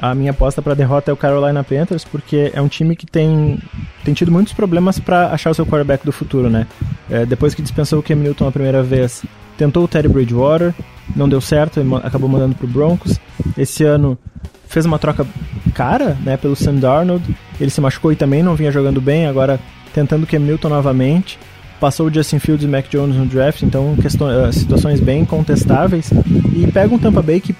A 0.00 0.14
minha 0.14 0.30
aposta 0.30 0.60
para 0.60 0.74
derrota 0.74 1.10
é 1.10 1.14
o 1.14 1.16
Carolina 1.16 1.62
Panthers, 1.62 2.04
porque 2.04 2.50
é 2.54 2.60
um 2.60 2.68
time 2.68 2.96
que 2.96 3.06
tem, 3.06 3.58
tem 4.04 4.14
tido 4.14 4.32
muitos 4.32 4.52
problemas 4.52 4.98
para 4.98 5.28
achar 5.28 5.50
o 5.50 5.54
seu 5.54 5.64
quarterback 5.64 6.04
do 6.04 6.12
futuro, 6.12 6.50
né? 6.50 6.66
É, 7.10 7.24
depois 7.24 7.54
que 7.54 7.62
dispensou 7.62 8.00
o 8.00 8.02
Cam 8.02 8.16
Newton 8.16 8.48
a 8.48 8.52
primeira 8.52 8.82
vez, 8.82 9.24
tentou 9.56 9.84
o 9.84 9.88
Teddy 9.88 10.08
Bridgewater, 10.08 10.74
não 11.14 11.28
deu 11.28 11.40
certo, 11.40 11.80
acabou 12.02 12.28
mandando 12.28 12.54
pro 12.54 12.66
Broncos. 12.66 13.20
Esse 13.56 13.84
ano 13.84 14.18
fez 14.66 14.86
uma 14.86 14.98
troca 14.98 15.26
cara, 15.74 16.16
né, 16.24 16.36
pelo 16.36 16.56
Sam 16.56 16.76
Darnold. 16.76 17.22
Ele 17.60 17.70
se 17.70 17.80
machucou 17.80 18.12
e 18.12 18.16
também 18.16 18.42
não 18.42 18.56
vinha 18.56 18.72
jogando 18.72 19.00
bem, 19.00 19.26
agora 19.26 19.60
tentando 19.94 20.24
o 20.24 20.26
Cam 20.26 20.40
Newton 20.40 20.68
novamente 20.68 21.38
passou 21.82 22.06
o 22.06 22.14
Justin 22.14 22.38
Fields 22.38 22.64
e 22.64 22.68
Mac 22.68 22.88
Jones 22.88 23.16
no 23.16 23.26
draft, 23.26 23.62
então 23.62 23.96
questões, 23.96 24.36
eh, 24.36 24.52
situações 24.52 25.00
bem 25.00 25.24
contestáveis. 25.24 26.12
E 26.54 26.70
pega 26.70 26.94
um 26.94 26.98
Tampa 26.98 27.20
Bay 27.20 27.40
que 27.40 27.52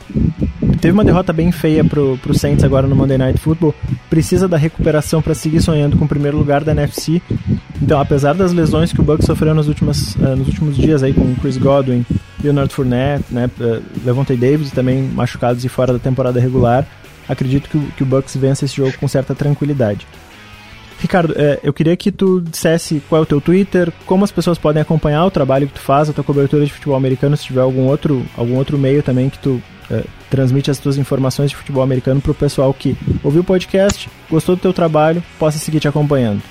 teve 0.82 0.92
uma 0.92 1.04
derrota 1.04 1.32
bem 1.32 1.52
feia 1.52 1.84
pro, 1.84 2.18
pro 2.18 2.34
Saints 2.34 2.64
agora 2.64 2.88
no 2.88 2.96
Monday 2.96 3.16
Night 3.16 3.38
Football, 3.38 3.72
precisa 4.10 4.48
da 4.48 4.56
recuperação 4.56 5.22
para 5.22 5.32
seguir 5.32 5.62
sonhando 5.62 5.96
com 5.96 6.06
o 6.06 6.08
primeiro 6.08 6.36
lugar 6.36 6.64
da 6.64 6.72
NFC. 6.72 7.22
Então, 7.80 8.00
apesar 8.00 8.34
das 8.34 8.52
lesões 8.52 8.92
que 8.92 9.00
o 9.00 9.04
Bucks 9.04 9.24
sofreu 9.24 9.54
nos 9.54 9.68
últimos, 9.68 10.16
uh, 10.16 10.34
nos 10.36 10.48
últimos 10.48 10.76
dias 10.76 11.04
aí 11.04 11.14
com 11.14 11.36
Chris 11.36 11.56
Godwin, 11.56 12.04
Leonard 12.42 12.74
Fournette, 12.74 13.24
né, 13.30 13.48
uh, 13.60 13.80
Levante 14.04 14.34
Davis 14.34 14.72
também 14.72 15.04
machucados 15.04 15.64
e 15.64 15.68
fora 15.68 15.92
da 15.92 16.00
temporada 16.00 16.40
regular, 16.40 16.84
acredito 17.28 17.70
que 17.70 17.78
o, 17.78 17.82
que 17.96 18.02
o 18.02 18.06
Bucks 18.06 18.36
vence 18.36 18.64
esse 18.64 18.74
jogo 18.74 18.92
com 18.98 19.06
certa 19.06 19.36
tranquilidade. 19.36 20.04
Ricardo, 20.98 21.34
é, 21.36 21.60
eu 21.62 21.72
queria 21.72 21.96
que 21.96 22.10
tu 22.10 22.40
dissesse 22.40 23.00
qual 23.08 23.20
é 23.20 23.22
o 23.22 23.26
teu 23.26 23.40
Twitter, 23.40 23.92
como 24.04 24.24
as 24.24 24.32
pessoas 24.32 24.58
podem 24.58 24.82
acompanhar 24.82 25.24
o 25.24 25.30
trabalho 25.30 25.68
que 25.68 25.74
tu 25.74 25.80
faz, 25.80 26.10
a 26.10 26.12
tua 26.12 26.24
cobertura 26.24 26.64
de 26.64 26.72
futebol 26.72 26.96
americano, 26.96 27.36
se 27.36 27.44
tiver 27.44 27.60
algum 27.60 27.86
outro, 27.86 28.24
algum 28.36 28.56
outro 28.56 28.76
meio 28.76 29.02
também 29.02 29.30
que 29.30 29.38
tu 29.38 29.62
é, 29.90 30.04
transmite 30.30 30.70
as 30.70 30.78
tuas 30.78 30.96
informações 30.96 31.50
de 31.50 31.56
futebol 31.56 31.82
americano 31.82 32.20
para 32.20 32.32
o 32.32 32.34
pessoal 32.34 32.72
que 32.72 32.96
ouviu 33.22 33.42
o 33.42 33.44
podcast, 33.44 34.08
gostou 34.30 34.56
do 34.56 34.62
teu 34.62 34.72
trabalho, 34.72 35.22
possa 35.38 35.58
seguir 35.58 35.80
te 35.80 35.88
acompanhando. 35.88 36.42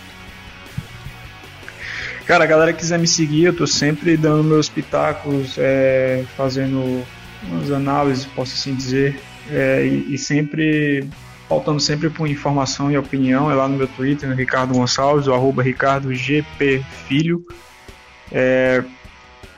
Cara, 2.25 2.43
a 2.43 2.47
galera 2.47 2.71
que 2.71 2.79
quiser 2.79 2.99
me 2.99 3.07
seguir, 3.07 3.45
eu 3.45 3.55
tô 3.55 3.67
sempre 3.67 4.15
dando 4.15 4.43
meus 4.43 4.69
pitacos, 4.69 5.55
é, 5.57 6.23
fazendo 6.37 7.03
umas 7.43 7.71
análises, 7.71 8.25
posso 8.25 8.53
assim 8.53 8.73
dizer, 8.73 9.19
é, 9.51 9.85
e, 9.85 10.13
e 10.13 10.17
sempre 10.17 11.09
faltando 11.49 11.81
sempre 11.81 12.09
por 12.09 12.29
informação 12.29 12.89
e 12.89 12.97
opinião, 12.97 13.51
é 13.51 13.53
lá 13.53 13.67
no 13.67 13.75
meu 13.75 13.87
Twitter, 13.87 14.29
no 14.29 14.35
Ricardo 14.35 14.73
Gonçalves, 14.73 15.27
o 15.27 15.33
arroba 15.33 15.61
Ricardo 15.61 16.13
GP 16.13 16.81
Filho. 17.09 17.45
É, 18.31 18.81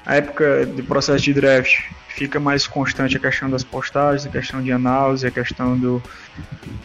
a 0.03 0.15
época 0.15 0.65
de 0.65 0.81
processo 0.81 1.23
de 1.23 1.33
draft 1.33 1.83
fica 2.13 2.39
mais 2.39 2.67
constante 2.67 3.17
a 3.17 3.19
questão 3.19 3.49
das 3.49 3.63
postagens, 3.63 4.25
a 4.25 4.29
questão 4.29 4.61
de 4.61 4.71
análise, 4.71 5.25
a 5.25 5.31
questão 5.31 5.77
do, 5.77 6.01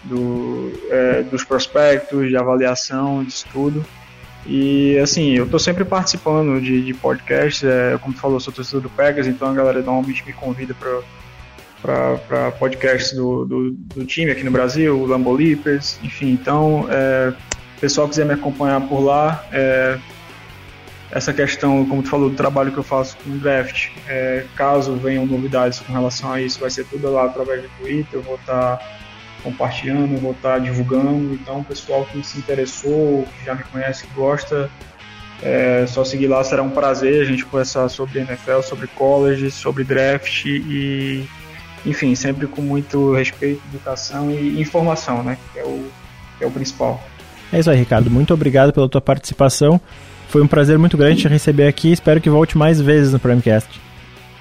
do 0.05 0.73
é, 0.91 1.23
dos 1.23 1.45
prospectos, 1.45 2.29
de 2.29 2.37
avaliação, 2.37 3.23
de 3.23 3.31
estudo. 3.31 3.85
E 4.47 4.99
assim, 4.99 5.35
eu 5.35 5.45
estou 5.45 5.59
sempre 5.59 5.85
participando 5.85 6.61
de, 6.61 6.83
de 6.83 6.95
podcasts, 6.95 7.63
é, 7.63 7.99
como 7.99 8.15
tu 8.15 8.21
falou, 8.21 8.41
sou 8.41 8.53
torcedor 8.53 8.81
do 8.81 8.91
Pegas, 8.91 9.27
então 9.27 9.51
a 9.51 9.55
galera 9.55 9.83
normalmente 9.83 10.25
me 10.27 10.33
convida 10.33 10.75
para 10.75 11.01
para 11.81 12.51
podcasts 12.59 13.13
do, 13.13 13.45
do, 13.45 13.71
do, 13.71 14.05
time 14.05 14.33
aqui 14.33 14.43
no 14.43 14.51
Brasil, 14.51 14.99
o 14.99 15.07
Lambo 15.07 15.33
Leapers, 15.33 15.97
enfim. 16.03 16.33
Então, 16.33 16.89
é, 16.91 17.33
o 17.77 17.81
pessoal 17.81 18.09
quiser 18.09 18.27
me 18.27 18.35
acompanhar 18.35 18.81
por 18.89 18.99
lá, 18.99 19.47
é, 19.53 19.97
essa 21.11 21.33
questão, 21.33 21.87
como 21.87 22.03
tu 22.03 22.11
falou, 22.11 22.29
do 22.29 22.37
trabalho 22.37 22.71
que 22.71 22.79
eu 22.79 22.83
faço 22.83 23.17
com 23.19 23.31
o 23.31 23.39
draft, 23.39 23.89
é, 24.07 24.45
caso 24.55 24.95
venham 24.97 25.25
novidades 25.25 25.81
com 25.81 25.93
relação 25.93 26.33
a 26.33 26.41
isso, 26.41 26.61
vai 26.61 26.71
ser 26.71 26.85
tudo 26.85 27.11
lá 27.11 27.25
através 27.25 27.63
do 27.63 27.69
Twitter, 27.79 28.07
eu 28.13 28.23
vou 28.23 28.35
estar 28.35 28.77
tá 28.77 28.89
compartilhando, 29.43 30.21
vou 30.21 30.33
estar 30.33 30.55
tá 30.55 30.59
divulgando. 30.59 31.35
Então, 31.35 31.61
o 31.61 31.65
pessoal 31.65 32.05
que 32.05 32.23
se 32.23 32.39
interessou, 32.39 33.27
que 33.39 33.47
já 33.47 33.55
me 33.55 33.63
conhece, 33.65 34.07
que 34.07 34.15
gosta, 34.15 34.71
é 35.43 35.87
só 35.87 36.05
seguir 36.05 36.27
lá, 36.27 36.43
será 36.45 36.63
um 36.63 36.71
prazer 36.71 37.23
a 37.23 37.25
gente 37.25 37.45
conversar 37.45 37.89
sobre 37.89 38.19
NFL, 38.19 38.61
sobre 38.63 38.87
college, 38.89 39.51
sobre 39.51 39.85
draft 39.85 40.45
e 40.45 41.27
enfim, 41.87 42.15
sempre 42.15 42.47
com 42.47 42.61
muito 42.61 43.15
respeito, 43.15 43.63
educação 43.73 44.31
e 44.31 44.61
informação, 44.61 45.23
né? 45.23 45.39
Que 45.53 45.61
é 45.61 45.65
o, 45.65 45.89
que 46.37 46.45
é 46.45 46.47
o 46.47 46.51
principal. 46.51 47.03
É 47.53 47.61
isso 47.61 47.71
aí, 47.71 47.79
Ricardo. 47.79 48.11
Muito 48.11 48.35
obrigado 48.35 48.73
pela 48.73 48.89
tua 48.89 49.01
participação. 49.01 49.81
Foi 50.29 50.43
um 50.43 50.47
prazer 50.47 50.79
muito 50.79 50.97
grande 50.97 51.23
te 51.23 51.29
receber 51.29 51.67
aqui. 51.67 51.91
Espero 51.91 52.21
que 52.21 52.31
volte 52.31 52.57
mais 52.57 52.81
vezes 52.81 53.13
no 53.13 53.19
Primecast. 53.19 53.81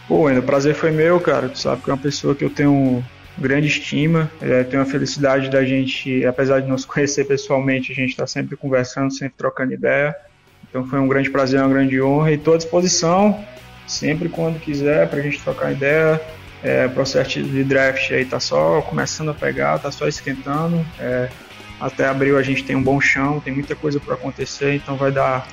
Pô, 0.07 0.27
ainda 0.27 0.41
o 0.41 0.43
prazer 0.43 0.75
foi 0.75 0.91
meu, 0.91 1.19
cara. 1.19 1.49
Tu 1.49 1.59
sabe 1.59 1.81
que 1.81 1.89
é 1.89 1.93
uma 1.93 1.99
pessoa 1.99 2.35
que 2.35 2.43
eu 2.43 2.49
tenho 2.49 3.03
grande 3.38 3.67
estima. 3.67 4.29
É, 4.41 4.63
tenho 4.63 4.81
a 4.81 4.85
felicidade 4.85 5.49
da 5.49 5.63
gente, 5.63 6.25
apesar 6.25 6.59
de 6.59 6.67
não 6.67 6.77
se 6.77 6.85
conhecer 6.85 7.25
pessoalmente, 7.25 7.91
a 7.91 7.95
gente 7.95 8.09
está 8.09 8.27
sempre 8.27 8.55
conversando, 8.55 9.13
sempre 9.13 9.35
trocando 9.38 9.73
ideia. 9.73 10.15
Então 10.69 10.85
foi 10.85 10.99
um 10.99 11.07
grande 11.07 11.29
prazer, 11.29 11.59
uma 11.59 11.69
grande 11.69 12.01
honra 12.01 12.31
e 12.31 12.35
estou 12.35 12.53
à 12.53 12.57
disposição, 12.57 13.39
sempre 13.85 14.27
quando 14.27 14.59
quiser, 14.59 15.07
para 15.07 15.19
a 15.19 15.21
gente 15.21 15.41
trocar 15.41 15.71
ideia 15.71 16.19
É, 16.63 16.88
o 16.88 16.89
processo 16.89 17.41
de 17.41 17.63
draft 17.63 18.11
aí 18.11 18.25
tá 18.25 18.39
só 18.39 18.81
começando 18.81 19.29
a 19.29 19.33
pegar, 19.33 19.77
tá 19.77 19.91
só 19.91 20.07
esquentando. 20.07 20.83
É, 20.99 21.29
até 21.79 22.07
abril 22.07 22.38
a 22.38 22.41
gente 22.41 22.63
tem 22.63 22.75
um 22.75 22.81
bom 22.81 22.99
chão, 22.99 23.39
tem 23.39 23.53
muita 23.53 23.75
coisa 23.75 23.99
para 23.99 24.15
acontecer, 24.15 24.73
então 24.73 24.97
vai 24.97 25.11
dar 25.11 25.47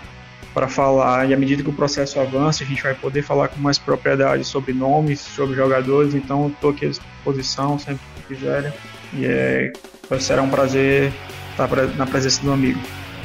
para 0.54 0.68
falar. 0.68 1.28
E 1.28 1.34
à 1.34 1.36
medida 1.36 1.62
que 1.62 1.68
o 1.68 1.72
processo 1.72 2.20
avança, 2.20 2.62
a 2.62 2.66
gente 2.66 2.82
vai 2.82 2.94
poder 2.94 3.22
falar 3.22 3.48
com 3.48 3.60
mais 3.60 3.76
propriedade 3.76 4.44
sobre 4.44 4.72
nomes, 4.72 5.20
sobre 5.20 5.56
jogadores. 5.56 6.14
Então, 6.14 6.46
estou 6.46 6.70
aqui 6.70 6.86
à 6.86 6.88
disposição 6.88 7.78
sempre 7.78 8.00
que 8.14 8.34
quiserem. 8.34 8.72
E 9.12 9.26
é, 9.26 9.72
será 10.20 10.40
um 10.40 10.48
prazer 10.48 11.12
estar 11.50 11.68
na 11.96 12.06
presença 12.06 12.40
do 12.42 12.52
amigo. 12.52 12.80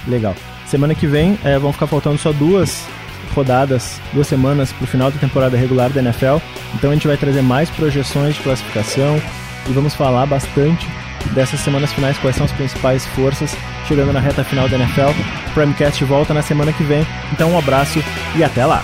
Legal. 0.07 0.35
Semana 0.65 0.95
que 0.95 1.07
vem 1.07 1.39
é, 1.43 1.57
vão 1.57 1.71
ficar 1.71 1.87
faltando 1.87 2.17
só 2.17 2.31
duas 2.31 2.85
rodadas, 3.33 3.99
duas 4.11 4.27
semanas 4.27 4.73
para 4.73 4.83
o 4.83 4.87
final 4.87 5.11
da 5.11 5.19
temporada 5.19 5.55
regular 5.55 5.89
da 5.91 6.01
NFL. 6.01 6.37
Então 6.75 6.89
a 6.89 6.93
gente 6.93 7.07
vai 7.07 7.17
trazer 7.17 7.41
mais 7.41 7.69
projeções 7.69 8.35
de 8.35 8.41
classificação 8.41 9.21
e 9.67 9.71
vamos 9.71 9.93
falar 9.93 10.25
bastante 10.25 10.87
dessas 11.33 11.59
semanas 11.59 11.93
finais, 11.93 12.17
quais 12.17 12.35
são 12.35 12.45
as 12.45 12.51
principais 12.51 13.05
forças 13.07 13.55
chegando 13.87 14.13
na 14.13 14.19
reta 14.19 14.43
final 14.43 14.67
da 14.69 14.77
NFL. 14.77 15.09
O 15.49 15.53
Primecast 15.53 16.03
volta 16.05 16.33
na 16.33 16.41
semana 16.41 16.73
que 16.73 16.83
vem. 16.83 17.05
Então 17.33 17.51
um 17.51 17.57
abraço 17.57 18.03
e 18.35 18.43
até 18.43 18.65
lá! 18.65 18.83